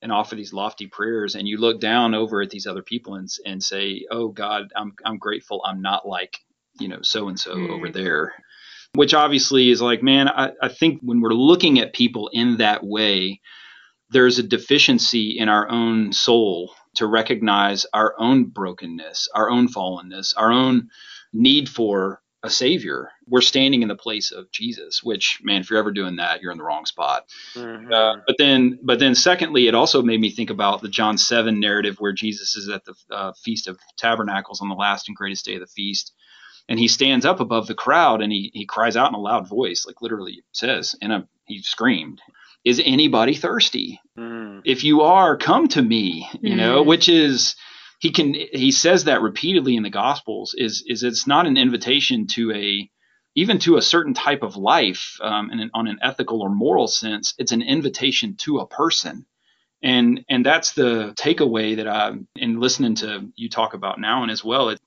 And 0.05 0.13
offer 0.13 0.37
these 0.37 0.53
lofty 0.53 0.87
prayers 0.87 1.35
and 1.35 1.49
you 1.49 1.57
look 1.57 1.81
down 1.81 2.15
over 2.15 2.43
at 2.43 2.51
these 2.51 2.67
other 2.67 2.83
people 2.83 3.15
and 3.15 3.29
and 3.47 3.65
say 3.65 4.05
oh 4.11 4.29
god 4.29 4.71
i'm 4.77 4.93
i'm 5.05 5.17
grateful 5.17 5.63
i'm 5.65 5.81
not 5.81 6.07
like 6.07 6.39
you 6.79 6.87
know 6.87 7.01
so 7.03 7.29
and 7.29 7.41
so 7.41 7.53
over 7.53 7.89
there. 7.89 8.35
Which 8.95 9.15
obviously 9.15 9.71
is 9.71 9.83
like 9.83 10.03
man 10.03 10.29
I, 10.29 10.53
I 10.63 10.69
think 10.69 11.01
when 11.03 11.21
we're 11.21 11.33
looking 11.33 11.81
at 11.81 11.95
people 11.95 12.31
in 12.33 12.59
that 12.59 12.85
way 12.85 13.41
there's 14.11 14.39
a 14.39 14.45
deficiency 14.45 15.39
in 15.39 15.49
our 15.49 15.69
own 15.71 16.13
soul 16.13 16.73
to 16.97 17.07
recognize 17.07 17.87
our 17.95 18.15
own 18.19 18.45
brokenness 18.45 19.29
our 19.35 19.51
own 19.51 19.69
fallenness 19.69 20.35
our 20.37 20.53
own 20.53 20.91
need 21.33 21.69
for 21.69 22.21
a 22.45 22.51
savior 22.51 23.11
we're 23.27 23.41
standing 23.41 23.83
in 23.83 23.89
the 23.89 23.97
place 23.97 24.31
of 24.31 24.51
jesus 24.53 25.03
which 25.03 25.41
man 25.43 25.61
if 25.63 25.71
you're 25.71 25.79
ever 25.79 25.91
doing 25.93 26.17
that 26.17 26.41
you're 26.43 26.53
in 26.53 26.59
the 26.59 26.65
wrong 26.65 26.85
spot 26.87 27.25
Mhm. 27.57 27.93
uh, 27.93 28.21
but 28.27 28.37
then, 28.39 28.79
but 28.83 28.99
then, 28.99 29.15
secondly, 29.15 29.67
it 29.69 29.75
also 29.75 30.03
made 30.03 30.21
me 30.21 30.31
think 30.31 30.51
about 30.51 30.83
the 30.83 30.89
John 30.89 31.17
seven 31.19 31.61
narrative 31.61 31.97
where 31.99 32.13
Jesus 32.13 32.57
is 32.57 32.69
at 32.69 32.85
the 32.85 32.95
uh, 33.11 33.33
feast 33.45 33.69
of 33.69 33.79
tabernacles 33.97 34.61
on 34.61 34.69
the 34.69 34.75
last 34.75 35.09
and 35.09 35.17
greatest 35.17 35.45
day 35.45 35.55
of 35.55 35.61
the 35.61 35.67
feast, 35.67 36.13
and 36.69 36.79
he 36.79 36.89
stands 36.89 37.25
up 37.25 37.41
above 37.41 37.67
the 37.67 37.75
crowd 37.75 38.23
and 38.23 38.33
he 38.33 38.51
he 38.55 38.67
cries 38.67 38.97
out 38.97 39.09
in 39.09 39.15
a 39.15 39.21
loud 39.21 39.49
voice, 39.49 39.85
like 39.87 40.03
literally 40.03 40.43
says, 40.53 40.97
and 41.03 41.13
a, 41.13 41.29
he 41.47 41.63
screamed, 41.63 42.21
"Is 42.65 42.81
anybody 42.85 43.35
thirsty? 43.35 44.01
Mm. 44.19 44.63
If 44.65 44.83
you 44.85 45.03
are, 45.03 45.37
come 45.37 45.69
to 45.69 45.83
me." 45.83 46.29
You 46.41 46.57
know, 46.57 46.83
Mhm. 46.83 46.87
which 46.87 47.09
is 47.09 47.55
he 48.05 48.11
can 48.11 48.35
he 48.35 48.71
says 48.71 49.05
that 49.05 49.23
repeatedly 49.23 49.77
in 49.77 49.83
the 49.83 49.89
Gospels. 49.89 50.55
Is 50.59 50.85
is 50.87 51.03
it's 51.03 51.27
not 51.27 51.47
an 51.47 51.57
invitation 51.57 52.27
to 52.35 52.53
a 52.53 52.91
even 53.35 53.59
to 53.61 53.79
a 53.79 53.83
certain 53.83 54.13
type 54.13 54.43
of 54.43 54.59
life 54.59 55.19
um, 55.23 55.51
in 55.51 55.59
an, 55.59 55.71
on 55.73 55.89
an 55.89 55.99
ethical 56.03 56.43
or 56.43 56.51
moral 56.51 56.87
sense, 56.87 57.33
it's 57.39 57.51
an 57.51 57.63
invitation 57.63 58.37
to 58.37 58.59
a 58.59 58.67
person. 58.67 59.25
And 59.83 60.23
and 60.29 60.45
that's 60.45 60.73
the 60.75 61.15
takeaway 61.17 61.77
that 61.77 61.89
I'm 61.89 62.29
in 62.37 62.61
listening 62.61 62.97
to 62.97 63.27
you 63.37 63.49
talk 63.49 63.73
about 63.73 63.99
now 63.99 64.23
and 64.23 64.31
as 64.31 64.45
well. 64.45 64.69
It, 64.69 64.81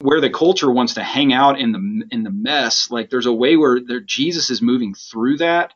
where 0.00 0.20
the 0.20 0.30
culture 0.30 0.70
wants 0.72 0.94
to 0.94 1.04
hang 1.04 1.32
out 1.32 1.60
in 1.60 1.70
the 1.70 2.08
in 2.10 2.24
the 2.24 2.32
mess. 2.32 2.90
Like 2.90 3.08
there's 3.08 3.26
a 3.26 3.32
way 3.32 3.56
where 3.56 3.78
there, 3.86 4.00
Jesus 4.00 4.50
is 4.50 4.60
moving 4.60 4.94
through 4.94 5.36
that, 5.36 5.74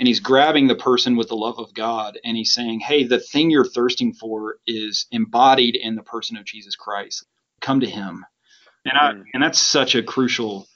and 0.00 0.08
he's 0.08 0.18
grabbing 0.18 0.66
the 0.66 0.74
person 0.74 1.14
with 1.14 1.28
the 1.28 1.36
love 1.36 1.58
of 1.58 1.74
God, 1.74 2.18
and 2.24 2.36
he's 2.36 2.54
saying, 2.54 2.80
"Hey, 2.80 3.04
the 3.04 3.20
thing 3.20 3.50
you're 3.50 3.64
thirsting 3.66 4.14
for 4.14 4.56
is 4.66 5.06
embodied 5.12 5.76
in 5.76 5.94
the 5.94 6.02
person 6.02 6.38
of 6.38 6.46
Jesus 6.46 6.74
Christ. 6.74 7.26
Come 7.60 7.80
to 7.80 7.86
Him." 7.86 8.24
And 8.86 8.98
I, 8.98 9.12
mm. 9.12 9.24
and 9.34 9.42
that's 9.42 9.60
such 9.60 9.94
a 9.94 10.02
crucial 10.02 10.66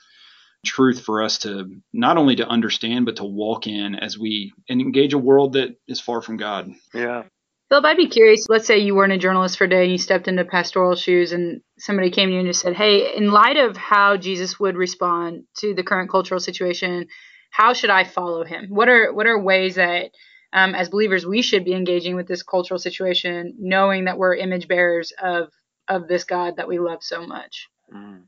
truth 0.64 1.00
for 1.00 1.22
us 1.22 1.38
to 1.38 1.70
not 1.92 2.18
only 2.18 2.37
to 2.37 2.46
understand 2.46 3.06
but 3.06 3.16
to 3.16 3.24
walk 3.24 3.66
in 3.66 3.94
as 3.94 4.18
we 4.18 4.52
engage 4.70 5.12
a 5.12 5.18
world 5.18 5.54
that 5.54 5.76
is 5.88 6.00
far 6.00 6.22
from 6.22 6.37
God. 6.37 6.72
Yeah. 6.94 7.24
Philip, 7.70 7.84
I'd 7.84 7.96
be 7.96 8.08
curious. 8.08 8.46
Let's 8.48 8.66
say 8.66 8.78
you 8.78 8.94
weren't 8.94 9.12
a 9.12 9.18
journalist 9.18 9.56
for 9.58 9.64
a 9.64 9.68
day 9.68 9.84
and 9.84 9.92
you 9.92 9.98
stepped 9.98 10.28
into 10.28 10.44
pastoral 10.44 10.96
shoes, 10.96 11.32
and 11.32 11.62
somebody 11.78 12.10
came 12.10 12.28
to 12.28 12.34
you 12.34 12.40
and 12.40 12.48
just 12.48 12.60
said, 12.60 12.76
"Hey, 12.76 13.16
in 13.16 13.30
light 13.30 13.56
of 13.56 13.78
how 13.78 14.18
Jesus 14.18 14.60
would 14.60 14.76
respond 14.76 15.44
to 15.60 15.74
the 15.74 15.82
current 15.82 16.10
cultural 16.10 16.40
situation, 16.40 17.06
how 17.55 17.73
should 17.73 17.90
I 17.90 18.03
follow 18.03 18.43
him? 18.45 18.67
What 18.69 18.88
are 18.88 19.12
what 19.12 19.29
are 19.29 19.38
ways 19.38 19.77
that 19.77 20.11
um, 20.53 20.75
as 20.75 20.88
believers 20.88 21.25
we 21.25 21.40
should 21.40 21.64
be 21.64 21.73
engaging 21.73 22.17
with 22.17 22.27
this 22.27 22.43
cultural 22.43 22.81
situation, 22.81 23.55
knowing 23.61 24.07
that 24.07 24.19
we're 24.19 24.35
image 24.35 24.67
bearers 24.67 25.12
of 25.23 25.51
of 25.87 26.09
this 26.09 26.25
God 26.25 26.57
that 26.57 26.67
we 26.67 26.81
love 26.81 27.05
so 27.05 27.25
much?" 27.25 27.69
Mm. 27.95 28.23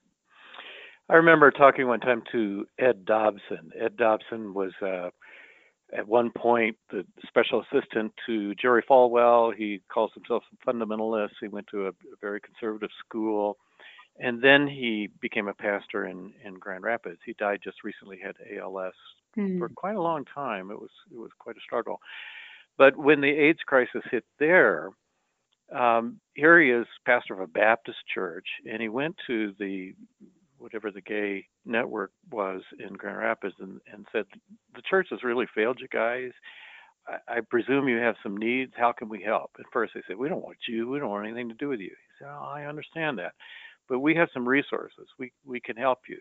I 1.09 1.15
remember 1.17 1.51
talking 1.51 1.89
one 1.89 1.99
time 1.99 2.23
to 2.31 2.67
Ed 2.79 3.05
Dobson. 3.05 3.73
Ed 3.77 3.97
Dobson 3.97 4.55
was 4.55 4.73
uh, 4.81 5.11
at 5.93 6.07
one 6.07 6.31
point 6.31 6.77
the 6.93 7.05
special 7.27 7.65
assistant 7.65 8.13
to 8.27 8.55
Jerry 8.55 8.85
Falwell. 8.89 9.53
He 9.57 9.83
calls 9.93 10.13
himself 10.15 10.45
a 10.53 10.71
fundamentalist. 10.71 11.31
He 11.41 11.49
went 11.49 11.67
to 11.73 11.87
a, 11.87 11.89
a 11.89 12.17
very 12.21 12.41
conservative 12.41 12.91
school. 13.05 13.59
And 14.19 14.43
then 14.43 14.67
he 14.67 15.11
became 15.21 15.49
a 15.49 15.55
pastor 15.55 16.07
in, 16.07 16.33
in 16.45 16.55
Grand 16.55 16.85
Rapids. 16.85 17.19
He 17.25 17.35
died 17.35 17.61
just 17.63 17.85
recently, 17.85 18.19
had 18.23 18.37
ALS 18.59 18.95
mm. 19.37 19.59
for 19.59 19.69
quite 19.69 19.97
a 19.97 20.03
long 20.03 20.25
time. 20.35 20.71
It 20.71 20.81
was 20.81 20.91
it 21.13 21.19
was 21.19 21.31
quite 21.39 21.57
a 21.57 21.61
struggle. 21.61 22.01
But 22.79 22.97
when 22.97 23.21
the 23.21 23.29
AIDS 23.31 23.61
crisis 23.67 24.03
hit 24.11 24.25
there, 24.39 24.91
um, 25.75 26.21
here 26.35 26.61
he 26.61 26.71
is, 26.71 26.87
pastor 27.05 27.35
of 27.35 27.41
a 27.41 27.47
Baptist 27.47 27.99
church, 28.13 28.47
and 28.71 28.81
he 28.81 28.89
went 28.89 29.17
to 29.27 29.53
the 29.59 29.95
whatever 30.59 30.91
the 30.91 31.01
gay 31.01 31.47
network 31.65 32.13
was 32.31 32.63
in 32.79 32.95
Grand 32.95 33.19
Rapids 33.19 33.55
and, 33.61 33.81
and 33.93 34.07
said, 34.13 34.25
The 34.75 34.83
church 34.89 35.09
has 35.11 35.23
really 35.23 35.47
failed 35.55 35.79
you 35.81 35.89
guys. 35.93 36.31
I, 37.07 37.37
I 37.37 37.41
presume 37.41 37.89
you 37.89 37.99
have 37.99 38.17
some 38.23 38.37
needs. 38.37 38.73
How 38.77 38.93
can 38.93 39.09
we 39.09 39.23
help? 39.23 39.51
At 39.59 39.67
first, 39.73 39.93
they 39.95 40.03
said, 40.07 40.17
We 40.17 40.29
don't 40.29 40.45
want 40.45 40.59
you. 40.69 40.89
We 40.89 40.99
don't 40.99 41.11
want 41.11 41.27
anything 41.27 41.49
to 41.49 41.55
do 41.55 41.69
with 41.69 41.81
you. 41.81 41.91
He 41.91 42.25
said, 42.25 42.29
Oh, 42.31 42.45
I 42.45 42.65
understand 42.65 43.19
that. 43.19 43.33
But 43.89 44.01
we 44.01 44.15
have 44.15 44.29
some 44.33 44.49
resources. 44.49 45.07
We, 45.19 45.33
we 45.45 45.61
can 45.61 45.77
help 45.77 46.01
you. 46.09 46.19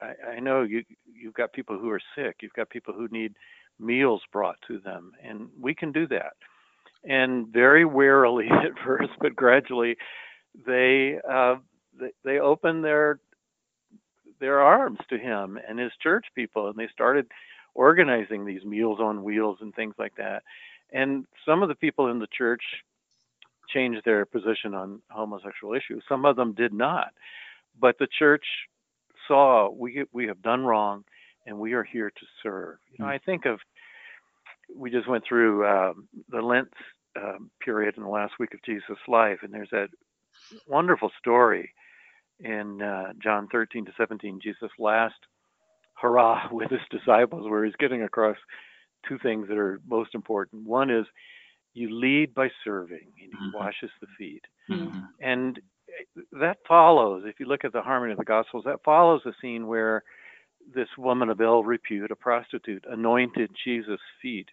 I, 0.00 0.36
I 0.36 0.40
know 0.40 0.62
you, 0.62 0.82
you've 1.06 1.34
got 1.34 1.52
people 1.52 1.78
who 1.78 1.90
are 1.90 2.00
sick. 2.16 2.36
You've 2.40 2.52
got 2.52 2.70
people 2.70 2.94
who 2.94 3.08
need 3.10 3.34
meals 3.78 4.22
brought 4.32 4.56
to 4.68 4.78
them, 4.78 5.12
and 5.22 5.48
we 5.60 5.74
can 5.74 5.92
do 5.92 6.06
that. 6.08 6.32
And 7.04 7.48
very 7.48 7.84
warily 7.84 8.46
at 8.50 8.78
first, 8.84 9.10
but 9.20 9.36
gradually, 9.36 9.96
they 10.66 11.18
uh, 11.30 11.56
they, 11.98 12.12
they 12.24 12.38
open 12.38 12.82
their 12.82 13.20
their 14.40 14.60
arms 14.60 14.98
to 15.08 15.18
him 15.18 15.58
and 15.68 15.78
his 15.78 15.92
church 16.02 16.26
people, 16.34 16.68
and 16.68 16.76
they 16.76 16.88
started 16.92 17.26
organizing 17.74 18.44
these 18.44 18.64
meals 18.64 18.98
on 19.00 19.22
wheels 19.22 19.58
and 19.60 19.74
things 19.74 19.94
like 19.98 20.14
that. 20.16 20.42
And 20.92 21.26
some 21.46 21.62
of 21.62 21.68
the 21.68 21.74
people 21.74 22.10
in 22.10 22.18
the 22.18 22.28
church 22.36 22.62
changed 23.72 24.02
their 24.04 24.24
position 24.24 24.74
on 24.74 25.00
homosexual 25.10 25.74
issues. 25.74 26.02
Some 26.08 26.24
of 26.24 26.36
them 26.36 26.54
did 26.54 26.72
not. 26.72 27.12
But 27.78 27.96
the 27.98 28.08
church 28.18 28.44
saw 29.28 29.70
we 29.70 30.04
we 30.12 30.26
have 30.26 30.42
done 30.42 30.64
wrong, 30.64 31.04
and 31.46 31.58
we 31.58 31.72
are 31.74 31.84
here 31.84 32.10
to 32.10 32.26
serve. 32.42 32.78
You 32.90 33.04
know, 33.04 33.06
hmm. 33.06 33.12
I 33.12 33.18
think 33.18 33.44
of 33.44 33.60
we 34.74 34.90
just 34.90 35.08
went 35.08 35.24
through 35.28 35.66
um, 35.66 36.08
the 36.28 36.40
Lent 36.40 36.68
um, 37.16 37.50
period 37.64 37.96
in 37.96 38.02
the 38.02 38.08
last 38.08 38.34
week 38.38 38.54
of 38.54 38.62
Jesus' 38.62 38.98
life, 39.08 39.38
and 39.42 39.52
there's 39.52 39.70
that 39.70 39.88
wonderful 40.66 41.10
story 41.18 41.72
in 42.40 42.82
uh, 42.82 43.12
John 43.22 43.48
13 43.50 43.86
to 43.86 43.92
17, 43.96 44.40
Jesus' 44.42 44.70
last 44.78 45.14
hurrah 46.00 46.48
with 46.52 46.70
his 46.70 46.80
disciples, 46.90 47.48
where 47.48 47.64
he's 47.64 47.76
getting 47.76 48.02
across 48.02 48.36
two 49.08 49.18
things 49.18 49.48
that 49.48 49.58
are 49.58 49.80
most 49.88 50.14
important. 50.14 50.66
One 50.66 50.90
is 50.90 51.06
you 51.76 51.94
lead 51.94 52.34
by 52.34 52.48
serving, 52.64 53.12
and 53.22 53.30
he 53.30 53.46
mm-hmm. 53.48 53.56
washes 53.56 53.90
the 54.00 54.06
feet. 54.18 54.44
Mm-hmm. 54.70 55.00
And 55.20 55.60
that 56.32 56.58
follows, 56.66 57.24
if 57.26 57.38
you 57.38 57.46
look 57.46 57.64
at 57.64 57.72
the 57.72 57.82
harmony 57.82 58.12
of 58.12 58.18
the 58.18 58.24
Gospels, 58.24 58.64
that 58.66 58.82
follows 58.84 59.22
a 59.26 59.32
scene 59.40 59.66
where 59.66 60.02
this 60.74 60.88
woman 60.98 61.28
of 61.28 61.40
ill 61.40 61.62
repute, 61.62 62.10
a 62.10 62.16
prostitute, 62.16 62.84
anointed 62.90 63.50
Jesus' 63.64 64.00
feet 64.20 64.48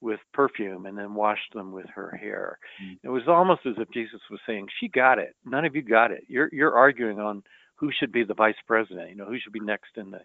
with 0.00 0.20
perfume 0.32 0.86
and 0.86 0.96
then 0.96 1.14
washed 1.14 1.52
them 1.54 1.72
with 1.72 1.86
her 1.94 2.10
hair. 2.10 2.58
Mm. 2.82 2.98
It 3.04 3.08
was 3.08 3.22
almost 3.28 3.60
as 3.66 3.74
if 3.78 3.90
Jesus 3.92 4.20
was 4.30 4.40
saying, 4.46 4.68
"She 4.78 4.88
got 4.88 5.18
it. 5.18 5.36
None 5.44 5.64
of 5.64 5.76
you 5.76 5.82
got 5.82 6.10
it. 6.10 6.24
You're 6.26 6.48
you're 6.52 6.74
arguing 6.74 7.20
on 7.20 7.42
who 7.76 7.90
should 7.92 8.12
be 8.12 8.24
the 8.24 8.34
vice 8.34 8.60
president. 8.66 9.10
You 9.10 9.16
know, 9.16 9.26
who 9.26 9.38
should 9.38 9.52
be 9.52 9.60
next 9.60 9.96
in 9.96 10.10
the 10.10 10.20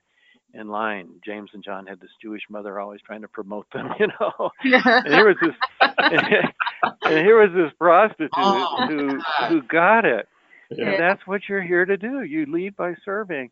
in 0.55 0.69
line. 0.69 1.09
James 1.25 1.49
and 1.53 1.63
John 1.63 1.85
had 1.85 1.99
this 1.99 2.09
Jewish 2.21 2.43
mother 2.49 2.79
always 2.79 3.01
trying 3.05 3.21
to 3.21 3.27
promote 3.27 3.67
them, 3.73 3.89
you 3.99 4.07
know. 4.19 4.49
and 4.63 5.13
here 5.13 5.27
was 5.27 5.37
this 5.41 5.55
and 7.01 7.25
here 7.25 7.41
was 7.41 7.51
this 7.53 7.71
prostitute 7.77 8.29
oh, 8.37 8.87
who 8.87 9.19
who 9.47 9.61
got 9.63 10.05
it. 10.05 10.27
Yeah. 10.71 10.89
And 10.89 10.99
that's 10.99 11.27
what 11.27 11.41
you're 11.47 11.61
here 11.61 11.85
to 11.85 11.97
do. 11.97 12.23
You 12.23 12.45
lead 12.47 12.75
by 12.75 12.95
serving 13.05 13.51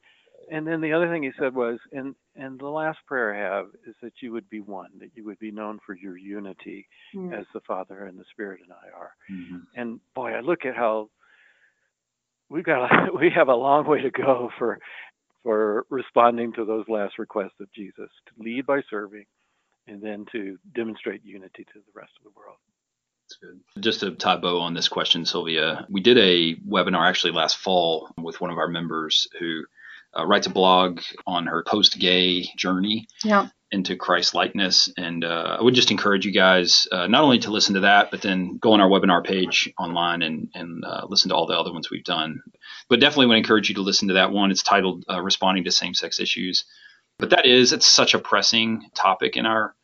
and 0.51 0.67
then 0.67 0.81
the 0.81 0.93
other 0.93 1.09
thing 1.09 1.23
he 1.23 1.31
said 1.39 1.53
was, 1.53 1.79
and 1.91 2.15
and 2.35 2.59
the 2.59 2.67
last 2.67 2.99
prayer 3.07 3.33
I 3.33 3.55
have 3.57 3.67
is 3.87 3.95
that 4.01 4.13
you 4.21 4.31
would 4.31 4.49
be 4.49 4.59
one, 4.59 4.89
that 4.99 5.11
you 5.15 5.23
would 5.25 5.39
be 5.39 5.51
known 5.51 5.79
for 5.85 5.95
your 5.95 6.17
unity 6.17 6.87
mm. 7.15 7.37
as 7.37 7.45
the 7.53 7.61
Father 7.61 8.05
and 8.05 8.19
the 8.19 8.25
Spirit 8.31 8.61
and 8.63 8.71
I 8.71 8.97
are. 8.97 9.11
Mm-hmm. 9.31 9.57
And 9.75 9.99
boy, 10.15 10.31
I 10.31 10.41
look 10.41 10.65
at 10.65 10.75
how 10.75 11.09
we've 12.49 12.63
got 12.63 12.91
a, 12.91 13.13
we 13.19 13.29
have 13.35 13.47
a 13.47 13.55
long 13.55 13.87
way 13.87 14.01
to 14.01 14.11
go 14.11 14.49
for 14.57 14.79
for 15.43 15.85
responding 15.89 16.53
to 16.53 16.65
those 16.65 16.85
last 16.87 17.19
requests 17.19 17.59
of 17.59 17.71
Jesus 17.73 18.09
to 18.25 18.43
lead 18.43 18.65
by 18.65 18.81
serving, 18.89 19.25
and 19.87 20.01
then 20.01 20.25
to 20.31 20.57
demonstrate 20.73 21.23
unity 21.25 21.65
to 21.65 21.73
the 21.79 21.91
rest 21.93 22.11
of 22.17 22.23
the 22.23 22.39
world. 22.39 22.57
That's 23.23 23.37
good. 23.37 23.83
Just 23.83 23.99
to 24.01 24.11
tie 24.11 24.37
bow 24.37 24.59
on 24.59 24.73
this 24.73 24.87
question, 24.87 25.25
Sylvia, 25.25 25.85
we 25.89 26.01
did 26.01 26.17
a 26.17 26.55
webinar 26.55 27.07
actually 27.07 27.33
last 27.33 27.57
fall 27.57 28.09
with 28.17 28.39
one 28.41 28.49
of 28.49 28.57
our 28.57 28.67
members 28.67 29.27
who 29.39 29.63
uh, 30.17 30.25
writes 30.25 30.47
a 30.47 30.51
blog 30.51 31.01
on 31.25 31.47
her 31.47 31.63
post 31.63 31.99
gay 31.99 32.43
journey 32.57 33.07
yeah. 33.23 33.47
Into 33.73 33.97
Christ 33.97 34.35
likeness. 34.35 34.87
And 34.97 35.25
uh, 35.25 35.57
I 35.59 35.63
would 35.63 35.73
just 35.73 35.91
encourage 35.91 36.25
you 36.25 36.31
guys 36.31 36.87
uh, 36.91 37.07
not 37.07 37.23
only 37.23 37.39
to 37.39 37.51
listen 37.51 37.73
to 37.73 37.81
that, 37.81 38.11
but 38.11 38.21
then 38.21 38.57
go 38.57 38.73
on 38.73 38.79
our 38.79 38.87
webinar 38.87 39.25
page 39.25 39.73
online 39.79 40.21
and, 40.21 40.49
and 40.53 40.85
uh, 40.85 41.07
listen 41.09 41.29
to 41.29 41.35
all 41.35 41.47
the 41.47 41.59
other 41.59 41.73
ones 41.73 41.89
we've 41.89 42.03
done. 42.03 42.43
But 42.87 42.99
definitely 42.99 43.25
would 43.25 43.37
encourage 43.37 43.69
you 43.69 43.75
to 43.75 43.81
listen 43.81 44.09
to 44.09 44.13
that 44.13 44.31
one. 44.31 44.51
It's 44.51 44.61
titled 44.61 45.03
uh, 45.09 45.21
Responding 45.21 45.63
to 45.63 45.71
Same 45.71 45.95
Sex 45.95 46.19
Issues. 46.19 46.65
But 47.17 47.31
that 47.31 47.47
is, 47.47 47.73
it's 47.73 47.87
such 47.87 48.13
a 48.13 48.19
pressing 48.19 48.89
topic 48.93 49.35
in 49.37 49.45
our 49.47 49.75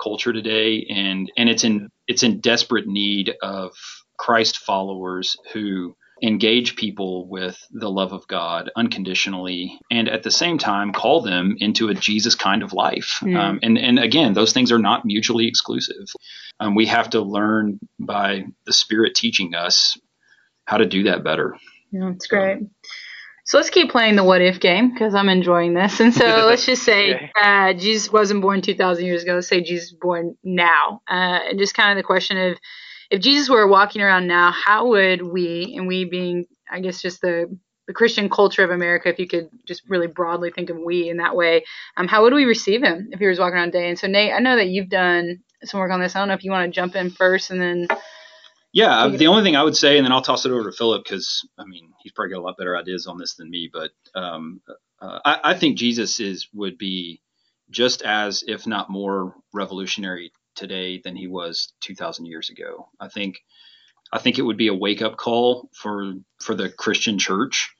culture 0.00 0.32
today. 0.32 0.86
And, 0.90 1.32
and 1.36 1.48
it's 1.48 1.64
in, 1.64 1.90
it's 2.06 2.22
in 2.22 2.40
desperate 2.40 2.86
need 2.86 3.34
of 3.42 3.72
Christ 4.18 4.58
followers 4.58 5.36
who 5.52 5.96
engage 6.22 6.76
people 6.76 7.28
with 7.28 7.58
the 7.70 7.90
love 7.90 8.12
of 8.12 8.26
God 8.26 8.70
unconditionally, 8.76 9.78
and 9.90 10.08
at 10.08 10.22
the 10.22 10.30
same 10.30 10.58
time 10.58 10.92
call 10.92 11.22
them 11.22 11.56
into 11.58 11.88
a 11.88 11.94
Jesus 11.94 12.34
kind 12.34 12.62
of 12.62 12.72
life. 12.72 13.18
Mm. 13.22 13.36
Um, 13.36 13.58
and 13.62 13.78
and 13.78 13.98
again, 13.98 14.34
those 14.34 14.52
things 14.52 14.72
are 14.72 14.78
not 14.78 15.04
mutually 15.04 15.48
exclusive. 15.48 16.06
Um, 16.58 16.74
we 16.74 16.86
have 16.86 17.10
to 17.10 17.20
learn 17.20 17.78
by 17.98 18.44
the 18.66 18.72
Spirit 18.72 19.14
teaching 19.14 19.54
us 19.54 19.98
how 20.64 20.76
to 20.76 20.86
do 20.86 21.04
that 21.04 21.24
better. 21.24 21.56
Yeah, 21.90 22.10
that's 22.12 22.26
great. 22.26 22.58
So 23.50 23.56
let's 23.56 23.70
keep 23.70 23.90
playing 23.90 24.14
the 24.14 24.22
what 24.22 24.42
if 24.42 24.60
game 24.60 24.92
because 24.92 25.12
I'm 25.12 25.28
enjoying 25.28 25.74
this. 25.74 25.98
And 25.98 26.14
so 26.14 26.24
let's 26.46 26.66
just 26.66 26.84
say 26.84 27.16
okay. 27.16 27.32
uh, 27.42 27.72
Jesus 27.72 28.12
wasn't 28.12 28.42
born 28.42 28.62
2,000 28.62 29.04
years 29.04 29.24
ago. 29.24 29.34
Let's 29.34 29.48
say 29.48 29.60
Jesus 29.60 29.90
born 29.90 30.36
now. 30.44 31.02
Uh, 31.10 31.40
and 31.48 31.58
just 31.58 31.74
kind 31.74 31.90
of 31.90 31.96
the 32.00 32.06
question 32.06 32.36
of 32.36 32.58
if 33.10 33.20
Jesus 33.20 33.48
were 33.48 33.66
walking 33.66 34.02
around 34.02 34.26
now, 34.26 34.52
how 34.52 34.88
would 34.88 35.22
we, 35.22 35.74
and 35.76 35.86
we 35.86 36.04
being, 36.04 36.46
I 36.70 36.80
guess, 36.80 37.02
just 37.02 37.20
the 37.20 37.58
the 37.86 37.94
Christian 37.94 38.30
culture 38.30 38.62
of 38.62 38.70
America, 38.70 39.08
if 39.08 39.18
you 39.18 39.26
could 39.26 39.50
just 39.66 39.82
really 39.88 40.06
broadly 40.06 40.52
think 40.52 40.70
of 40.70 40.76
we 40.78 41.08
in 41.08 41.16
that 41.16 41.34
way, 41.34 41.64
um, 41.96 42.06
how 42.06 42.22
would 42.22 42.32
we 42.32 42.44
receive 42.44 42.84
him 42.84 43.08
if 43.10 43.18
he 43.18 43.26
was 43.26 43.40
walking 43.40 43.56
around 43.56 43.72
today? 43.72 43.88
And 43.88 43.98
so, 43.98 44.06
Nate, 44.06 44.32
I 44.32 44.38
know 44.38 44.54
that 44.54 44.68
you've 44.68 44.88
done 44.88 45.42
some 45.64 45.80
work 45.80 45.90
on 45.90 45.98
this. 45.98 46.14
I 46.14 46.20
don't 46.20 46.28
know 46.28 46.34
if 46.34 46.44
you 46.44 46.52
want 46.52 46.72
to 46.72 46.74
jump 46.74 46.94
in 46.94 47.10
first 47.10 47.50
and 47.50 47.60
then. 47.60 47.88
Yeah, 48.72 49.08
the 49.08 49.26
only 49.26 49.42
thing 49.42 49.56
I 49.56 49.64
would 49.64 49.76
say, 49.76 49.98
and 49.98 50.04
then 50.04 50.12
I'll 50.12 50.22
toss 50.22 50.46
it 50.46 50.52
over 50.52 50.70
to 50.70 50.76
Philip 50.76 51.02
because 51.02 51.44
I 51.58 51.64
mean 51.64 51.90
he's 52.00 52.12
probably 52.12 52.34
got 52.34 52.40
a 52.40 52.46
lot 52.46 52.56
better 52.56 52.76
ideas 52.76 53.08
on 53.08 53.18
this 53.18 53.34
than 53.34 53.50
me. 53.50 53.68
But 53.72 53.90
um, 54.14 54.60
uh, 55.02 55.18
I, 55.24 55.40
I 55.42 55.54
think 55.54 55.76
Jesus 55.76 56.20
is 56.20 56.46
would 56.54 56.78
be 56.78 57.20
just 57.70 58.02
as, 58.02 58.44
if 58.46 58.68
not 58.68 58.88
more, 58.88 59.34
revolutionary 59.52 60.30
today 60.60 61.00
than 61.02 61.16
he 61.16 61.26
was 61.26 61.72
2000 61.80 62.26
years 62.26 62.50
ago. 62.50 62.88
I 63.00 63.08
think 63.08 63.42
I 64.12 64.18
think 64.18 64.38
it 64.38 64.42
would 64.42 64.56
be 64.56 64.68
a 64.68 64.74
wake 64.74 65.02
up 65.02 65.16
call 65.16 65.68
for 65.72 66.14
for 66.40 66.54
the 66.54 66.68
Christian 66.68 67.18
church 67.18 67.74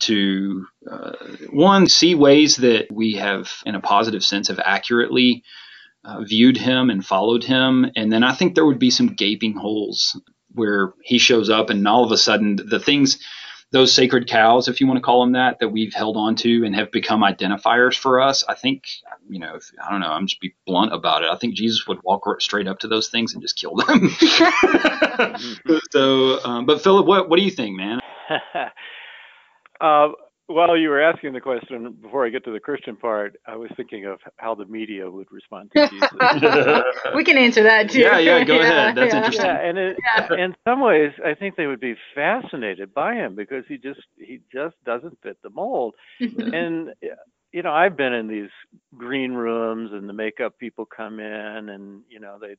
to 0.00 0.66
uh, 0.90 1.12
one 1.50 1.88
see 1.88 2.14
ways 2.14 2.56
that 2.56 2.92
we 2.92 3.14
have, 3.14 3.52
in 3.66 3.74
a 3.74 3.80
positive 3.80 4.24
sense, 4.24 4.48
have 4.48 4.60
accurately 4.60 5.42
uh, 6.04 6.22
viewed 6.22 6.56
him 6.56 6.90
and 6.90 7.04
followed 7.04 7.44
him, 7.44 7.90
and 7.96 8.12
then 8.12 8.22
I 8.22 8.34
think 8.34 8.54
there 8.54 8.66
would 8.66 8.78
be 8.78 8.90
some 8.90 9.14
gaping 9.14 9.54
holes 9.54 10.20
where 10.52 10.94
he 11.02 11.18
shows 11.18 11.50
up, 11.50 11.70
and 11.70 11.86
all 11.88 12.04
of 12.04 12.12
a 12.12 12.16
sudden 12.16 12.56
the 12.56 12.78
things 12.78 13.18
those 13.74 13.92
sacred 13.92 14.28
cows, 14.28 14.68
if 14.68 14.80
you 14.80 14.86
want 14.86 14.98
to 14.98 15.02
call 15.02 15.20
them 15.20 15.32
that, 15.32 15.58
that 15.58 15.68
we've 15.68 15.92
held 15.92 16.16
on 16.16 16.36
to 16.36 16.64
and 16.64 16.76
have 16.76 16.92
become 16.92 17.22
identifiers 17.22 17.98
for 17.98 18.20
us, 18.20 18.44
I 18.48 18.54
think, 18.54 18.84
you 19.28 19.40
know, 19.40 19.56
if, 19.56 19.72
I 19.84 19.90
don't 19.90 20.00
know, 20.00 20.12
I'm 20.12 20.28
just 20.28 20.40
be 20.40 20.54
blunt 20.64 20.94
about 20.94 21.24
it. 21.24 21.28
I 21.28 21.36
think 21.36 21.56
Jesus 21.56 21.84
would 21.88 21.98
walk 22.04 22.24
straight 22.40 22.68
up 22.68 22.78
to 22.78 22.88
those 22.88 23.08
things 23.08 23.34
and 23.34 23.42
just 23.42 23.56
kill 23.56 23.74
them. 23.74 24.10
so, 25.90 26.44
um, 26.44 26.66
but 26.66 26.82
Philip, 26.82 27.04
what 27.04 27.28
what 27.28 27.36
do 27.36 27.42
you 27.44 27.50
think, 27.50 27.76
man? 27.76 27.98
uh, 29.80 30.08
well, 30.48 30.76
you 30.76 30.90
were 30.90 31.00
asking 31.00 31.32
the 31.32 31.40
question 31.40 31.96
before 32.02 32.26
I 32.26 32.28
get 32.28 32.44
to 32.44 32.52
the 32.52 32.60
Christian 32.60 32.96
part. 32.96 33.36
I 33.46 33.56
was 33.56 33.70
thinking 33.76 34.04
of 34.04 34.18
how 34.36 34.54
the 34.54 34.66
media 34.66 35.10
would 35.10 35.30
respond 35.32 35.72
to 35.72 35.88
Jesus. 35.88 36.10
we 37.14 37.24
can 37.24 37.38
answer 37.38 37.62
that 37.62 37.90
too. 37.90 38.00
Yeah, 38.00 38.18
yeah, 38.18 38.44
go 38.44 38.56
yeah, 38.56 38.60
ahead. 38.60 38.96
That's 38.96 39.12
yeah. 39.12 39.18
interesting. 39.18 39.46
Yeah, 39.46 39.68
and 39.68 39.78
it, 39.78 39.96
yeah. 40.16 40.44
in 40.44 40.54
some 40.68 40.80
ways, 40.80 41.12
I 41.24 41.34
think 41.34 41.56
they 41.56 41.66
would 41.66 41.80
be 41.80 41.94
fascinated 42.14 42.92
by 42.92 43.14
him 43.14 43.34
because 43.34 43.64
he 43.68 43.78
just 43.78 44.00
he 44.18 44.40
just 44.52 44.76
doesn't 44.84 45.18
fit 45.22 45.38
the 45.42 45.50
mold. 45.50 45.94
and 46.20 46.90
you 47.52 47.62
know, 47.62 47.72
I've 47.72 47.96
been 47.96 48.12
in 48.12 48.28
these 48.28 48.50
green 48.96 49.32
rooms, 49.32 49.92
and 49.92 50.08
the 50.08 50.12
makeup 50.12 50.58
people 50.58 50.84
come 50.84 51.20
in, 51.20 51.68
and 51.70 52.02
you 52.10 52.20
know 52.20 52.36
they 52.38 52.56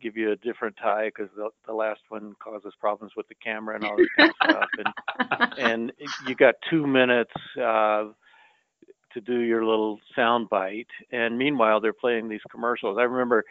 give 0.00 0.16
you 0.16 0.32
a 0.32 0.36
different 0.36 0.76
tie 0.76 1.06
because 1.06 1.30
the, 1.36 1.48
the 1.66 1.72
last 1.72 2.00
one 2.08 2.34
causes 2.38 2.74
problems 2.80 3.12
with 3.16 3.28
the 3.28 3.34
camera 3.36 3.74
and 3.76 3.84
all 3.84 3.96
this 3.96 4.08
kind 4.16 4.30
of 4.30 4.50
stuff. 4.50 5.48
And, 5.58 5.58
and 5.58 5.92
you 6.26 6.34
got 6.34 6.56
two 6.70 6.86
minutes 6.86 7.32
uh, 7.60 8.04
to 9.14 9.20
do 9.20 9.40
your 9.40 9.64
little 9.64 9.98
sound 10.14 10.48
bite. 10.48 10.88
And 11.10 11.38
meanwhile, 11.38 11.80
they're 11.80 11.92
playing 11.92 12.28
these 12.28 12.40
commercials. 12.50 12.98
I 12.98 13.02
remember 13.02 13.44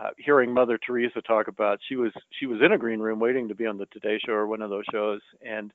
uh, 0.00 0.10
hearing 0.18 0.52
Mother 0.52 0.78
Teresa 0.78 1.20
talk 1.22 1.48
about 1.48 1.78
she 1.88 1.96
was 1.96 2.12
she 2.38 2.46
was 2.46 2.60
in 2.64 2.72
a 2.72 2.78
green 2.78 3.00
room 3.00 3.20
waiting 3.20 3.48
to 3.48 3.54
be 3.54 3.66
on 3.66 3.78
the 3.78 3.86
Today 3.86 4.18
Show 4.24 4.32
or 4.32 4.46
one 4.46 4.62
of 4.62 4.70
those 4.70 4.84
shows, 4.90 5.20
and 5.46 5.72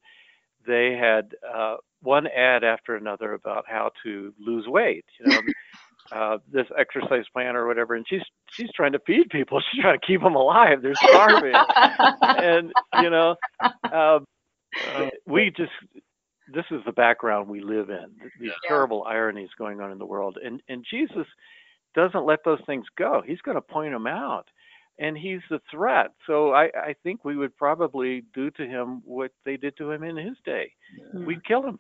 they 0.66 0.98
had 1.00 1.36
uh, 1.56 1.76
one 2.02 2.28
ad 2.28 2.64
after 2.64 2.96
another 2.96 3.34
about 3.34 3.66
how 3.68 3.92
to 4.04 4.34
lose 4.40 4.68
weight. 4.68 5.06
You 5.20 5.32
know, 5.32 5.42
uh, 6.12 6.38
this 6.52 6.66
exercise 6.78 7.26
plan 7.34 7.56
or 7.56 7.68
whatever, 7.68 7.96
and 7.96 8.06
she's 8.08 8.22
she's 8.52 8.72
trying 8.76 8.94
to 8.94 9.00
feed 9.00 9.30
people. 9.30 9.62
She's 9.72 9.82
trying 9.82 10.00
to 10.00 10.06
keep 10.06 10.22
them 10.22 10.36
alive. 10.36 10.82
They're 10.82 10.96
starving, 10.96 11.54
and 12.22 12.74
you 13.02 13.10
know, 13.10 13.36
uh, 13.84 14.20
we 15.26 15.52
just 15.56 15.72
this 16.54 16.66
is 16.72 16.82
the 16.86 16.92
background 16.92 17.50
we 17.50 17.62
live 17.62 17.90
in. 17.90 18.16
These 18.40 18.50
yeah. 18.50 18.68
terrible 18.68 19.04
ironies 19.04 19.50
going 19.58 19.82
on 19.82 19.92
in 19.92 19.98
the 19.98 20.06
world, 20.06 20.38
and 20.44 20.62
and 20.70 20.86
Jesus 20.90 21.28
doesn't 21.96 22.26
let 22.26 22.40
those 22.46 22.62
things 22.66 22.86
go. 22.98 23.22
He's 23.26 23.42
going 23.42 23.56
to 23.56 23.62
point 23.62 23.94
them 23.94 24.08
out, 24.08 24.46
and 25.00 25.18
he's 25.18 25.42
the 25.50 25.60
threat. 25.70 26.12
So 26.26 26.54
I 26.54 26.66
I 26.76 26.96
think 27.04 27.26
we 27.26 27.36
would 27.36 27.56
probably 27.58 28.24
do 28.34 28.50
to 28.52 28.66
him 28.66 29.02
what 29.06 29.32
they 29.46 29.58
did 29.58 29.76
to 29.78 29.92
him 29.92 30.04
in 30.04 30.16
his 30.16 30.38
day. 30.46 30.72
Yeah. 31.14 31.26
We'd 31.26 31.46
kill 31.46 31.64
him. 31.64 31.80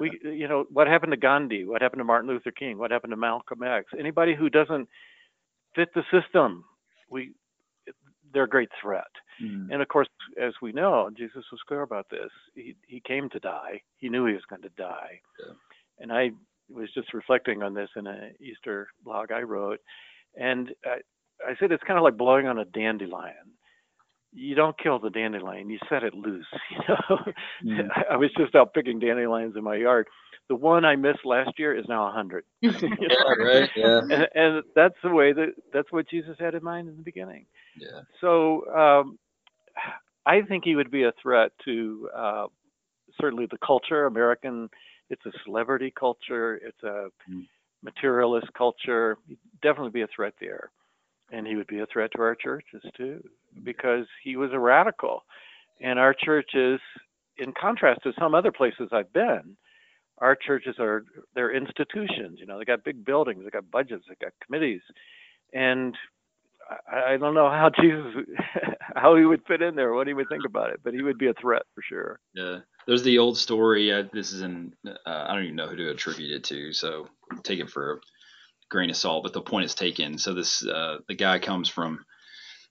We, 0.00 0.18
you 0.24 0.48
know, 0.48 0.64
what 0.72 0.88
happened 0.88 1.12
to 1.12 1.16
Gandhi? 1.16 1.64
What 1.64 1.80
happened 1.80 2.00
to 2.00 2.04
Martin 2.04 2.28
Luther 2.28 2.50
King? 2.50 2.78
What 2.78 2.90
happened 2.90 3.12
to 3.12 3.16
Malcolm 3.16 3.62
X? 3.62 3.86
Anybody 3.98 4.34
who 4.34 4.50
doesn't 4.50 4.88
fit 5.76 5.90
the 5.94 6.02
system, 6.10 6.64
we, 7.08 7.32
they're 8.32 8.44
a 8.44 8.48
great 8.48 8.70
threat. 8.82 9.04
Mm. 9.42 9.68
And 9.70 9.82
of 9.82 9.88
course, 9.88 10.08
as 10.42 10.54
we 10.60 10.72
know, 10.72 11.10
Jesus 11.16 11.44
was 11.52 11.60
clear 11.68 11.82
about 11.82 12.06
this. 12.10 12.30
He 12.54 12.74
he 12.86 13.00
came 13.00 13.28
to 13.30 13.38
die. 13.38 13.82
He 13.98 14.08
knew 14.08 14.26
he 14.26 14.34
was 14.34 14.44
going 14.48 14.62
to 14.62 14.70
die. 14.70 15.20
Yeah. 15.38 15.54
And 16.00 16.12
I 16.12 16.30
was 16.68 16.88
just 16.92 17.14
reflecting 17.14 17.62
on 17.62 17.74
this 17.74 17.90
in 17.96 18.06
an 18.06 18.34
Easter 18.40 18.88
blog 19.04 19.30
I 19.30 19.42
wrote, 19.42 19.80
and 20.34 20.70
I, 20.84 20.96
I 21.46 21.54
said 21.60 21.70
it's 21.70 21.84
kind 21.84 21.98
of 21.98 22.02
like 22.02 22.16
blowing 22.16 22.46
on 22.46 22.58
a 22.58 22.64
dandelion 22.64 23.55
you 24.36 24.54
don't 24.54 24.78
kill 24.78 24.98
the 24.98 25.10
dandelion, 25.10 25.70
you 25.70 25.78
set 25.88 26.04
it 26.04 26.14
loose. 26.14 26.46
You 27.62 27.76
know, 27.76 27.84
mm. 27.84 27.88
I 28.10 28.16
was 28.16 28.30
just 28.36 28.54
out 28.54 28.74
picking 28.74 29.00
dandelions 29.00 29.56
in 29.56 29.64
my 29.64 29.76
yard. 29.76 30.06
The 30.48 30.54
one 30.54 30.84
I 30.84 30.94
missed 30.94 31.24
last 31.24 31.58
year 31.58 31.76
is 31.76 31.86
now 31.88 32.06
a 32.06 32.12
hundred. 32.12 32.44
you 32.60 32.70
know? 32.70 32.96
yeah, 33.00 33.44
right. 33.44 33.70
Yeah. 33.74 34.00
And, 34.10 34.28
and 34.34 34.62
that's 34.74 34.94
the 35.02 35.10
way 35.10 35.32
that 35.32 35.54
that's 35.72 35.90
what 35.90 36.08
Jesus 36.08 36.36
had 36.38 36.54
in 36.54 36.62
mind 36.62 36.88
in 36.88 36.96
the 36.96 37.02
beginning. 37.02 37.46
Yeah. 37.76 38.02
So 38.20 38.66
um, 38.72 39.18
I 40.26 40.42
think 40.42 40.64
he 40.64 40.76
would 40.76 40.90
be 40.90 41.04
a 41.04 41.12
threat 41.20 41.52
to 41.64 42.08
uh, 42.14 42.46
certainly 43.20 43.46
the 43.50 43.58
culture. 43.66 44.06
American, 44.06 44.68
it's 45.08 45.24
a 45.24 45.32
celebrity 45.44 45.92
culture. 45.98 46.56
It's 46.56 46.82
a 46.82 47.08
mm. 47.28 47.46
materialist 47.82 48.48
culture. 48.56 49.16
He'd 49.26 49.38
definitely 49.62 49.92
be 49.92 50.02
a 50.02 50.08
threat 50.14 50.34
there 50.40 50.70
and 51.32 51.46
he 51.46 51.56
would 51.56 51.66
be 51.66 51.80
a 51.80 51.86
threat 51.86 52.10
to 52.14 52.22
our 52.22 52.36
churches 52.36 52.82
too 52.96 53.20
because 53.62 54.06
he 54.22 54.36
was 54.36 54.50
a 54.52 54.58
radical. 54.58 55.24
And 55.80 55.98
our 55.98 56.14
churches 56.14 56.80
in 57.38 57.52
contrast 57.52 58.02
to 58.02 58.12
some 58.18 58.34
other 58.34 58.50
places 58.50 58.88
i've 58.92 59.12
been 59.12 59.56
our 60.18 60.34
churches 60.34 60.76
are 60.78 61.04
they're 61.34 61.54
institutions 61.54 62.38
you 62.40 62.46
know 62.46 62.58
they 62.58 62.64
got 62.64 62.82
big 62.82 63.04
buildings 63.04 63.44
they 63.44 63.50
got 63.50 63.70
budgets 63.70 64.04
they 64.08 64.14
got 64.24 64.32
committees. 64.44 64.80
And 65.52 65.94
I, 66.90 67.16
don't 67.18 67.34
know 67.34 67.50
how 67.50 67.70
jesus 67.80 68.24
how 68.94 69.16
he 69.16 69.26
would 69.26 69.42
fit 69.46 69.60
in 69.60 69.76
there 69.76 69.92
what 69.92 70.06
he 70.06 70.14
would 70.14 70.28
think 70.30 70.44
about 70.46 70.70
it 70.70 70.80
but 70.82 70.94
he 70.94 71.02
would 71.02 71.18
be 71.18 71.28
a 71.28 71.34
threat 71.34 71.62
for 71.74 71.82
sure. 71.82 72.20
Yeah 72.34 72.60
there's 72.86 73.02
the 73.02 73.18
old 73.18 73.36
story 73.36 73.92
uh, 73.92 74.04
this 74.14 74.32
is 74.32 74.40
in 74.40 74.72
uh, 74.86 74.94
i 75.06 75.34
don't 75.34 75.44
even 75.44 75.56
know 75.56 75.68
who 75.68 75.76
to 75.76 75.90
attribute 75.90 76.30
it 76.30 76.44
to 76.44 76.72
so 76.72 77.08
take 77.42 77.60
it 77.60 77.68
for 77.68 77.92
a 77.92 77.96
grain 78.68 78.90
of 78.90 78.96
salt, 78.96 79.22
but 79.22 79.32
the 79.32 79.40
point 79.40 79.64
is 79.64 79.74
taken. 79.74 80.18
So 80.18 80.34
this 80.34 80.66
uh, 80.66 80.98
the 81.08 81.14
guy 81.14 81.38
comes 81.38 81.68
from 81.68 82.04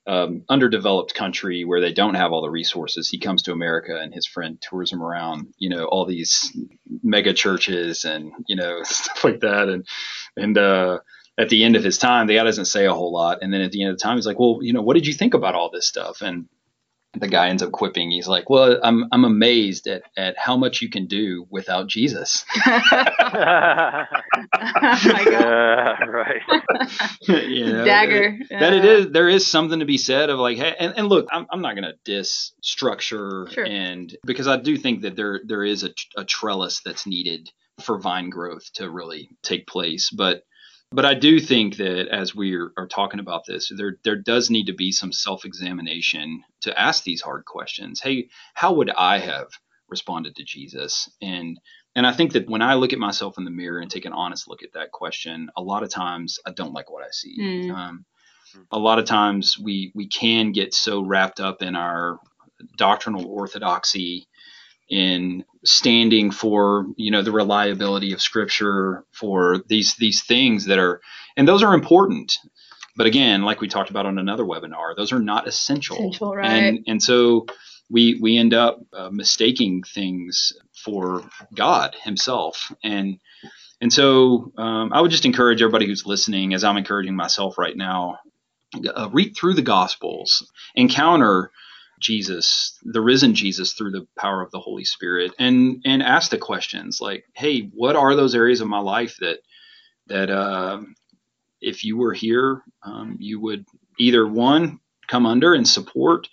um, 0.06 0.44
underdeveloped 0.48 1.14
country 1.14 1.64
where 1.64 1.80
they 1.80 1.92
don't 1.92 2.14
have 2.14 2.32
all 2.32 2.42
the 2.42 2.50
resources. 2.50 3.08
He 3.08 3.18
comes 3.18 3.42
to 3.42 3.52
America 3.52 3.98
and 4.00 4.14
his 4.14 4.26
friend 4.26 4.60
tours 4.60 4.92
him 4.92 5.02
around, 5.02 5.52
you 5.58 5.68
know, 5.68 5.84
all 5.84 6.06
these 6.06 6.56
mega 7.02 7.32
churches 7.32 8.04
and 8.04 8.32
you 8.46 8.56
know 8.56 8.80
stuff 8.84 9.24
like 9.24 9.40
that. 9.40 9.68
And 9.68 9.86
and 10.36 10.56
uh, 10.56 11.00
at 11.38 11.48
the 11.48 11.64
end 11.64 11.76
of 11.76 11.84
his 11.84 11.98
time, 11.98 12.26
the 12.26 12.36
guy 12.36 12.44
doesn't 12.44 12.66
say 12.66 12.86
a 12.86 12.94
whole 12.94 13.12
lot. 13.12 13.38
And 13.42 13.52
then 13.52 13.60
at 13.60 13.72
the 13.72 13.82
end 13.82 13.90
of 13.90 13.98
the 13.98 14.02
time, 14.02 14.16
he's 14.16 14.26
like, 14.26 14.38
well, 14.38 14.58
you 14.62 14.72
know, 14.72 14.82
what 14.82 14.94
did 14.94 15.06
you 15.06 15.12
think 15.12 15.34
about 15.34 15.54
all 15.54 15.70
this 15.70 15.86
stuff? 15.86 16.22
And 16.22 16.48
the 17.18 17.28
guy 17.28 17.48
ends 17.48 17.62
up 17.62 17.72
quipping. 17.72 18.10
He's 18.10 18.28
like, 18.28 18.50
"Well, 18.50 18.78
I'm 18.82 19.06
I'm 19.12 19.24
amazed 19.24 19.86
at 19.86 20.02
at 20.16 20.36
how 20.38 20.56
much 20.56 20.82
you 20.82 20.90
can 20.90 21.06
do 21.06 21.46
without 21.50 21.86
Jesus." 21.88 22.44
oh 22.66 22.74
uh, 25.34 25.96
right. 26.06 26.42
you 27.28 27.72
know, 27.72 27.84
Dagger. 27.84 28.38
That, 28.50 28.60
that, 28.60 28.72
it 28.72 28.84
is. 28.84 29.10
There 29.10 29.28
is 29.28 29.46
something 29.46 29.80
to 29.80 29.86
be 29.86 29.98
said 29.98 30.30
of 30.30 30.38
like, 30.38 30.58
hey, 30.58 30.74
and, 30.78 30.94
and 30.96 31.08
look, 31.08 31.26
I'm 31.30 31.46
I'm 31.50 31.62
not 31.62 31.74
gonna 31.74 31.94
diss 32.04 32.52
structure 32.62 33.48
sure. 33.50 33.66
and 33.66 34.14
because 34.24 34.48
I 34.48 34.56
do 34.56 34.76
think 34.76 35.02
that 35.02 35.16
there 35.16 35.40
there 35.44 35.64
is 35.64 35.84
a, 35.84 35.90
a 36.16 36.24
trellis 36.24 36.80
that's 36.84 37.06
needed 37.06 37.50
for 37.80 37.98
vine 37.98 38.30
growth 38.30 38.72
to 38.74 38.90
really 38.90 39.30
take 39.42 39.66
place, 39.66 40.10
but 40.10 40.42
but 40.96 41.04
I 41.04 41.12
do 41.12 41.38
think 41.38 41.76
that 41.76 42.08
as 42.08 42.34
we 42.34 42.56
are, 42.56 42.72
are, 42.78 42.86
talking 42.86 43.20
about 43.20 43.44
this, 43.46 43.70
there 43.76 43.98
there 44.02 44.16
does 44.16 44.48
need 44.48 44.64
to 44.68 44.72
be 44.72 44.90
some 44.92 45.12
self-examination 45.12 46.42
to 46.62 46.80
ask 46.80 47.04
these 47.04 47.20
hard 47.20 47.44
questions. 47.44 48.00
Hey, 48.00 48.30
how 48.54 48.72
would 48.72 48.88
I 48.88 49.18
have 49.18 49.48
responded 49.90 50.36
to 50.36 50.44
Jesus? 50.44 51.10
And 51.20 51.60
and 51.94 52.06
I 52.06 52.14
think 52.14 52.32
that 52.32 52.48
when 52.48 52.62
I 52.62 52.74
look 52.74 52.94
at 52.94 52.98
myself 52.98 53.36
in 53.36 53.44
the 53.44 53.50
mirror 53.50 53.78
and 53.78 53.90
take 53.90 54.06
an 54.06 54.14
honest 54.14 54.48
look 54.48 54.62
at 54.62 54.72
that 54.72 54.90
question, 54.90 55.50
a 55.54 55.62
lot 55.62 55.82
of 55.82 55.90
times 55.90 56.38
I 56.46 56.52
don't 56.52 56.72
like 56.72 56.90
what 56.90 57.04
I 57.04 57.10
see. 57.10 57.36
Mm. 57.38 57.74
Um, 57.74 58.04
a 58.70 58.78
lot 58.78 58.98
of 58.98 59.04
times 59.04 59.58
we 59.58 59.92
we 59.94 60.08
can 60.08 60.52
get 60.52 60.72
so 60.72 61.02
wrapped 61.02 61.40
up 61.40 61.60
in 61.60 61.76
our 61.76 62.20
doctrinal 62.78 63.26
orthodoxy 63.26 64.28
in 64.88 65.44
standing 65.64 66.30
for 66.30 66.86
you 66.96 67.10
know 67.10 67.22
the 67.22 67.32
reliability 67.32 68.12
of 68.12 68.22
scripture 68.22 69.04
for 69.12 69.58
these 69.68 69.96
these 69.96 70.22
things 70.22 70.66
that 70.66 70.78
are 70.78 71.00
and 71.36 71.46
those 71.46 71.62
are 71.62 71.74
important. 71.74 72.38
But 72.96 73.06
again 73.06 73.42
like 73.42 73.60
we 73.60 73.68
talked 73.68 73.90
about 73.90 74.06
on 74.06 74.18
another 74.18 74.44
webinar 74.44 74.96
those 74.96 75.12
are 75.12 75.18
not 75.18 75.46
essential, 75.46 75.96
essential 75.96 76.34
right. 76.34 76.46
and 76.46 76.84
and 76.86 77.02
so 77.02 77.46
we 77.90 78.18
we 78.20 78.36
end 78.36 78.54
up 78.54 78.80
uh, 78.92 79.10
mistaking 79.10 79.82
things 79.82 80.52
for 80.72 81.22
god 81.54 81.94
himself. 82.02 82.72
And 82.82 83.18
and 83.80 83.92
so 83.92 84.52
um, 84.56 84.92
i 84.92 85.00
would 85.00 85.10
just 85.10 85.26
encourage 85.26 85.62
everybody 85.62 85.86
who's 85.86 86.06
listening 86.06 86.54
as 86.54 86.64
i'm 86.64 86.76
encouraging 86.76 87.14
myself 87.14 87.58
right 87.58 87.76
now 87.76 88.18
uh, 88.94 89.08
read 89.12 89.36
through 89.36 89.54
the 89.54 89.62
gospels 89.62 90.50
encounter 90.74 91.50
Jesus, 92.00 92.78
the 92.82 93.00
risen 93.00 93.34
Jesus 93.34 93.72
through 93.72 93.92
the 93.92 94.06
power 94.18 94.42
of 94.42 94.50
the 94.50 94.60
Holy 94.60 94.84
Spirit 94.84 95.32
and 95.38 95.82
and 95.84 96.02
ask 96.02 96.30
the 96.30 96.38
questions 96.38 97.00
like, 97.00 97.24
hey, 97.34 97.62
what 97.74 97.96
are 97.96 98.14
those 98.14 98.34
areas 98.34 98.60
of 98.60 98.68
my 98.68 98.80
life 98.80 99.16
that 99.20 99.38
that 100.08 100.30
uh, 100.30 100.80
if 101.60 101.84
you 101.84 101.96
were 101.96 102.12
here, 102.12 102.62
um, 102.82 103.16
you 103.18 103.40
would 103.40 103.64
either 103.98 104.26
one 104.26 104.78
come 105.08 105.26
under 105.26 105.54
and 105.54 105.66
support 105.66 106.28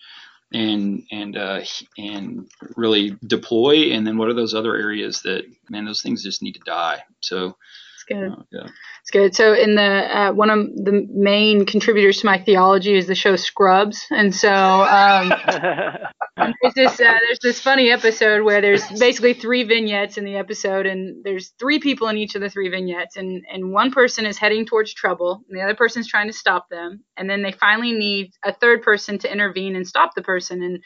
and 0.52 1.04
and 1.12 1.38
uh, 1.38 1.62
and 1.98 2.50
really 2.76 3.16
deploy. 3.26 3.92
And 3.94 4.06
then 4.06 4.18
what 4.18 4.30
are 4.30 4.36
those 4.36 4.54
other 4.54 4.76
areas 4.76 5.22
that 5.24 5.46
man, 5.70 5.86
those 5.86 6.02
things 6.02 6.24
just 6.24 6.42
need 6.42 6.54
to 6.54 6.62
die. 6.66 7.04
So 7.22 7.58
It's 8.04 8.20
good. 8.20 8.46
yeah. 8.52 8.68
It's 9.02 9.12
good. 9.12 9.36
So 9.36 9.54
in 9.54 9.76
the 9.76 9.82
uh, 10.18 10.34
one 10.34 10.50
of 10.50 10.60
the 10.76 11.08
main 11.12 11.66
contributors 11.66 12.20
to 12.20 12.26
my 12.26 12.38
theology 12.38 12.96
is 12.96 13.08
the 13.08 13.16
show 13.16 13.36
Scrubs, 13.36 14.06
and 14.12 14.34
so 14.34 14.52
um, 14.52 15.30
there's 16.62 16.74
this 16.76 17.00
uh, 17.00 17.14
there's 17.28 17.40
this 17.42 17.60
funny 17.60 17.92
episode 17.92 18.44
where 18.44 18.62
there's 18.62 18.86
basically 19.00 19.34
three 19.34 19.64
vignettes 19.64 20.18
in 20.18 20.26
the 20.26 20.36
episode, 20.36 20.86
and 20.86 21.24
there's 21.24 21.54
three 21.60 21.80
people 21.80 22.08
in 22.08 22.18
each 22.18 22.36
of 22.36 22.42
the 22.42 22.50
three 22.50 22.70
vignettes, 22.70 23.18
and 23.18 23.44
and 23.52 23.72
one 23.72 23.92
person 23.92 24.26
is 24.26 24.38
heading 24.38 24.66
towards 24.66 24.94
trouble, 24.94 25.44
and 25.50 25.58
the 25.58 25.64
other 25.64 25.76
person's 25.76 26.08
trying 26.08 26.28
to 26.28 26.34
stop 26.34 26.70
them, 26.70 27.04
and 27.18 27.30
then 27.30 27.42
they 27.42 27.52
finally 27.52 27.92
need 27.92 28.32
a 28.44 28.54
third 28.54 28.82
person 28.82 29.18
to 29.20 29.32
intervene 29.32 29.76
and 29.76 29.88
stop 29.88 30.16
the 30.16 30.24
person, 30.24 30.62
and 30.64 30.80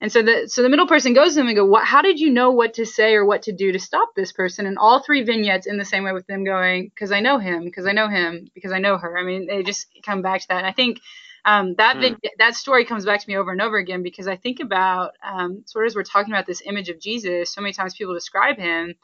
and 0.00 0.10
so 0.10 0.22
the 0.22 0.48
so 0.48 0.62
the 0.62 0.68
middle 0.68 0.86
person 0.86 1.12
goes 1.12 1.30
to 1.30 1.34
them 1.36 1.48
and 1.48 1.56
go, 1.56 1.64
what, 1.64 1.84
how 1.84 2.02
did 2.02 2.18
you 2.18 2.30
know 2.30 2.50
what 2.50 2.74
to 2.74 2.86
say 2.86 3.14
or 3.14 3.24
what 3.24 3.42
to 3.42 3.52
do 3.52 3.72
to 3.72 3.78
stop 3.78 4.10
this 4.16 4.32
person? 4.32 4.66
And 4.66 4.78
all 4.78 5.00
three 5.00 5.22
vignettes 5.22 5.66
in 5.66 5.76
the 5.76 5.84
same 5.84 6.04
way 6.04 6.12
with 6.12 6.26
them 6.26 6.44
going, 6.44 6.88
because 6.88 7.12
I 7.12 7.20
know 7.20 7.38
him, 7.38 7.64
because 7.64 7.86
I 7.86 7.92
know 7.92 8.08
him, 8.08 8.48
because 8.54 8.72
I 8.72 8.78
know 8.78 8.96
her. 8.98 9.18
I 9.18 9.24
mean, 9.24 9.46
they 9.46 9.62
just 9.62 9.86
come 10.04 10.22
back 10.22 10.40
to 10.42 10.48
that. 10.48 10.58
And 10.58 10.66
I 10.66 10.72
think 10.72 11.00
um, 11.44 11.74
that 11.76 11.96
Hmm. 11.96 12.00
vig- 12.00 12.30
that 12.38 12.54
story 12.54 12.84
comes 12.84 13.04
back 13.04 13.20
to 13.20 13.28
me 13.28 13.36
over 13.36 13.52
and 13.52 13.60
over 13.60 13.76
again 13.76 14.02
because 14.02 14.26
I 14.28 14.36
think 14.36 14.60
about 14.60 15.12
um, 15.22 15.62
sort 15.66 15.84
of 15.84 15.90
as 15.90 15.96
we're 15.96 16.02
talking 16.02 16.32
about 16.32 16.46
this 16.46 16.62
image 16.64 16.88
of 16.88 17.00
Jesus, 17.00 17.52
so 17.52 17.60
many 17.60 17.72
times 17.72 17.94
people 17.94 18.14
describe 18.14 18.56
him. 18.56 18.94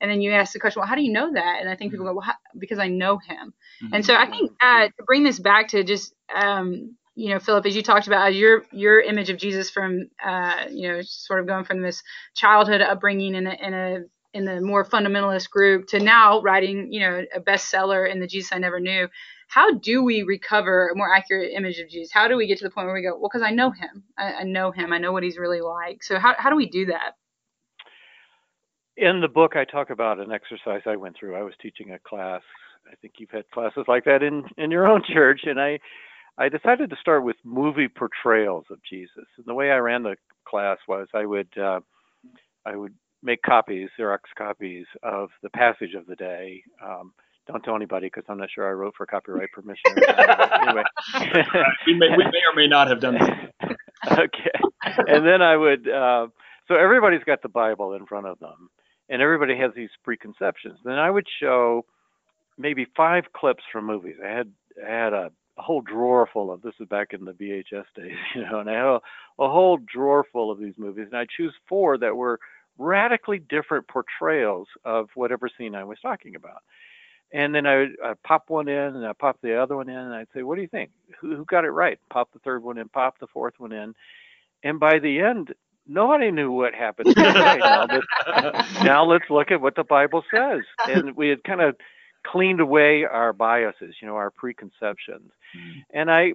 And 0.00 0.10
then 0.10 0.20
you 0.20 0.32
ask 0.32 0.52
the 0.52 0.60
question, 0.60 0.80
well, 0.80 0.88
how 0.88 0.96
do 0.96 1.02
you 1.02 1.12
know 1.12 1.32
that? 1.32 1.58
And 1.60 1.68
I 1.70 1.76
think 1.76 1.92
people 1.92 2.04
go, 2.04 2.12
well, 2.12 2.22
how, 2.26 2.34
because 2.58 2.78
I 2.78 2.88
know 2.88 3.16
him. 3.18 3.54
And 3.92 4.04
so 4.04 4.14
I 4.14 4.26
think 4.26 4.50
uh, 4.60 4.86
to 4.88 5.04
bring 5.06 5.22
this 5.22 5.38
back 5.38 5.68
to 5.68 5.82
just 5.84 6.14
um, 6.34 6.96
you 7.14 7.30
know, 7.30 7.38
Philip, 7.38 7.66
as 7.66 7.76
you 7.76 7.82
talked 7.82 8.06
about 8.06 8.34
your 8.34 8.64
your 8.72 9.00
image 9.00 9.30
of 9.30 9.38
Jesus 9.38 9.70
from 9.70 10.08
uh, 10.24 10.66
you 10.70 10.88
know, 10.88 11.00
sort 11.02 11.40
of 11.40 11.46
going 11.46 11.64
from 11.64 11.82
this 11.82 12.02
childhood 12.34 12.80
upbringing 12.80 13.34
in 13.34 13.46
a 13.46 13.52
in 13.52 13.74
a 13.74 13.98
in 14.34 14.44
the 14.44 14.60
more 14.60 14.84
fundamentalist 14.84 15.48
group 15.50 15.86
to 15.88 16.00
now 16.00 16.42
writing, 16.42 16.92
you 16.92 17.00
know, 17.00 17.24
a 17.34 17.40
bestseller 17.40 18.10
in 18.10 18.20
the 18.20 18.26
Jesus 18.26 18.52
I 18.52 18.58
Never 18.58 18.80
Knew. 18.80 19.08
How 19.48 19.74
do 19.74 20.02
we 20.02 20.22
recover 20.24 20.88
a 20.88 20.96
more 20.96 21.14
accurate 21.14 21.52
image 21.52 21.78
of 21.78 21.88
Jesus? 21.88 22.10
How 22.12 22.26
do 22.26 22.36
we 22.36 22.48
get 22.48 22.58
to 22.58 22.64
the 22.64 22.70
point 22.70 22.86
where 22.86 22.94
we 22.94 23.02
go, 23.02 23.16
well, 23.16 23.30
because 23.32 23.42
I 23.46 23.50
know 23.52 23.70
him, 23.70 24.02
I, 24.18 24.32
I 24.32 24.42
know 24.42 24.72
him, 24.72 24.92
I 24.92 24.98
know 24.98 25.12
what 25.12 25.22
he's 25.22 25.38
really 25.38 25.60
like. 25.60 26.02
So 26.02 26.18
how 26.18 26.34
how 26.36 26.50
do 26.50 26.56
we 26.56 26.68
do 26.68 26.86
that? 26.86 27.12
in 28.96 29.20
the 29.20 29.28
book, 29.28 29.56
I 29.56 29.64
talk 29.64 29.90
about 29.90 30.20
an 30.20 30.32
exercise 30.32 30.82
I 30.86 30.96
went 30.96 31.16
through. 31.18 31.34
I 31.36 31.42
was 31.42 31.54
teaching 31.60 31.92
a 31.92 31.98
class. 31.98 32.42
I 32.90 32.94
think 32.96 33.14
you've 33.18 33.30
had 33.30 33.50
classes 33.50 33.84
like 33.88 34.04
that 34.04 34.22
in 34.22 34.44
in 34.58 34.70
your 34.70 34.86
own 34.86 35.02
church, 35.12 35.40
and 35.44 35.60
I 35.60 35.78
I 36.36 36.48
decided 36.48 36.90
to 36.90 36.96
start 37.00 37.24
with 37.24 37.36
movie 37.44 37.88
portrayals 37.88 38.64
of 38.70 38.78
Jesus. 38.88 39.26
And 39.36 39.46
the 39.46 39.54
way 39.54 39.70
I 39.70 39.76
ran 39.76 40.02
the 40.02 40.16
class 40.46 40.78
was 40.88 41.08
I 41.14 41.26
would 41.26 41.56
uh, 41.56 41.80
I 42.66 42.76
would 42.76 42.94
make 43.22 43.42
copies, 43.42 43.88
Xerox 43.98 44.20
copies 44.36 44.86
of 45.02 45.30
the 45.42 45.50
passage 45.50 45.94
of 45.94 46.06
the 46.06 46.16
day. 46.16 46.62
Um, 46.84 47.12
don't 47.46 47.62
tell 47.62 47.76
anybody 47.76 48.06
because 48.06 48.24
I'm 48.28 48.38
not 48.38 48.48
sure 48.54 48.68
I 48.68 48.72
wrote 48.72 48.94
for 48.96 49.06
copyright 49.06 49.50
permission. 49.52 49.82
anyway, 49.96 50.82
we, 51.86 51.94
may, 51.94 52.08
we 52.16 52.24
may 52.24 52.40
or 52.50 52.54
may 52.56 52.66
not 52.66 52.88
have 52.88 53.00
done 53.00 53.14
that. 53.14 53.76
okay. 54.18 54.60
And 55.06 55.26
then 55.26 55.42
I 55.42 55.56
would, 55.56 55.88
uh, 55.88 56.28
so 56.68 56.74
everybody's 56.74 57.24
got 57.24 57.42
the 57.42 57.48
Bible 57.48 57.94
in 57.94 58.06
front 58.06 58.26
of 58.26 58.38
them, 58.38 58.70
and 59.10 59.20
everybody 59.20 59.56
has 59.58 59.72
these 59.76 59.90
preconceptions. 60.02 60.78
Then 60.84 60.98
I 60.98 61.10
would 61.10 61.26
show 61.40 61.84
maybe 62.56 62.86
five 62.96 63.24
clips 63.36 63.62
from 63.70 63.86
movies. 63.86 64.16
I 64.24 64.28
had 64.28 64.50
I 64.86 64.90
had 64.90 65.12
a, 65.12 65.30
a 65.58 65.62
whole 65.62 65.80
drawer 65.80 66.28
full 66.32 66.50
of 66.50 66.62
this 66.62 66.74
is 66.80 66.88
back 66.88 67.12
in 67.12 67.24
the 67.24 67.32
VHS 67.32 67.84
days, 67.96 68.16
you 68.34 68.42
know, 68.42 68.60
and 68.60 68.70
I 68.70 68.74
had 68.74 68.84
a, 68.84 69.00
a 69.38 69.48
whole 69.48 69.78
drawer 69.78 70.26
full 70.32 70.50
of 70.50 70.58
these 70.58 70.74
movies, 70.78 71.08
and 71.10 71.18
I 71.18 71.26
choose 71.36 71.54
four 71.68 71.98
that 71.98 72.16
were 72.16 72.40
radically 72.78 73.38
different 73.38 73.86
portrayals 73.88 74.66
of 74.84 75.08
whatever 75.14 75.48
scene 75.56 75.74
I 75.74 75.84
was 75.84 75.98
talking 76.00 76.34
about. 76.34 76.62
And 77.32 77.54
then 77.54 77.66
I 77.66 77.76
would 77.76 77.96
I'd 78.04 78.22
pop 78.22 78.48
one 78.48 78.68
in 78.68 78.96
and 78.96 79.04
I'd 79.04 79.18
pop 79.18 79.38
the 79.42 79.60
other 79.60 79.76
one 79.76 79.88
in 79.88 79.96
and 79.96 80.14
I'd 80.14 80.28
say, 80.34 80.42
What 80.42 80.56
do 80.56 80.62
you 80.62 80.68
think? 80.68 80.90
Who, 81.20 81.34
who 81.34 81.44
got 81.44 81.64
it 81.64 81.70
right? 81.70 81.98
Pop 82.10 82.32
the 82.32 82.38
third 82.40 82.62
one 82.62 82.78
in, 82.78 82.88
pop 82.88 83.18
the 83.18 83.26
fourth 83.26 83.54
one 83.58 83.72
in. 83.72 83.94
And 84.62 84.78
by 84.78 84.98
the 84.98 85.20
end, 85.20 85.52
nobody 85.86 86.30
knew 86.30 86.52
what 86.52 86.74
happened. 86.74 87.14
now, 87.16 87.86
but 87.86 88.04
now 88.84 89.04
let's 89.04 89.28
look 89.30 89.50
at 89.50 89.60
what 89.60 89.74
the 89.74 89.84
Bible 89.84 90.24
says. 90.32 90.60
And 90.88 91.16
we 91.16 91.28
had 91.28 91.42
kind 91.44 91.60
of 91.60 91.76
cleaned 92.26 92.60
away 92.60 93.04
our 93.04 93.32
biases, 93.32 93.96
you 94.00 94.08
know, 94.08 94.16
our 94.16 94.30
preconceptions. 94.30 95.30
Mm-hmm. 95.56 95.80
And 95.92 96.10
I, 96.10 96.32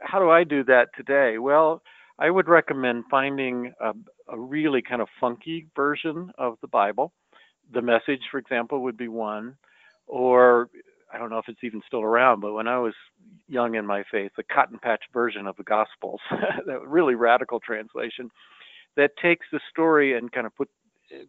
how 0.00 0.18
do 0.18 0.30
I 0.30 0.44
do 0.44 0.64
that 0.64 0.88
today? 0.96 1.38
Well, 1.38 1.82
I 2.18 2.30
would 2.30 2.48
recommend 2.48 3.04
finding 3.10 3.72
a, 3.80 3.92
a 4.28 4.38
really 4.38 4.82
kind 4.82 5.00
of 5.00 5.08
funky 5.20 5.66
version 5.74 6.32
of 6.36 6.58
the 6.60 6.68
Bible. 6.68 7.12
The 7.72 7.82
message, 7.82 8.20
for 8.30 8.38
example, 8.38 8.82
would 8.82 8.96
be 8.96 9.08
one. 9.08 9.56
Or 10.06 10.68
I 11.12 11.18
don't 11.18 11.30
know 11.30 11.38
if 11.38 11.48
it's 11.48 11.64
even 11.64 11.82
still 11.86 12.02
around, 12.02 12.40
but 12.40 12.52
when 12.52 12.68
I 12.68 12.78
was 12.78 12.94
young 13.48 13.74
in 13.74 13.86
my 13.86 14.04
faith, 14.10 14.32
the 14.36 14.42
Cotton 14.42 14.78
Patch 14.78 15.02
version 15.12 15.46
of 15.46 15.56
the 15.56 15.64
Gospels, 15.64 16.20
that 16.66 16.86
really 16.86 17.14
radical 17.14 17.60
translation, 17.60 18.30
that 18.96 19.12
takes 19.22 19.46
the 19.52 19.60
story 19.70 20.16
and 20.16 20.30
kind 20.30 20.46
of 20.46 20.54
put 20.56 20.68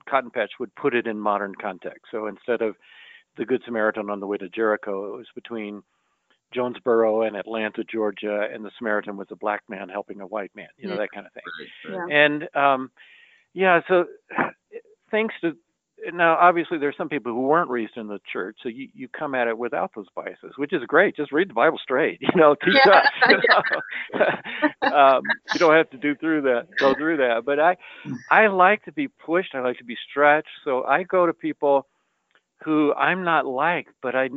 Cotton 0.07 0.29
Patch 0.29 0.51
would 0.59 0.73
put 0.75 0.93
it 0.93 1.07
in 1.07 1.19
modern 1.19 1.55
context. 1.55 2.05
So 2.11 2.27
instead 2.27 2.61
of 2.61 2.75
the 3.37 3.45
Good 3.45 3.61
Samaritan 3.65 4.09
on 4.09 4.19
the 4.19 4.27
way 4.27 4.37
to 4.37 4.49
Jericho, 4.49 5.13
it 5.13 5.17
was 5.17 5.27
between 5.35 5.83
Jonesboro 6.53 7.23
and 7.23 7.35
Atlanta, 7.35 7.83
Georgia, 7.83 8.47
and 8.53 8.63
the 8.63 8.71
Samaritan 8.77 9.17
was 9.17 9.27
a 9.31 9.35
black 9.35 9.61
man 9.69 9.89
helping 9.89 10.21
a 10.21 10.27
white 10.27 10.51
man, 10.55 10.67
you 10.77 10.89
know, 10.89 10.97
that 10.97 11.11
kind 11.13 11.25
of 11.25 11.33
thing. 11.33 11.43
Right, 11.87 11.97
right. 11.97 12.09
Yeah. 12.09 12.25
And 12.25 12.55
um, 12.55 12.91
yeah, 13.53 13.81
so 13.87 14.05
thanks 15.11 15.33
to 15.41 15.53
now, 16.13 16.35
obviously, 16.35 16.77
there's 16.79 16.97
some 16.97 17.09
people 17.09 17.31
who 17.31 17.41
weren't 17.41 17.69
raised 17.69 17.95
in 17.95 18.07
the 18.07 18.19
church, 18.31 18.57
so 18.63 18.69
you, 18.69 18.87
you 18.93 19.07
come 19.07 19.35
at 19.35 19.47
it 19.47 19.57
without 19.57 19.91
those 19.95 20.07
biases, 20.15 20.53
which 20.57 20.73
is 20.73 20.81
great. 20.87 21.15
Just 21.15 21.31
read 21.31 21.49
the 21.49 21.53
Bible 21.53 21.77
straight, 21.81 22.17
you 22.21 22.29
know, 22.35 22.55
teach 22.55 22.73
Yeah, 22.85 22.91
us. 22.91 23.05
You, 23.29 24.19
know? 24.89 24.91
um, 24.97 25.21
you 25.53 25.59
don't 25.59 25.75
have 25.75 25.89
to 25.91 25.97
do 25.97 26.15
through 26.15 26.41
that, 26.43 26.67
go 26.79 26.95
through 26.95 27.17
that. 27.17 27.43
But 27.45 27.59
I, 27.59 27.77
I 28.29 28.47
like 28.47 28.83
to 28.85 28.91
be 28.91 29.07
pushed. 29.07 29.53
I 29.53 29.61
like 29.61 29.77
to 29.77 29.83
be 29.83 29.97
stretched. 30.09 30.49
So 30.63 30.83
I 30.85 31.03
go 31.03 31.25
to 31.27 31.33
people 31.33 31.87
who 32.63 32.93
I'm 32.93 33.23
not 33.23 33.45
like, 33.45 33.87
but 34.01 34.15
I 34.15 34.29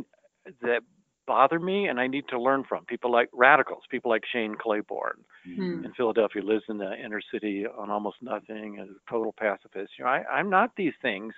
that 0.63 0.83
bother 1.27 1.59
me, 1.59 1.87
and 1.87 1.99
I 1.99 2.07
need 2.07 2.25
to 2.29 2.41
learn 2.41 2.65
from 2.69 2.85
people 2.85 3.11
like 3.11 3.29
radicals, 3.33 3.85
people 3.91 4.11
like 4.11 4.23
Shane 4.31 4.55
Claiborne 4.61 5.25
Hmm. 5.45 5.85
in 5.85 5.93
Philadelphia, 5.95 6.43
lives 6.43 6.65
in 6.69 6.79
the 6.79 6.95
inner 7.03 7.21
city 7.33 7.67
on 7.67 7.91
almost 7.91 8.17
nothing, 8.23 8.79
is 8.79 8.89
a 8.91 9.11
total 9.11 9.33
pacifist. 9.39 9.93
You 9.99 10.05
know, 10.05 10.11
I, 10.11 10.25
I'm 10.31 10.49
not 10.51 10.71
these 10.77 10.95
things, 11.03 11.35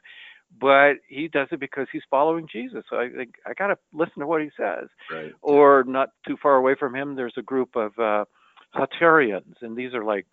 but 0.61 0.95
he 1.09 1.28
does 1.28 1.49
it 1.51 1.59
because 1.61 1.89
he's 1.93 2.03
following 2.11 2.47
Jesus. 2.51 2.84
So 2.89 2.99
I 2.99 3.11
think 3.11 3.34
I 3.47 3.55
got 3.55 3.68
to 3.68 3.78
listen 3.93 4.20
to 4.20 4.26
what 4.26 4.43
he 4.43 4.51
says. 4.57 4.89
Right. 5.12 5.32
Or 5.43 5.84
not 5.87 6.11
too 6.26 6.37
far 6.41 6.57
away 6.57 6.74
from 6.78 6.95
him, 6.95 7.16
there's 7.16 7.34
a 7.37 7.43
group 7.43 7.74
of 7.76 7.99
uh, 7.99 8.24
Hutterians, 8.76 9.55
and 9.61 9.76
these 9.76 9.93
are 9.95 10.05
like 10.05 10.26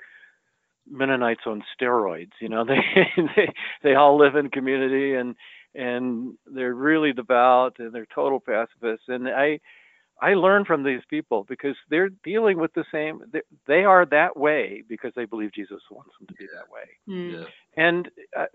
Mennonites 0.90 1.42
on 1.46 1.64
steroids. 1.80 2.32
You 2.42 2.50
know, 2.50 2.64
they 2.66 2.82
they 3.36 3.48
they 3.84 3.96
all 3.96 4.18
live 4.18 4.36
in 4.36 4.50
community 4.50 5.16
and 5.16 5.36
and 5.76 6.34
they're 6.46 6.76
really 6.76 7.14
devout 7.14 7.76
and 7.80 7.94
they're 7.94 8.08
total 8.14 8.40
pacifists. 8.40 9.06
And 9.08 9.28
I 9.28 9.60
I 10.22 10.36
learn 10.36 10.64
from 10.64 10.84
these 10.84 11.02
people 11.10 11.46
because 11.50 11.76
they're 11.90 12.10
dealing 12.24 12.60
with 12.60 12.74
the 12.74 12.86
same. 12.92 13.22
They, 13.32 13.42
they 13.68 13.84
are 13.84 14.06
that 14.08 14.38
way 14.38 14.84
because 14.88 15.12
they 15.16 15.26
believe 15.26 15.54
Jesus 15.54 15.82
wants 15.90 16.12
them 16.20 16.28
to 16.28 16.34
be 16.36 16.46
that 16.46 16.72
way. 16.72 16.90
Hmm. 17.08 17.42
Yeah. 17.42 17.46
And 17.84 18.10
uh, 18.38 18.46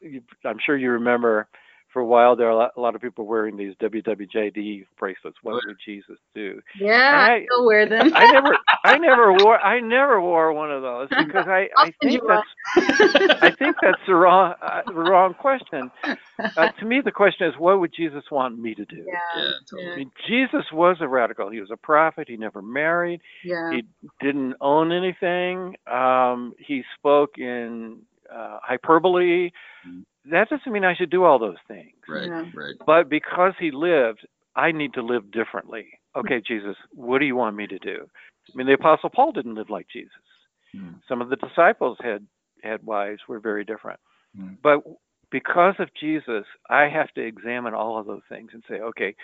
you, 0.00 0.22
I'm 0.44 0.58
sure 0.64 0.76
you 0.76 0.90
remember 0.90 1.48
for 1.92 2.00
a 2.02 2.06
while 2.06 2.36
there, 2.36 2.50
a 2.50 2.56
lot, 2.56 2.72
a 2.76 2.80
lot 2.80 2.94
of 2.94 3.02
people 3.02 3.26
wearing 3.26 3.56
these 3.56 3.74
WWJD 3.82 4.86
bracelets. 4.98 5.38
What 5.42 5.64
would 5.66 5.78
Jesus 5.84 6.18
do? 6.34 6.60
Yeah, 6.74 7.12
I 7.20 7.26
I- 7.26 7.46
still 7.46 7.66
wear 7.66 7.88
them. 7.88 8.12
I 8.14 8.26
never, 8.26 8.58
I 8.84 8.98
never 8.98 9.32
wore, 9.32 9.58
I 9.60 9.80
never 9.80 10.20
wore 10.20 10.52
one 10.52 10.72
of 10.72 10.82
those 10.82 11.10
because 11.16 11.46
I, 11.48 11.68
I'll 11.76 11.86
I 11.86 11.92
send 12.02 12.12
think 12.12 12.22
that's, 12.28 12.46
I 13.42 13.50
think 13.52 13.76
that's 13.82 14.00
the 14.06 14.14
wrong, 14.14 14.54
uh, 14.62 14.82
the 14.88 14.94
wrong 14.94 15.34
question. 15.34 15.90
Uh, 16.56 16.68
to 16.80 16.86
me, 16.86 17.00
the 17.04 17.12
question 17.12 17.46
is, 17.48 17.54
what 17.58 17.80
would 17.80 17.92
Jesus 17.96 18.24
want 18.30 18.58
me 18.58 18.74
to 18.74 18.84
do? 18.84 18.96
yeah, 19.06 19.18
Yeah, 19.34 19.42
I 19.42 19.60
totally. 19.70 19.96
mean, 19.96 20.12
Jesus 20.28 20.64
was 20.72 20.98
a 21.00 21.08
radical. 21.08 21.50
He 21.50 21.60
was 21.60 21.70
a 21.72 21.76
prophet. 21.78 22.28
He 22.28 22.36
never 22.36 22.62
married. 22.62 23.20
yeah, 23.44 23.70
He 23.70 23.84
didn't 24.20 24.54
own 24.60 24.92
anything. 24.92 25.76
Um, 25.90 26.54
he 26.58 26.82
spoke 26.98 27.38
in 27.38 28.00
uh, 28.34 28.58
hyperbole. 28.62 29.50
That 30.26 30.48
doesn't 30.50 30.70
mean 30.70 30.84
I 30.84 30.94
should 30.94 31.10
do 31.10 31.24
all 31.24 31.38
those 31.38 31.56
things. 31.66 31.96
Right, 32.08 32.26
Yeah. 32.26 32.44
right. 32.54 32.74
But 32.84 33.08
because 33.08 33.54
he 33.58 33.70
lived, 33.70 34.26
I 34.54 34.72
need 34.72 34.94
to 34.94 35.02
live 35.02 35.30
differently. 35.30 35.98
Okay, 36.16 36.40
Jesus, 36.40 36.76
what 36.92 37.18
do 37.18 37.24
you 37.24 37.36
want 37.36 37.56
me 37.56 37.66
to 37.68 37.78
do? 37.78 38.06
I 38.48 38.56
mean, 38.56 38.66
the 38.66 38.74
Apostle 38.74 39.10
Paul 39.10 39.32
didn't 39.32 39.54
live 39.54 39.70
like 39.70 39.86
Jesus. 39.88 40.12
Hmm. 40.72 40.94
Some 41.08 41.22
of 41.22 41.28
the 41.30 41.36
disciples 41.36 41.98
had 42.02 42.26
had 42.62 42.84
wives 42.84 43.20
were 43.26 43.40
very 43.40 43.64
different. 43.64 44.00
Hmm. 44.36 44.54
But 44.62 44.80
because 45.30 45.74
of 45.78 45.88
Jesus, 45.98 46.44
I 46.68 46.88
have 46.88 47.10
to 47.14 47.22
examine 47.22 47.74
all 47.74 47.98
of 47.98 48.06
those 48.06 48.22
things 48.28 48.50
and 48.52 48.62
say, 48.68 48.80
okay, 48.80 49.14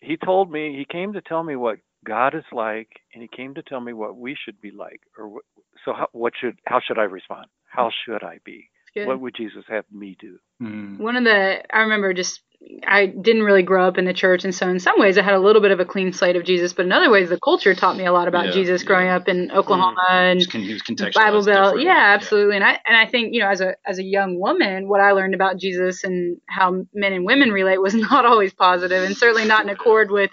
he 0.00 0.16
told 0.16 0.50
me, 0.50 0.76
he 0.76 0.84
came 0.84 1.12
to 1.12 1.20
tell 1.20 1.42
me 1.42 1.56
what 1.56 1.78
God 2.04 2.34
is 2.34 2.44
like, 2.52 2.88
and 3.12 3.22
he 3.22 3.28
came 3.34 3.54
to 3.54 3.62
tell 3.62 3.80
me 3.80 3.92
what 3.92 4.16
we 4.16 4.36
should 4.42 4.60
be 4.60 4.70
like, 4.70 5.00
or 5.18 5.28
what, 5.28 5.44
so 5.84 5.92
how, 5.92 6.08
what 6.12 6.32
should 6.38 6.58
how 6.66 6.80
should 6.80 6.98
I 6.98 7.04
respond? 7.04 7.46
How 7.66 7.90
should 8.04 8.22
I 8.22 8.38
be? 8.44 8.68
Good. 8.94 9.08
What 9.08 9.20
would 9.20 9.34
Jesus 9.34 9.64
have 9.68 9.84
me 9.90 10.16
do? 10.20 10.38
Mm. 10.62 10.98
One 10.98 11.16
of 11.16 11.24
the 11.24 11.62
I 11.74 11.80
remember 11.80 12.14
just 12.14 12.40
I 12.86 13.06
didn't 13.06 13.42
really 13.42 13.62
grow 13.62 13.86
up 13.86 13.98
in 13.98 14.04
the 14.04 14.14
church, 14.14 14.44
and 14.44 14.54
so 14.54 14.68
in 14.68 14.80
some 14.80 14.98
ways 14.98 15.18
I 15.18 15.22
had 15.22 15.34
a 15.34 15.40
little 15.40 15.60
bit 15.60 15.70
of 15.70 15.80
a 15.80 15.84
clean 15.84 16.12
slate 16.12 16.36
of 16.36 16.44
Jesus, 16.44 16.72
but 16.72 16.86
in 16.86 16.92
other 16.92 17.10
ways 17.10 17.28
the 17.28 17.38
culture 17.38 17.74
taught 17.74 17.96
me 17.96 18.06
a 18.06 18.12
lot 18.12 18.28
about 18.28 18.46
Yeah, 18.46 18.52
Jesus 18.52 18.82
yeah. 18.82 18.86
growing 18.86 19.08
up 19.08 19.28
in 19.28 19.50
Oklahoma 19.50 20.06
and 20.10 20.40
Just 20.40 20.52
con- 20.52 20.62
he 20.62 20.72
was 20.72 20.82
contextualized 20.82 21.14
Bible 21.14 21.44
Belt. 21.44 21.80
Yeah, 21.80 22.14
absolutely. 22.14 22.56
And 22.56 22.64
I 22.64 22.78
and 22.86 22.96
I 22.96 23.06
think 23.06 23.34
you 23.34 23.40
know 23.40 23.48
as 23.48 23.60
a 23.60 23.74
as 23.84 23.98
a 23.98 24.04
young 24.04 24.38
woman, 24.38 24.88
what 24.88 25.00
I 25.00 25.12
learned 25.12 25.34
about 25.34 25.58
Jesus 25.58 26.04
and 26.04 26.40
how 26.48 26.86
men 26.94 27.12
and 27.12 27.26
women 27.26 27.50
relate 27.50 27.78
was 27.82 27.94
not 28.10 28.24
always 28.24 28.54
positive, 28.54 29.02
and 29.02 29.16
certainly 29.16 29.44
not 29.44 29.64
in 29.64 29.70
accord 29.70 30.10
with 30.10 30.30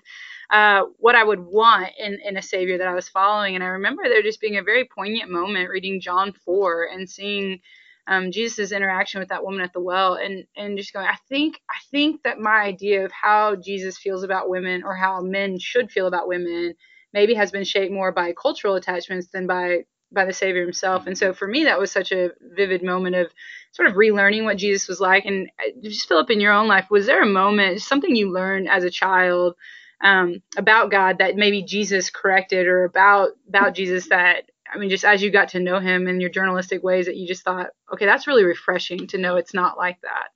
uh, 0.52 0.84
what 0.98 1.16
I 1.16 1.24
would 1.24 1.40
want 1.40 1.90
in 1.98 2.20
in 2.24 2.38
a 2.38 2.42
savior 2.42 2.78
that 2.78 2.88
I 2.88 2.94
was 2.94 3.10
following. 3.10 3.56
And 3.56 3.64
I 3.64 3.68
remember 3.68 4.04
there 4.06 4.22
just 4.22 4.40
being 4.40 4.58
a 4.58 4.64
very 4.64 4.86
poignant 4.86 5.32
moment 5.32 5.70
reading 5.70 6.00
John 6.00 6.32
four 6.46 6.88
and 6.92 7.10
seeing. 7.10 7.60
Um, 8.08 8.32
Jesus' 8.32 8.72
interaction 8.72 9.20
with 9.20 9.30
that 9.30 9.44
woman 9.44 9.62
at 9.62 9.74
the 9.74 9.80
well, 9.82 10.16
and 10.16 10.46
and 10.56 10.78
just 10.78 10.94
going, 10.94 11.08
I 11.08 11.18
think 11.30 11.60
I 11.70 11.78
think 11.92 12.24
that 12.24 12.40
my 12.40 12.62
idea 12.62 13.06
of 13.06 13.12
how 13.12 13.56
Jesus 13.56 13.98
feels 13.98 14.24
about 14.24 14.50
women, 14.50 14.84
or 14.84 14.96
how 14.96 15.22
men 15.22 15.60
should 15.60 15.92
feel 15.92 16.08
about 16.08 16.28
women, 16.28 16.74
maybe 17.14 17.34
has 17.36 17.52
been 17.52 17.64
shaped 17.64 17.94
more 17.94 18.12
by 18.12 18.34
cultural 18.34 18.76
attachments 18.76 19.28
than 19.28 19.48
by 19.48 19.86
by 20.12 20.26
the 20.26 20.34
Savior 20.34 20.62
himself. 20.62 21.08
And 21.08 21.18
so 21.18 21.34
for 21.34 21.48
me, 21.48 21.64
that 21.64 21.80
was 21.80 21.92
such 21.92 22.12
a 22.12 22.32
vivid 22.42 22.84
moment 22.84 23.16
of 23.16 23.32
sort 23.72 23.88
of 23.88 23.96
relearning 23.96 24.44
what 24.44 24.58
Jesus 24.58 24.88
was 24.88 25.00
like. 25.00 25.26
And 25.26 25.50
just 25.82 26.08
Philip, 26.08 26.30
in 26.30 26.42
your 26.42 26.52
own 26.52 26.68
life, 26.68 26.88
was 26.90 27.06
there 27.06 27.22
a 27.22 27.26
moment, 27.26 27.82
something 27.82 28.14
you 28.16 28.32
learned 28.32 28.70
as 28.70 28.84
a 28.84 28.90
child 28.90 29.56
um, 30.04 30.42
about 30.58 30.92
God 30.92 31.20
that 31.20 31.36
maybe 31.36 31.64
Jesus 31.64 32.10
corrected, 32.10 32.68
or 32.68 32.84
about 32.84 33.30
about 33.48 33.76
Jesus 33.76 34.10
that 34.10 34.51
I 34.72 34.78
mean, 34.78 34.90
just 34.90 35.04
as 35.04 35.22
you 35.22 35.32
got 35.32 35.50
to 35.50 35.60
know 35.60 35.80
him 35.80 36.08
in 36.08 36.22
your 36.22 36.30
journalistic 36.30 36.82
ways, 36.82 37.06
that 37.08 37.18
you 37.18 37.28
just 37.28 37.44
thought, 37.44 37.68
okay, 37.94 38.06
that's 38.06 38.28
really 38.28 38.46
refreshing 38.46 39.08
to 39.08 39.18
know 39.18 39.36
it's 39.36 39.54
not 39.54 39.78
like 39.78 40.00
that. 40.02 40.30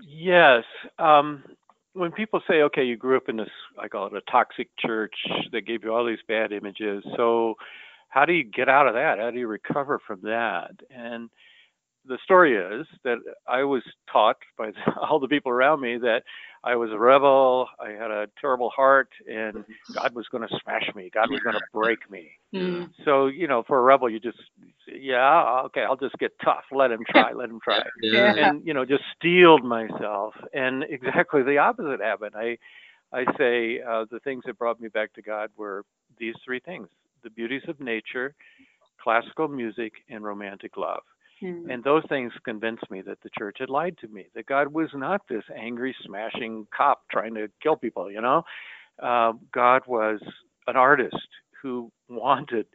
Yes. 0.00 0.64
Um, 0.98 1.44
when 1.92 2.10
people 2.10 2.40
say, 2.48 2.62
okay, 2.62 2.82
you 2.84 2.96
grew 2.96 3.16
up 3.16 3.28
in 3.28 3.36
this, 3.36 3.50
I 3.78 3.88
call 3.88 4.06
it 4.06 4.14
a 4.14 4.30
toxic 4.30 4.68
church 4.78 5.14
that 5.52 5.66
gave 5.66 5.84
you 5.84 5.94
all 5.94 6.04
these 6.04 6.18
bad 6.26 6.52
images. 6.52 7.04
So, 7.16 7.54
how 8.08 8.24
do 8.26 8.32
you 8.32 8.44
get 8.44 8.68
out 8.68 8.88
of 8.88 8.94
that? 8.94 9.18
How 9.18 9.30
do 9.30 9.38
you 9.38 9.46
recover 9.46 9.98
from 10.06 10.20
that? 10.22 10.72
And 10.90 11.30
the 12.06 12.18
story 12.24 12.56
is 12.56 12.86
that 13.04 13.18
I 13.46 13.62
was 13.64 13.82
taught 14.12 14.36
by 14.58 14.72
all 15.00 15.18
the 15.20 15.28
people 15.28 15.50
around 15.52 15.80
me 15.80 15.98
that 15.98 16.22
I 16.64 16.76
was 16.76 16.90
a 16.92 16.98
rebel, 16.98 17.68
I 17.80 17.90
had 17.90 18.10
a 18.10 18.28
terrible 18.40 18.70
heart, 18.70 19.08
and 19.28 19.64
God 19.94 20.14
was 20.14 20.26
going 20.28 20.46
to 20.46 20.58
smash 20.62 20.88
me, 20.94 21.10
God 21.12 21.30
was 21.30 21.40
going 21.40 21.56
to 21.56 21.60
break 21.72 22.08
me. 22.10 22.30
Mm. 22.54 22.90
So, 23.04 23.26
you 23.26 23.48
know, 23.48 23.64
for 23.66 23.78
a 23.78 23.82
rebel, 23.82 24.08
you 24.08 24.20
just, 24.20 24.38
yeah, 24.86 25.62
okay, 25.66 25.82
I'll 25.82 25.96
just 25.96 26.16
get 26.18 26.32
tough. 26.44 26.64
Let 26.70 26.92
him 26.92 27.00
try, 27.10 27.32
let 27.32 27.50
him 27.50 27.58
try 27.62 27.82
Yeah. 28.02 28.34
and 28.36 28.66
you 28.66 28.74
know 28.74 28.84
just 28.84 29.04
steeled 29.16 29.64
myself 29.64 30.34
and 30.52 30.82
exactly 30.88 31.42
the 31.42 31.58
opposite 31.58 32.00
happened 32.00 32.32
i 32.36 32.56
i 33.12 33.24
say 33.38 33.80
uh, 33.80 34.04
the 34.10 34.20
things 34.20 34.42
that 34.46 34.58
brought 34.58 34.80
me 34.80 34.88
back 34.88 35.12
to 35.14 35.22
god 35.22 35.50
were 35.56 35.84
these 36.18 36.34
three 36.44 36.60
things 36.60 36.88
the 37.22 37.30
beauties 37.30 37.62
of 37.68 37.78
nature 37.80 38.34
classical 39.02 39.48
music 39.48 39.92
and 40.08 40.24
romantic 40.24 40.76
love 40.76 41.02
Mm. 41.42 41.72
and 41.72 41.82
those 41.82 42.04
things 42.08 42.32
convinced 42.44 42.88
me 42.90 43.02
that 43.02 43.18
the 43.22 43.30
church 43.36 43.56
had 43.58 43.68
lied 43.68 43.96
to 43.98 44.08
me 44.08 44.26
that 44.34 44.46
god 44.46 44.68
was 44.68 44.90
not 44.94 45.22
this 45.28 45.44
angry 45.56 45.94
smashing 46.04 46.66
cop 46.76 47.02
trying 47.10 47.34
to 47.34 47.48
kill 47.62 47.76
people 47.76 48.10
you 48.10 48.20
know 48.20 48.42
uh, 49.02 49.32
god 49.52 49.82
was 49.86 50.20
an 50.66 50.76
artist 50.76 51.28
who 51.60 51.90
wanted 52.08 52.66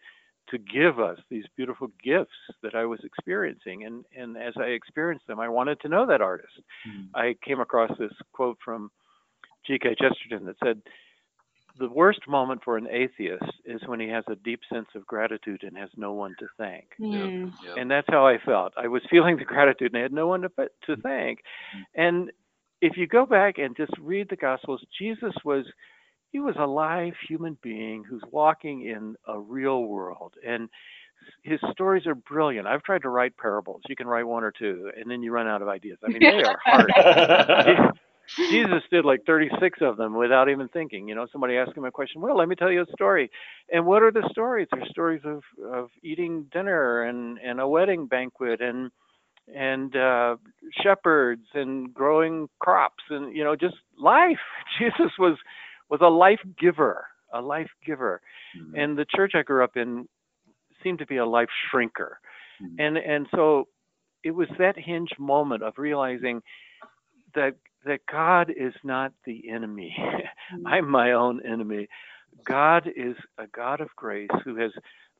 to 0.49 0.57
give 0.57 0.99
us 0.99 1.19
these 1.29 1.43
beautiful 1.55 1.89
gifts 2.03 2.31
that 2.63 2.73
I 2.73 2.85
was 2.85 2.99
experiencing. 3.03 3.83
And, 3.83 4.05
and 4.15 4.37
as 4.37 4.53
I 4.57 4.67
experienced 4.67 5.27
them, 5.27 5.39
I 5.39 5.49
wanted 5.49 5.79
to 5.81 5.89
know 5.89 6.05
that 6.05 6.21
artist. 6.21 6.53
Mm. 6.87 7.07
I 7.13 7.35
came 7.45 7.59
across 7.59 7.91
this 7.99 8.13
quote 8.31 8.57
from 8.63 8.89
G.K. 9.65 9.95
Chesterton 9.99 10.45
that 10.45 10.55
said, 10.63 10.81
The 11.79 11.89
worst 11.89 12.27
moment 12.27 12.61
for 12.63 12.77
an 12.77 12.87
atheist 12.89 13.43
is 13.65 13.81
when 13.85 13.99
he 13.99 14.07
has 14.09 14.23
a 14.29 14.35
deep 14.35 14.61
sense 14.71 14.87
of 14.95 15.05
gratitude 15.05 15.63
and 15.63 15.77
has 15.77 15.89
no 15.95 16.13
one 16.13 16.35
to 16.39 16.47
thank. 16.57 16.85
Mm. 16.99 17.51
Yep. 17.63 17.77
And 17.77 17.91
that's 17.91 18.07
how 18.09 18.25
I 18.25 18.37
felt. 18.43 18.73
I 18.77 18.87
was 18.87 19.01
feeling 19.09 19.37
the 19.37 19.45
gratitude 19.45 19.93
and 19.93 19.99
I 19.99 20.03
had 20.03 20.13
no 20.13 20.27
one 20.27 20.41
to, 20.41 20.49
to 20.85 20.95
thank. 21.01 21.39
And 21.95 22.31
if 22.81 22.97
you 22.97 23.07
go 23.07 23.25
back 23.25 23.57
and 23.57 23.75
just 23.75 23.93
read 23.99 24.27
the 24.29 24.35
Gospels, 24.35 24.83
Jesus 24.99 25.33
was 25.43 25.65
he 26.31 26.39
was 26.39 26.55
a 26.59 26.65
live 26.65 27.13
human 27.27 27.57
being 27.61 28.03
who's 28.03 28.23
walking 28.31 28.85
in 28.85 29.15
a 29.27 29.39
real 29.39 29.83
world 29.83 30.33
and 30.45 30.69
his 31.43 31.59
stories 31.71 32.05
are 32.05 32.15
brilliant 32.15 32.67
i've 32.67 32.83
tried 32.83 33.01
to 33.01 33.09
write 33.09 33.35
parables 33.37 33.81
you 33.89 33.95
can 33.95 34.07
write 34.07 34.27
one 34.27 34.43
or 34.43 34.51
two 34.51 34.91
and 34.95 35.09
then 35.09 35.23
you 35.23 35.31
run 35.31 35.47
out 35.47 35.61
of 35.61 35.67
ideas 35.67 35.97
i 36.05 36.09
mean 36.09 36.19
they 36.19 36.43
are 36.43 36.59
hard 36.65 36.91
jesus 38.35 38.83
did 38.91 39.05
like 39.05 39.23
36 39.25 39.79
of 39.81 39.97
them 39.97 40.15
without 40.15 40.49
even 40.49 40.67
thinking 40.69 41.07
you 41.07 41.15
know 41.15 41.27
somebody 41.31 41.57
asked 41.57 41.75
him 41.75 41.85
a 41.85 41.91
question 41.91 42.21
well 42.21 42.37
let 42.37 42.47
me 42.47 42.55
tell 42.55 42.71
you 42.71 42.81
a 42.81 42.91
story 42.91 43.29
and 43.71 43.85
what 43.85 44.03
are 44.03 44.11
the 44.11 44.27
stories 44.31 44.67
they're 44.71 44.85
stories 44.89 45.21
of 45.25 45.41
of 45.71 45.89
eating 46.03 46.45
dinner 46.51 47.03
and 47.03 47.37
and 47.39 47.59
a 47.59 47.67
wedding 47.67 48.05
banquet 48.05 48.61
and 48.61 48.91
and 49.55 49.95
uh 49.95 50.35
shepherds 50.83 51.45
and 51.53 51.93
growing 51.93 52.49
crops 52.59 53.03
and 53.09 53.35
you 53.35 53.43
know 53.43 53.55
just 53.55 53.75
life 53.97 54.37
jesus 54.79 55.11
was 55.17 55.37
was 55.89 56.01
a 56.01 56.07
life 56.09 56.39
giver, 56.59 57.05
a 57.33 57.41
life 57.41 57.69
giver. 57.85 58.21
Mhm. 58.55 58.77
And 58.77 58.97
the 58.97 59.05
church 59.05 59.35
I 59.35 59.43
grew 59.43 59.63
up 59.63 59.77
in 59.77 60.07
seemed 60.83 60.99
to 60.99 61.05
be 61.05 61.17
a 61.17 61.25
life 61.25 61.49
shrinker. 61.69 62.17
Mhm. 62.61 62.75
And 62.79 62.97
and 62.97 63.27
so 63.31 63.67
it 64.23 64.31
was 64.31 64.49
that 64.57 64.77
hinge 64.77 65.17
moment 65.17 65.63
of 65.63 65.77
realizing 65.77 66.41
that 67.33 67.55
that 67.87 68.05
God 68.11 68.51
is 68.55 68.73
not 68.83 69.13
the 69.25 69.49
enemy. 69.49 69.95
I'm 70.65 70.89
my 70.89 71.13
own 71.13 71.41
enemy. 71.45 71.87
God 72.45 72.87
is 72.95 73.15
a 73.37 73.47
God 73.47 73.81
of 73.81 73.89
grace 73.95 74.29
who 74.43 74.57
has 74.57 74.71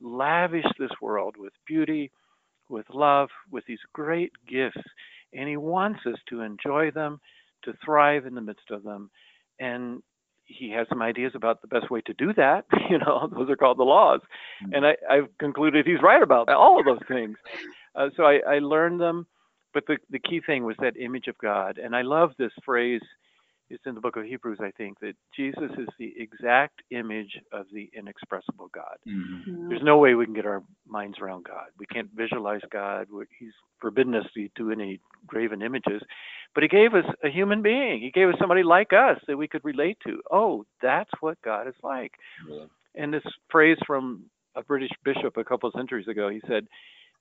lavished 0.01 0.75
this 0.79 0.91
world 1.01 1.35
with 1.37 1.53
beauty, 1.65 2.11
with 2.69 2.85
love, 2.93 3.29
with 3.51 3.65
these 3.67 3.79
great 3.93 4.31
gifts, 4.47 4.81
and 5.33 5.49
He 5.49 5.57
wants 5.57 6.01
us 6.05 6.19
to 6.29 6.41
enjoy 6.41 6.91
them, 6.91 7.19
to 7.63 7.73
thrive 7.83 8.25
in 8.25 8.35
the 8.35 8.41
midst 8.41 8.71
of 8.71 8.83
them. 8.83 9.09
And 9.59 10.03
he 10.47 10.71
has 10.71 10.87
some 10.89 11.01
ideas 11.01 11.33
about 11.35 11.61
the 11.61 11.67
best 11.67 11.91
way 11.91 12.01
to 12.01 12.13
do 12.13 12.33
that. 12.33 12.65
You 12.89 12.99
know, 12.99 13.29
those 13.31 13.49
are 13.49 13.57
called 13.57 13.79
the 13.79 13.83
laws. 13.83 14.21
And 14.71 14.85
I, 14.85 14.95
I've 15.09 15.27
concluded 15.39 15.85
he's 15.85 16.01
right 16.01 16.23
about 16.23 16.47
all 16.47 16.79
of 16.79 16.85
those 16.85 17.05
things. 17.05 17.35
Uh, 17.93 18.07
so 18.15 18.23
I, 18.23 18.39
I 18.47 18.59
learned 18.59 19.01
them. 19.01 19.27
But 19.77 19.85
the, 19.85 19.97
the 20.09 20.17
key 20.17 20.41
thing 20.43 20.63
was 20.65 20.75
that 20.79 20.97
image 20.97 21.27
of 21.27 21.37
God. 21.37 21.77
And 21.77 21.95
I 21.95 22.01
love 22.01 22.31
this 22.39 22.51
phrase. 22.65 23.01
It's 23.69 23.83
in 23.85 23.93
the 23.93 24.01
book 24.01 24.15
of 24.17 24.23
Hebrews, 24.23 24.57
I 24.59 24.71
think, 24.71 24.99
that 25.01 25.13
Jesus 25.35 25.69
is 25.77 25.87
the 25.99 26.15
exact 26.17 26.81
image 26.89 27.37
of 27.51 27.67
the 27.71 27.87
inexpressible 27.93 28.69
God. 28.73 28.97
Mhm. 29.07 29.69
There's 29.69 29.83
no 29.83 29.99
way 29.99 30.15
we 30.15 30.25
can 30.25 30.33
get 30.33 30.47
our 30.47 30.63
minds 30.87 31.19
around 31.19 31.43
God. 31.43 31.67
We 31.77 31.85
can't 31.85 32.09
visualize 32.15 32.61
God. 32.71 33.07
He's 33.37 33.53
forbidden 33.79 34.15
us 34.15 34.25
to 34.33 34.49
do 34.55 34.71
any 34.71 34.99
graven 35.27 35.61
images. 35.61 36.01
But 36.55 36.63
He 36.63 36.69
gave 36.69 36.95
us 36.95 37.05
a 37.23 37.29
human 37.29 37.61
being. 37.61 38.01
He 38.01 38.09
gave 38.09 38.29
us 38.29 38.39
somebody 38.39 38.63
like 38.63 38.93
us 38.93 39.19
that 39.27 39.37
we 39.37 39.47
could 39.47 39.63
relate 39.63 39.99
to. 40.07 40.23
Oh, 40.31 40.65
that's 40.81 41.11
what 41.19 41.39
God 41.43 41.67
is 41.67 41.75
like. 41.83 42.13
Yeah. 42.49 42.65
And 42.95 43.13
this 43.13 43.25
phrase 43.51 43.77
from 43.85 44.23
a 44.55 44.63
British 44.63 44.91
bishop 45.03 45.37
a 45.37 45.43
couple 45.43 45.69
of 45.69 45.75
centuries 45.77 46.07
ago, 46.07 46.29
he 46.29 46.41
said, 46.47 46.67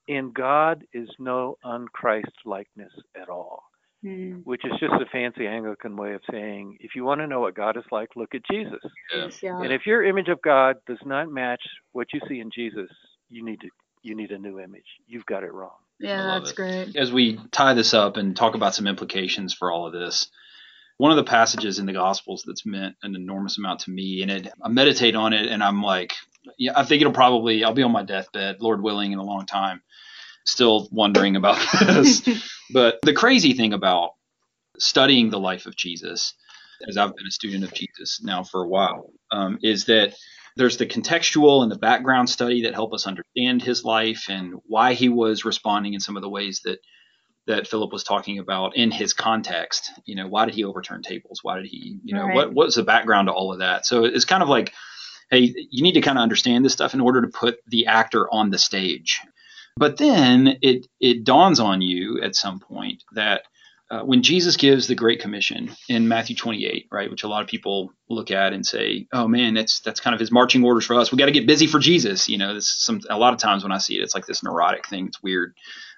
In 0.08 0.32
God 0.32 0.84
is 0.92 1.08
no 1.18 1.58
unchrist 1.64 2.24
likeness 2.44 2.92
at 3.20 3.28
all, 3.28 3.64
Mm. 4.04 4.44
which 4.44 4.64
is 4.64 4.72
just 4.78 4.92
a 4.94 5.06
fancy 5.10 5.46
Anglican 5.46 5.96
way 5.96 6.12
of 6.14 6.20
saying, 6.30 6.76
if 6.80 6.94
you 6.94 7.02
want 7.02 7.20
to 7.22 7.26
know 7.26 7.40
what 7.40 7.54
God 7.54 7.76
is 7.76 7.82
like, 7.90 8.14
look 8.14 8.34
at 8.34 8.42
Jesus. 8.48 8.78
Yes, 9.12 9.42
yeah. 9.42 9.60
And 9.60 9.72
if 9.72 9.86
your 9.86 10.04
image 10.04 10.28
of 10.28 10.40
God 10.42 10.76
does 10.86 10.98
not 11.04 11.30
match 11.30 11.62
what 11.92 12.08
you 12.12 12.20
see 12.28 12.38
in 12.40 12.50
Jesus, 12.50 12.90
you 13.30 13.44
need 13.44 13.60
to 13.62 13.68
you 14.02 14.14
need 14.14 14.30
a 14.30 14.38
new 14.38 14.60
image. 14.60 14.86
You've 15.08 15.26
got 15.26 15.42
it 15.42 15.52
wrong. 15.52 15.74
Yeah, 15.98 16.38
that's 16.38 16.50
it. 16.50 16.56
great. 16.56 16.94
As 16.96 17.10
we 17.10 17.40
tie 17.50 17.74
this 17.74 17.92
up 17.92 18.16
and 18.16 18.36
talk 18.36 18.54
about 18.54 18.74
some 18.74 18.86
implications 18.86 19.52
for 19.52 19.72
all 19.72 19.86
of 19.88 19.92
this, 19.92 20.28
one 20.98 21.10
of 21.10 21.16
the 21.16 21.24
passages 21.24 21.78
in 21.78 21.86
the 21.86 21.92
Gospels 21.92 22.44
that's 22.46 22.64
meant 22.64 22.96
an 23.02 23.14
enormous 23.14 23.58
amount 23.58 23.80
to 23.80 23.90
me, 23.90 24.22
and 24.22 24.30
it, 24.30 24.48
I 24.62 24.68
meditate 24.68 25.14
on 25.14 25.32
it, 25.32 25.50
and 25.50 25.62
I'm 25.62 25.82
like, 25.82 26.14
yeah, 26.58 26.72
I 26.74 26.84
think 26.84 27.00
it'll 27.00 27.12
probably, 27.12 27.64
I'll 27.64 27.74
be 27.74 27.82
on 27.82 27.92
my 27.92 28.02
deathbed, 28.02 28.60
Lord 28.60 28.82
willing, 28.82 29.12
in 29.12 29.18
a 29.18 29.24
long 29.24 29.46
time, 29.46 29.82
still 30.44 30.88
wondering 30.90 31.36
about 31.36 31.58
this. 31.80 32.22
but 32.72 32.98
the 33.02 33.12
crazy 33.12 33.52
thing 33.52 33.72
about 33.72 34.12
studying 34.78 35.30
the 35.30 35.40
life 35.40 35.66
of 35.66 35.76
Jesus, 35.76 36.34
as 36.88 36.96
I've 36.96 37.14
been 37.14 37.26
a 37.26 37.32
student 37.32 37.64
of 37.64 37.74
Jesus 37.74 38.22
now 38.22 38.42
for 38.42 38.62
a 38.62 38.68
while, 38.68 39.10
um, 39.30 39.58
is 39.62 39.86
that 39.86 40.14
there's 40.56 40.78
the 40.78 40.86
contextual 40.86 41.62
and 41.62 41.70
the 41.70 41.78
background 41.78 42.30
study 42.30 42.62
that 42.62 42.74
help 42.74 42.94
us 42.94 43.06
understand 43.06 43.62
his 43.62 43.84
life 43.84 44.26
and 44.30 44.54
why 44.66 44.94
he 44.94 45.10
was 45.10 45.44
responding 45.44 45.92
in 45.92 46.00
some 46.00 46.16
of 46.16 46.22
the 46.22 46.30
ways 46.30 46.62
that 46.64 46.78
that 47.46 47.66
Philip 47.68 47.92
was 47.92 48.02
talking 48.04 48.38
about 48.38 48.76
in 48.76 48.90
his 48.90 49.12
context. 49.12 49.90
You 50.04 50.16
know, 50.16 50.26
why 50.26 50.44
did 50.46 50.54
he 50.54 50.64
overturn 50.64 51.02
tables? 51.02 51.40
Why 51.42 51.56
did 51.56 51.66
he, 51.66 51.98
you 52.04 52.14
know, 52.14 52.24
Right. 52.26 52.34
what 52.34 52.52
what's 52.54 52.76
the 52.76 52.82
background 52.82 53.28
to 53.28 53.32
all 53.32 53.52
of 53.52 53.60
that? 53.60 53.86
So 53.86 54.04
it's 54.04 54.24
kind 54.24 54.42
of 54.42 54.48
like 54.48 54.72
hey, 55.30 55.52
you 55.70 55.82
need 55.82 55.94
to 55.94 56.00
kind 56.00 56.16
of 56.18 56.22
understand 56.22 56.64
this 56.64 56.72
stuff 56.72 56.94
in 56.94 57.00
order 57.00 57.20
to 57.20 57.26
put 57.26 57.58
the 57.66 57.86
actor 57.86 58.32
on 58.32 58.50
the 58.50 58.58
stage. 58.58 59.20
But 59.76 59.96
then 59.98 60.58
it 60.62 60.86
it 61.00 61.24
dawns 61.24 61.60
on 61.60 61.82
you 61.82 62.22
at 62.22 62.34
some 62.36 62.60
point 62.60 63.02
that 63.12 63.42
uh, 63.90 64.00
when 64.00 64.22
Jesus 64.22 64.56
gives 64.56 64.86
the 64.88 64.94
Great 64.96 65.20
Commission 65.20 65.70
in 65.88 66.08
Matthew 66.08 66.34
28, 66.34 66.88
right, 66.90 67.08
which 67.10 67.22
a 67.22 67.28
lot 67.28 67.42
of 67.42 67.46
people 67.48 67.92
look 68.08 68.30
at 68.32 68.52
and 68.52 68.66
say, 68.66 69.06
"Oh 69.12 69.28
man, 69.28 69.54
that's 69.54 69.80
that's 69.80 70.00
kind 70.00 70.14
of 70.14 70.18
his 70.20 70.32
marching 70.32 70.64
orders 70.64 70.84
for 70.86 70.94
us. 70.94 71.12
We 71.12 71.18
got 71.18 71.26
to 71.26 71.32
get 71.32 71.46
busy 71.46 71.66
for 71.68 71.78
Jesus." 71.78 72.28
You 72.28 72.38
know, 72.38 72.54
this 72.54 72.68
some 72.68 73.00
a 73.10 73.18
lot 73.18 73.32
of 73.32 73.38
times 73.38 73.62
when 73.62 73.70
I 73.72 73.78
see 73.78 73.96
it, 73.96 74.02
it's 74.02 74.14
like 74.14 74.26
this 74.26 74.42
neurotic 74.42 74.86
thing. 74.88 75.06
It's 75.08 75.22
weird, 75.22 75.54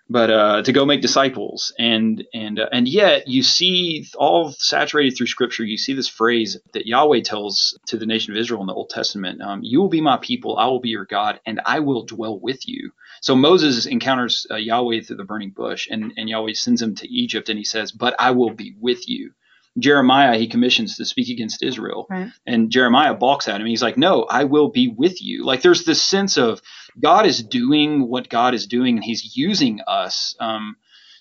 but 0.08 0.30
uh, 0.30 0.62
to 0.62 0.72
go 0.72 0.86
make 0.86 1.02
disciples, 1.02 1.72
and 1.78 2.24
and 2.34 2.58
uh, 2.60 2.68
and 2.72 2.88
yet 2.88 3.28
you 3.28 3.42
see 3.42 4.06
all 4.16 4.52
saturated 4.52 5.16
through 5.16 5.26
Scripture, 5.26 5.64
you 5.64 5.78
see 5.78 5.94
this 5.94 6.08
phrase 6.08 6.58
that 6.72 6.86
Yahweh 6.86 7.22
tells 7.22 7.78
to 7.86 7.96
the 7.96 8.06
nation 8.06 8.32
of 8.32 8.38
Israel 8.38 8.60
in 8.62 8.66
the 8.66 8.74
Old 8.74 8.90
Testament: 8.90 9.42
um, 9.42 9.60
"You 9.62 9.80
will 9.80 9.88
be 9.88 10.00
my 10.00 10.18
people, 10.18 10.56
I 10.58 10.66
will 10.66 10.80
be 10.80 10.90
your 10.90 11.06
God, 11.06 11.40
and 11.46 11.60
I 11.66 11.80
will 11.80 12.04
dwell 12.04 12.38
with 12.38 12.68
you." 12.68 12.92
So 13.20 13.34
Moses 13.34 13.86
encounters 13.86 14.46
uh, 14.50 14.56
Yahweh 14.56 15.02
through 15.02 15.16
the 15.16 15.24
burning 15.24 15.50
bush, 15.50 15.88
and, 15.90 16.12
and 16.16 16.28
Yahweh 16.28 16.54
sends 16.54 16.82
him 16.82 16.94
to 16.96 17.08
Egypt, 17.08 17.48
and 17.48 17.58
he 17.58 17.64
says, 17.64 17.92
But 17.92 18.14
I 18.18 18.30
will 18.32 18.50
be 18.50 18.74
with 18.80 19.08
you. 19.08 19.32
Jeremiah, 19.78 20.36
he 20.38 20.48
commissions 20.48 20.96
to 20.96 21.04
speak 21.04 21.28
against 21.28 21.62
Israel. 21.62 22.06
Right. 22.10 22.30
And 22.46 22.70
Jeremiah 22.70 23.14
balks 23.14 23.48
at 23.48 23.60
him. 23.60 23.66
He's 23.66 23.82
like, 23.82 23.96
No, 23.96 24.24
I 24.24 24.44
will 24.44 24.68
be 24.68 24.88
with 24.88 25.22
you. 25.22 25.44
Like 25.44 25.62
there's 25.62 25.84
this 25.84 26.02
sense 26.02 26.36
of 26.36 26.60
God 27.00 27.26
is 27.26 27.42
doing 27.42 28.08
what 28.08 28.28
God 28.28 28.54
is 28.54 28.66
doing, 28.66 28.96
and 28.96 29.04
he's 29.04 29.36
using 29.36 29.80
us. 29.86 30.34
Um, 30.40 30.76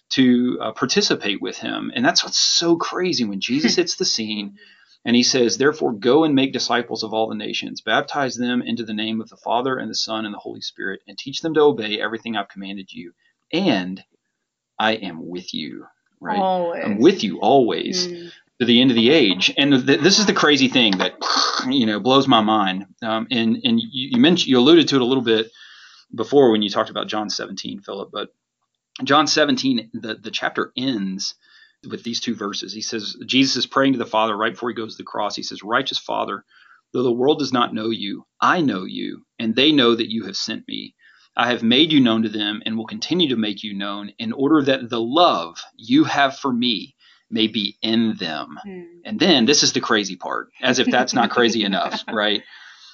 to 0.09 0.57
uh, 0.61 0.71
participate 0.71 1.41
with 1.41 1.57
him. 1.57 1.91
And 1.93 2.05
that's 2.05 2.23
what's 2.23 2.37
so 2.37 2.77
crazy 2.77 3.25
when 3.25 3.41
Jesus 3.41 3.75
hits 3.77 3.95
the 3.95 4.05
scene 4.05 4.57
and 5.05 5.15
he 5.15 5.23
says, 5.23 5.57
Therefore, 5.57 5.93
go 5.93 6.23
and 6.23 6.35
make 6.35 6.53
disciples 6.53 7.03
of 7.03 7.13
all 7.13 7.29
the 7.29 7.35
nations, 7.35 7.81
baptize 7.81 8.35
them 8.35 8.61
into 8.61 8.83
the 8.83 8.93
name 8.93 9.21
of 9.21 9.29
the 9.29 9.37
Father 9.37 9.77
and 9.77 9.89
the 9.89 9.95
Son 9.95 10.25
and 10.25 10.33
the 10.33 10.39
Holy 10.39 10.61
Spirit, 10.61 11.01
and 11.07 11.17
teach 11.17 11.41
them 11.41 11.53
to 11.53 11.61
obey 11.61 11.99
everything 11.99 12.35
I've 12.35 12.49
commanded 12.49 12.91
you. 12.91 13.13
And 13.53 14.03
I 14.77 14.93
am 14.93 15.27
with 15.27 15.53
you, 15.53 15.85
right? 16.19 16.39
Always. 16.39 16.83
I'm 16.83 16.99
with 16.99 17.23
you 17.23 17.39
always. 17.39 18.07
Mm. 18.07 18.31
To 18.59 18.65
the 18.65 18.81
end 18.81 18.89
of 18.89 18.95
the 18.95 19.11
age, 19.11 19.53
and 19.55 19.85
th- 19.85 19.99
this 19.99 20.17
is 20.17 20.25
the 20.25 20.33
crazy 20.33 20.67
thing 20.67 20.97
that 20.97 21.13
you 21.69 21.85
know 21.85 21.99
blows 21.99 22.27
my 22.27 22.41
mind. 22.41 22.87
Um, 23.03 23.27
and 23.29 23.57
and 23.63 23.79
you, 23.79 24.09
you 24.13 24.19
mentioned 24.19 24.47
you 24.47 24.57
alluded 24.57 24.87
to 24.87 24.95
it 24.95 25.01
a 25.01 25.05
little 25.05 25.23
bit 25.23 25.51
before 26.15 26.51
when 26.51 26.63
you 26.63 26.69
talked 26.69 26.89
about 26.89 27.07
John 27.07 27.29
17, 27.29 27.81
Philip. 27.81 28.09
But 28.11 28.29
John 29.03 29.27
17, 29.27 29.91
the 29.93 30.15
the 30.15 30.31
chapter 30.31 30.71
ends 30.75 31.35
with 31.87 32.03
these 32.03 32.19
two 32.19 32.35
verses. 32.35 32.73
He 32.73 32.81
says, 32.81 33.15
Jesus 33.25 33.55
is 33.57 33.65
praying 33.67 33.93
to 33.93 33.99
the 33.99 34.05
Father 34.05 34.35
right 34.35 34.53
before 34.53 34.69
he 34.69 34.75
goes 34.75 34.95
to 34.95 35.03
the 35.03 35.07
cross. 35.07 35.35
He 35.35 35.43
says, 35.43 35.63
Righteous 35.63 35.99
Father, 35.99 36.43
though 36.93 37.03
the 37.03 37.11
world 37.11 37.39
does 37.39 37.53
not 37.53 37.73
know 37.73 37.89
you, 37.89 38.25
I 38.41 38.61
know 38.61 38.85
you, 38.85 39.25
and 39.39 39.55
they 39.55 39.71
know 39.71 39.95
that 39.95 40.11
you 40.11 40.25
have 40.25 40.37
sent 40.37 40.67
me. 40.67 40.95
I 41.35 41.51
have 41.51 41.61
made 41.61 41.91
you 41.91 41.99
known 41.99 42.23
to 42.23 42.29
them 42.29 42.63
and 42.65 42.75
will 42.75 42.87
continue 42.87 43.29
to 43.29 43.37
make 43.37 43.63
you 43.63 43.75
known 43.75 44.11
in 44.17 44.33
order 44.33 44.63
that 44.63 44.89
the 44.89 44.99
love 44.99 45.61
you 45.75 46.03
have 46.05 46.37
for 46.37 46.51
me 46.51 46.95
may 47.29 47.47
be 47.47 47.77
in 47.81 48.15
them. 48.17 48.59
Hmm. 48.63 48.81
And 49.05 49.19
then 49.19 49.45
this 49.45 49.63
is 49.63 49.73
the 49.73 49.81
crazy 49.81 50.15
part, 50.15 50.49
as 50.61 50.79
if 50.79 50.87
that's 50.87 51.13
not 51.13 51.29
crazy 51.29 51.63
enough, 51.63 52.03
right? 52.11 52.43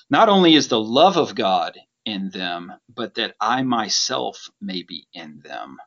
Not 0.09 0.29
only 0.29 0.55
is 0.55 0.67
the 0.67 0.79
love 0.79 1.17
of 1.17 1.35
God 1.35 1.77
in 2.05 2.29
them, 2.29 2.73
but 2.93 3.15
that 3.15 3.35
I 3.39 3.63
myself 3.63 4.49
may 4.61 4.83
be 4.83 5.07
in 5.13 5.41
them. 5.43 5.77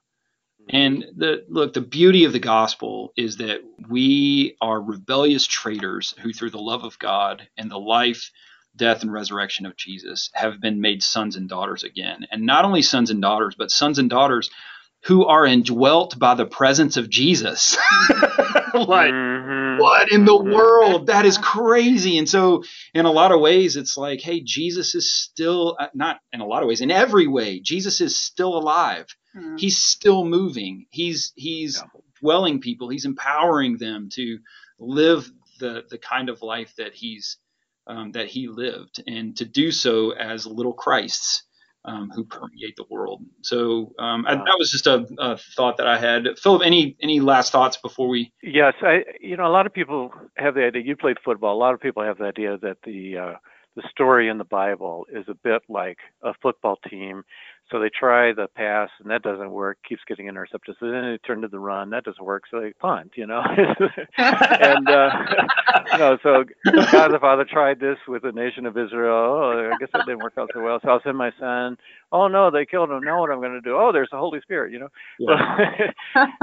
And 0.69 1.05
the 1.17 1.45
look, 1.49 1.75
the 1.75 1.81
beauty 1.81 2.25
of 2.25 2.33
the 2.33 2.41
gospel 2.41 3.13
is 3.17 3.37
that 3.37 3.61
we 3.89 4.57
are 4.61 4.81
rebellious 4.81 5.47
traitors 5.47 6.15
who, 6.21 6.33
through 6.33 6.51
the 6.51 6.59
love 6.59 6.83
of 6.83 6.99
God 6.99 7.49
and 7.57 7.71
the 7.71 7.79
life, 7.79 8.33
death, 8.75 9.03
and 9.03 9.13
resurrection 9.13 9.65
of 9.65 9.77
Jesus, 9.77 10.29
have 10.35 10.61
been 10.61 10.81
made 10.81 11.05
sons 11.05 11.37
and 11.37 11.49
daughters 11.49 11.85
again. 11.85 12.27
And 12.33 12.43
not 12.45 12.65
only 12.65 12.83
sons 12.83 13.11
and 13.11 13.23
daughters, 13.23 13.55
but 13.57 13.71
sons 13.71 14.01
and 14.01 14.11
daughters 14.11 14.51
who 15.05 15.25
are 15.27 15.47
indwelt 15.47 16.19
by 16.19 16.35
the 16.35 16.47
presence 16.47 16.97
of 16.97 17.09
Jesus. 17.09 17.77
like, 18.75 19.13
mm-hmm. 19.13 19.81
what 19.81 20.11
in 20.11 20.25
the 20.25 20.33
mm-hmm. 20.33 20.53
world? 20.53 21.07
That 21.07 21.27
is 21.27 21.39
crazy. 21.39 22.19
And 22.19 22.29
so, 22.29 22.65
in 22.93 23.07
a 23.07 23.13
lot 23.13 23.33
of 23.33 23.41
ways, 23.41 23.77
it's 23.77 23.97
like, 23.97 24.21
hey, 24.21 24.41
Jesus 24.41 24.95
is 24.95 25.13
still, 25.13 25.77
uh, 25.79 25.89
not 25.95 26.19
in 26.33 26.41
a 26.41 26.47
lot 26.47 26.63
of 26.63 26.69
ways, 26.69 26.81
in 26.81 26.91
every 26.91 27.27
way, 27.27 27.61
Jesus 27.61 28.01
is 28.01 28.19
still 28.19 28.57
alive 28.57 29.07
mm-hmm. 29.37 29.57
he's 29.57 29.79
still 29.79 30.25
moving. 30.25 30.87
He's 30.91 31.33
he's 31.37 31.77
yeah. 31.77 32.01
dwelling 32.21 32.61
people. 32.61 32.89
He's 32.89 33.05
empowering 33.05 33.77
them 33.79 34.09
to 34.13 34.39
live 34.79 35.31
the 35.61 35.85
the 35.89 35.99
kind 35.99 36.29
of 36.29 36.43
life 36.43 36.75
that 36.77 36.95
he's 36.95 37.39
um, 37.87 38.13
that 38.13 38.29
he 38.29 38.49
lived, 38.49 39.03
and 39.07 39.37
to 39.37 39.45
do 39.45 39.71
so 39.71 40.11
as 40.11 40.47
little 40.47 40.73
Christs. 40.73 41.45
Um, 41.87 42.11
who 42.11 42.25
permeate 42.25 42.75
the 42.75 42.85
world. 42.91 43.23
So 43.43 43.93
um, 44.01 44.27
I, 44.27 44.35
that 44.35 44.57
was 44.59 44.73
just 44.73 44.89
a, 44.89 45.07
a, 45.19 45.37
thought 45.37 45.77
that 45.77 45.87
I 45.87 45.97
had. 45.97 46.27
Philip, 46.37 46.63
any 46.65 46.97
any 47.01 47.21
last 47.21 47.53
thoughts 47.53 47.77
before 47.77 48.09
we? 48.09 48.33
Yes, 48.43 48.75
I 48.83 49.05
you 49.21 49.37
know 49.37 49.47
a 49.47 49.55
lot 49.55 49.67
of 49.67 49.73
people 49.73 50.13
have 50.37 50.55
the 50.55 50.65
idea. 50.65 50.83
You 50.83 50.97
played 50.97 51.19
football. 51.25 51.55
A 51.55 51.61
lot 51.61 51.75
of 51.75 51.81
people 51.81 52.03
have 52.03 52.19
the 52.19 52.25
idea 52.25 52.59
that 52.59 52.79
the 52.83 53.19
uh, 53.19 53.35
the 53.77 53.83
story 53.91 54.29
in 54.29 54.39
the 54.39 54.45
Bible 54.45 55.07
is 55.13 55.27
a 55.29 55.35
bit 55.35 55.63
like 55.69 55.99
a 56.23 56.33
football 56.43 56.77
team 56.91 57.23
so 57.71 57.81
they 57.81 57.91
try 57.91 58.33
the 58.33 58.49
pass 58.55 58.89
and 59.01 59.11
that 59.11 59.23
doesn't 59.23 59.51
work, 59.51 59.79
keeps 59.89 60.03
getting 60.07 60.29
intercepted. 60.29 60.77
So 60.79 60.91
then 60.91 61.03
they 61.03 61.19
turn 61.27 61.43
to 61.43 61.49
the 61.49 61.59
run, 61.59 61.91
that 61.91 62.05
doesn't 62.05 62.25
work, 62.25 62.45
so 62.51 62.61
they 62.61 62.73
punt, 62.75 63.13
you 63.17 63.27
know. 63.27 63.43
and 64.19 64.89
uh 64.89 65.11
you 65.93 65.99
know, 65.99 66.19
so 66.23 66.45
God 66.91 67.13
the 67.13 67.19
Father 67.21 67.45
tried 67.45 67.81
this 67.81 67.97
with 68.09 68.23
the 68.23 68.33
nation 68.33 68.67
of 68.67 68.77
Israel. 68.77 69.15
Oh, 69.17 69.71
I 69.73 69.77
guess 69.77 69.89
that 69.93 70.05
didn't 70.05 70.21
work 70.21 70.35
out 70.39 70.51
so 70.53 70.61
well. 70.61 70.79
So 70.83 70.91
I'll 70.91 71.03
send 71.03 71.17
my 71.17 71.31
son. 71.39 71.77
Oh 72.13 72.29
no, 72.29 72.51
they 72.51 72.67
killed 72.67 72.91
him. 72.91 73.03
Now 73.03 73.21
what 73.21 73.31
I'm 73.31 73.41
gonna 73.41 73.61
do? 73.61 73.77
Oh, 73.77 73.91
there's 73.93 74.11
the 74.11 74.19
Holy 74.19 74.41
Spirit, 74.41 74.73
you 74.73 74.79
know. 74.79 74.89
Yeah. 75.19 75.93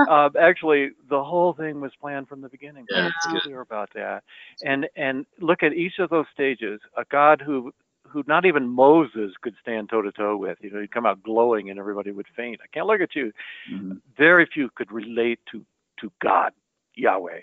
uh, 0.10 0.30
actually 0.42 0.92
the 1.10 1.24
whole 1.24 1.54
thing 1.54 1.82
was 1.82 1.92
planned 2.00 2.28
from 2.28 2.42
the 2.42 2.50
beginning. 2.50 2.88
Yeah, 2.90 3.10
clear 3.42 3.62
about 3.62 3.90
that. 3.96 4.24
And 4.62 4.88
and 4.96 5.26
look 5.40 5.64
at 5.64 5.74
each 5.74 6.00
of 6.00 6.10
those 6.10 6.26
stages, 6.34 6.80
a 6.98 7.04
God 7.12 7.42
who 7.46 7.72
who 8.14 8.24
not 8.28 8.46
even 8.46 8.70
Moses 8.70 9.32
could 9.42 9.56
stand 9.62 9.90
toe 9.90 10.02
to 10.02 10.12
toe 10.12 10.38
with. 10.38 10.58
You 10.62 10.72
know, 10.72 10.82
he'd 10.82 10.92
come 10.92 11.06
out 11.06 11.24
glowing 11.24 11.70
and 11.70 11.80
everybody 11.80 12.12
would 12.12 12.28
faint. 12.36 12.62
I 12.64 12.68
can't 12.68 12.88
look 12.88 13.02
at 13.02 13.16
you. 13.16 13.34
Mm-hmm. 13.72 13.94
Very 14.18 14.46
few 14.46 14.70
could 14.76 14.92
relate 14.92 15.40
to 15.52 15.66
to 16.00 16.12
God, 16.22 16.52
Yahweh. 16.96 17.42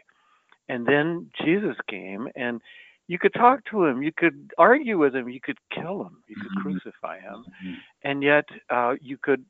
And 0.68 0.86
then 0.86 1.30
Jesus 1.42 1.76
came 1.88 2.28
and 2.36 2.60
you 3.08 3.18
could 3.18 3.34
talk 3.34 3.64
to 3.70 3.84
him, 3.86 4.02
you 4.02 4.12
could 4.12 4.52
argue 4.56 4.96
with 4.96 5.16
him, 5.16 5.28
you 5.28 5.40
could 5.40 5.58
kill 5.74 6.02
him, 6.02 6.18
you 6.28 6.36
could 6.36 6.52
mm-hmm. 6.52 6.62
crucify 6.62 7.18
him, 7.18 7.44
mm-hmm. 7.44 7.74
and 8.04 8.22
yet 8.22 8.44
uh, 8.70 8.94
you 9.00 9.18
could 9.18 9.44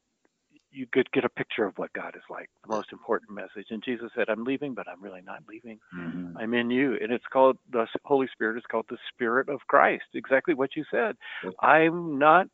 you 0.72 0.86
could 0.92 1.10
get 1.12 1.24
a 1.24 1.28
picture 1.28 1.64
of 1.64 1.76
what 1.78 1.92
God 1.92 2.14
is 2.16 2.22
like, 2.30 2.48
the 2.66 2.74
most 2.74 2.92
important 2.92 3.32
message. 3.32 3.66
And 3.70 3.82
Jesus 3.82 4.10
said, 4.14 4.28
I'm 4.28 4.44
leaving, 4.44 4.74
but 4.74 4.86
I'm 4.88 5.02
really 5.02 5.22
not 5.22 5.42
leaving. 5.48 5.78
Mm-hmm. 5.96 6.36
I'm 6.38 6.54
in 6.54 6.70
you. 6.70 6.96
And 7.00 7.12
it's 7.12 7.24
called, 7.32 7.58
the 7.72 7.86
Holy 8.04 8.28
Spirit 8.32 8.56
is 8.56 8.64
called 8.70 8.86
the 8.88 8.98
Spirit 9.12 9.48
of 9.48 9.60
Christ. 9.68 10.04
Exactly 10.14 10.54
what 10.54 10.76
you 10.76 10.84
said. 10.90 11.16
I'm 11.60 12.18
not 12.18 12.46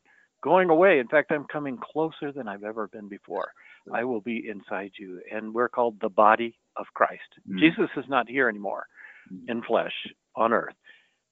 going 0.43 0.71
away. 0.71 0.99
In 0.99 1.09
fact, 1.09 1.31
I'm 1.31 1.47
coming 1.53 1.79
closer 1.79 2.33
than 2.33 2.49
I've 2.49 2.65
ever 2.65 2.89
been 2.89 3.09
before. 3.09 3.51
I 3.93 4.05
will 4.05 4.21
be 4.21 4.49
inside 4.49 4.93
you. 4.99 5.21
And 5.31 5.55
we're 5.55 5.69
called 5.69 5.97
the 6.01 6.09
body 6.09 6.59
of 6.77 6.87
Christ. 6.95 7.23
Mm-hmm. 7.49 7.59
Jesus 7.59 7.91
is 7.97 8.05
not 8.09 8.29
here 8.29 8.49
anymore 8.49 8.87
mm-hmm. 9.33 9.51
in 9.51 9.63
flesh 9.63 9.95
on 10.35 10.53
earth, 10.53 10.75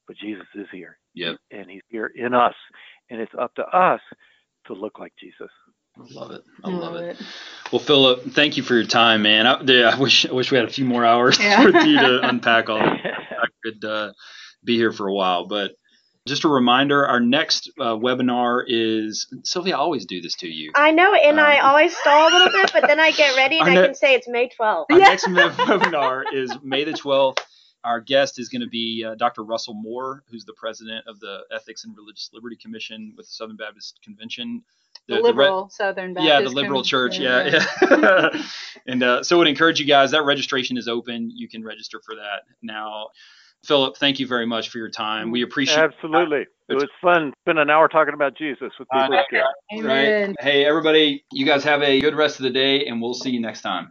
but 0.06 0.16
Jesus 0.16 0.46
is 0.54 0.66
here. 0.72 0.98
Yep. 1.14 1.36
And 1.50 1.70
he's 1.70 1.82
here 1.88 2.10
in 2.14 2.34
us. 2.34 2.54
And 3.10 3.20
it's 3.20 3.34
up 3.38 3.54
to 3.56 3.62
us 3.62 4.00
to 4.66 4.72
look 4.72 4.98
like 4.98 5.12
Jesus. 5.20 5.50
I 5.96 6.02
love 6.12 6.30
it. 6.32 6.42
I 6.64 6.70
love, 6.70 6.96
it. 6.96 7.20
it. 7.20 7.26
Well, 7.70 7.78
Philip, 7.78 8.24
thank 8.32 8.56
you 8.56 8.62
for 8.62 8.74
your 8.74 8.84
time, 8.84 9.22
man. 9.22 9.46
I, 9.46 9.52
I 9.92 9.98
wish 9.98 10.26
I 10.26 10.32
wish 10.32 10.50
we 10.50 10.56
had 10.56 10.66
a 10.66 10.72
few 10.72 10.84
more 10.84 11.04
hours 11.04 11.38
yeah. 11.38 11.64
with 11.64 11.74
you 11.86 11.98
to 11.98 12.20
unpack 12.28 12.68
all. 12.68 12.80
I 12.80 13.46
could 13.62 13.84
uh, 13.84 14.12
be 14.64 14.76
here 14.76 14.92
for 14.92 15.06
a 15.06 15.12
while, 15.12 15.46
but 15.46 15.72
just 16.26 16.44
a 16.44 16.48
reminder: 16.48 17.06
our 17.06 17.20
next 17.20 17.70
uh, 17.78 17.94
webinar 17.94 18.64
is 18.66 19.26
Sylvia. 19.44 19.74
I 19.76 19.78
always 19.78 20.06
do 20.06 20.20
this 20.20 20.34
to 20.36 20.48
you. 20.48 20.72
I 20.74 20.90
know, 20.90 21.14
and 21.14 21.38
um, 21.38 21.46
I 21.46 21.60
always 21.60 21.96
stall 21.96 22.28
a 22.28 22.32
little 22.32 22.50
bit, 22.50 22.72
but 22.72 22.86
then 22.86 22.98
I 22.98 23.10
get 23.10 23.36
ready 23.36 23.58
and 23.58 23.68
I 23.68 23.74
can 23.86 23.94
say 23.94 24.14
it's 24.14 24.26
May 24.26 24.48
12th. 24.48 24.86
Our 24.90 24.98
yeah. 24.98 25.08
next 25.08 25.26
webinar 25.28 26.24
is 26.32 26.56
May 26.62 26.84
the 26.84 26.92
12th. 26.92 27.38
Our 27.84 28.00
guest 28.00 28.38
is 28.38 28.48
going 28.48 28.62
to 28.62 28.68
be 28.68 29.04
uh, 29.06 29.14
Dr. 29.14 29.44
Russell 29.44 29.74
Moore, 29.74 30.22
who's 30.30 30.44
the 30.44 30.54
president 30.54 31.06
of 31.06 31.20
the 31.20 31.44
Ethics 31.52 31.84
and 31.84 31.96
Religious 31.96 32.30
Liberty 32.32 32.56
Commission 32.56 33.12
with 33.16 33.26
the 33.26 33.32
Southern 33.32 33.56
Baptist 33.56 34.00
Convention 34.02 34.62
the, 35.08 35.16
the 35.16 35.20
liberal 35.20 35.64
the 35.66 35.70
Southern 35.70 36.14
Baptist. 36.14 36.28
Yeah, 36.28 36.40
the 36.40 36.50
liberal 36.50 36.82
church. 36.82 37.18
Yeah, 37.18 37.60
yeah. 37.90 38.42
and 38.86 39.02
uh, 39.02 39.22
so, 39.22 39.36
I 39.36 39.38
would 39.38 39.48
encourage 39.48 39.78
you 39.78 39.86
guys. 39.86 40.12
That 40.12 40.24
registration 40.24 40.78
is 40.78 40.88
open. 40.88 41.30
You 41.30 41.48
can 41.48 41.62
register 41.62 42.00
for 42.04 42.14
that 42.14 42.42
now. 42.62 43.08
Philip, 43.64 43.96
thank 43.96 44.18
you 44.18 44.26
very 44.26 44.46
much 44.46 44.68
for 44.68 44.78
your 44.78 44.90
time. 44.90 45.30
We 45.30 45.42
appreciate 45.42 45.78
absolutely. 45.78 46.46
It 46.68 46.74
was 46.74 46.88
fun. 47.00 47.32
Spend 47.44 47.58
an 47.58 47.70
hour 47.70 47.88
talking 47.88 48.12
about 48.14 48.36
Jesus 48.36 48.72
with 48.78 48.88
people. 48.90 49.14
Uh, 49.14 49.82
right. 49.82 50.34
Hey, 50.38 50.66
everybody, 50.66 51.24
you 51.32 51.46
guys 51.46 51.64
have 51.64 51.82
a 51.82 52.00
good 52.00 52.14
rest 52.14 52.38
of 52.38 52.44
the 52.44 52.50
day, 52.50 52.86
and 52.86 53.00
we'll 53.00 53.14
see 53.14 53.30
you 53.30 53.40
next 53.40 53.62
time. 53.62 53.90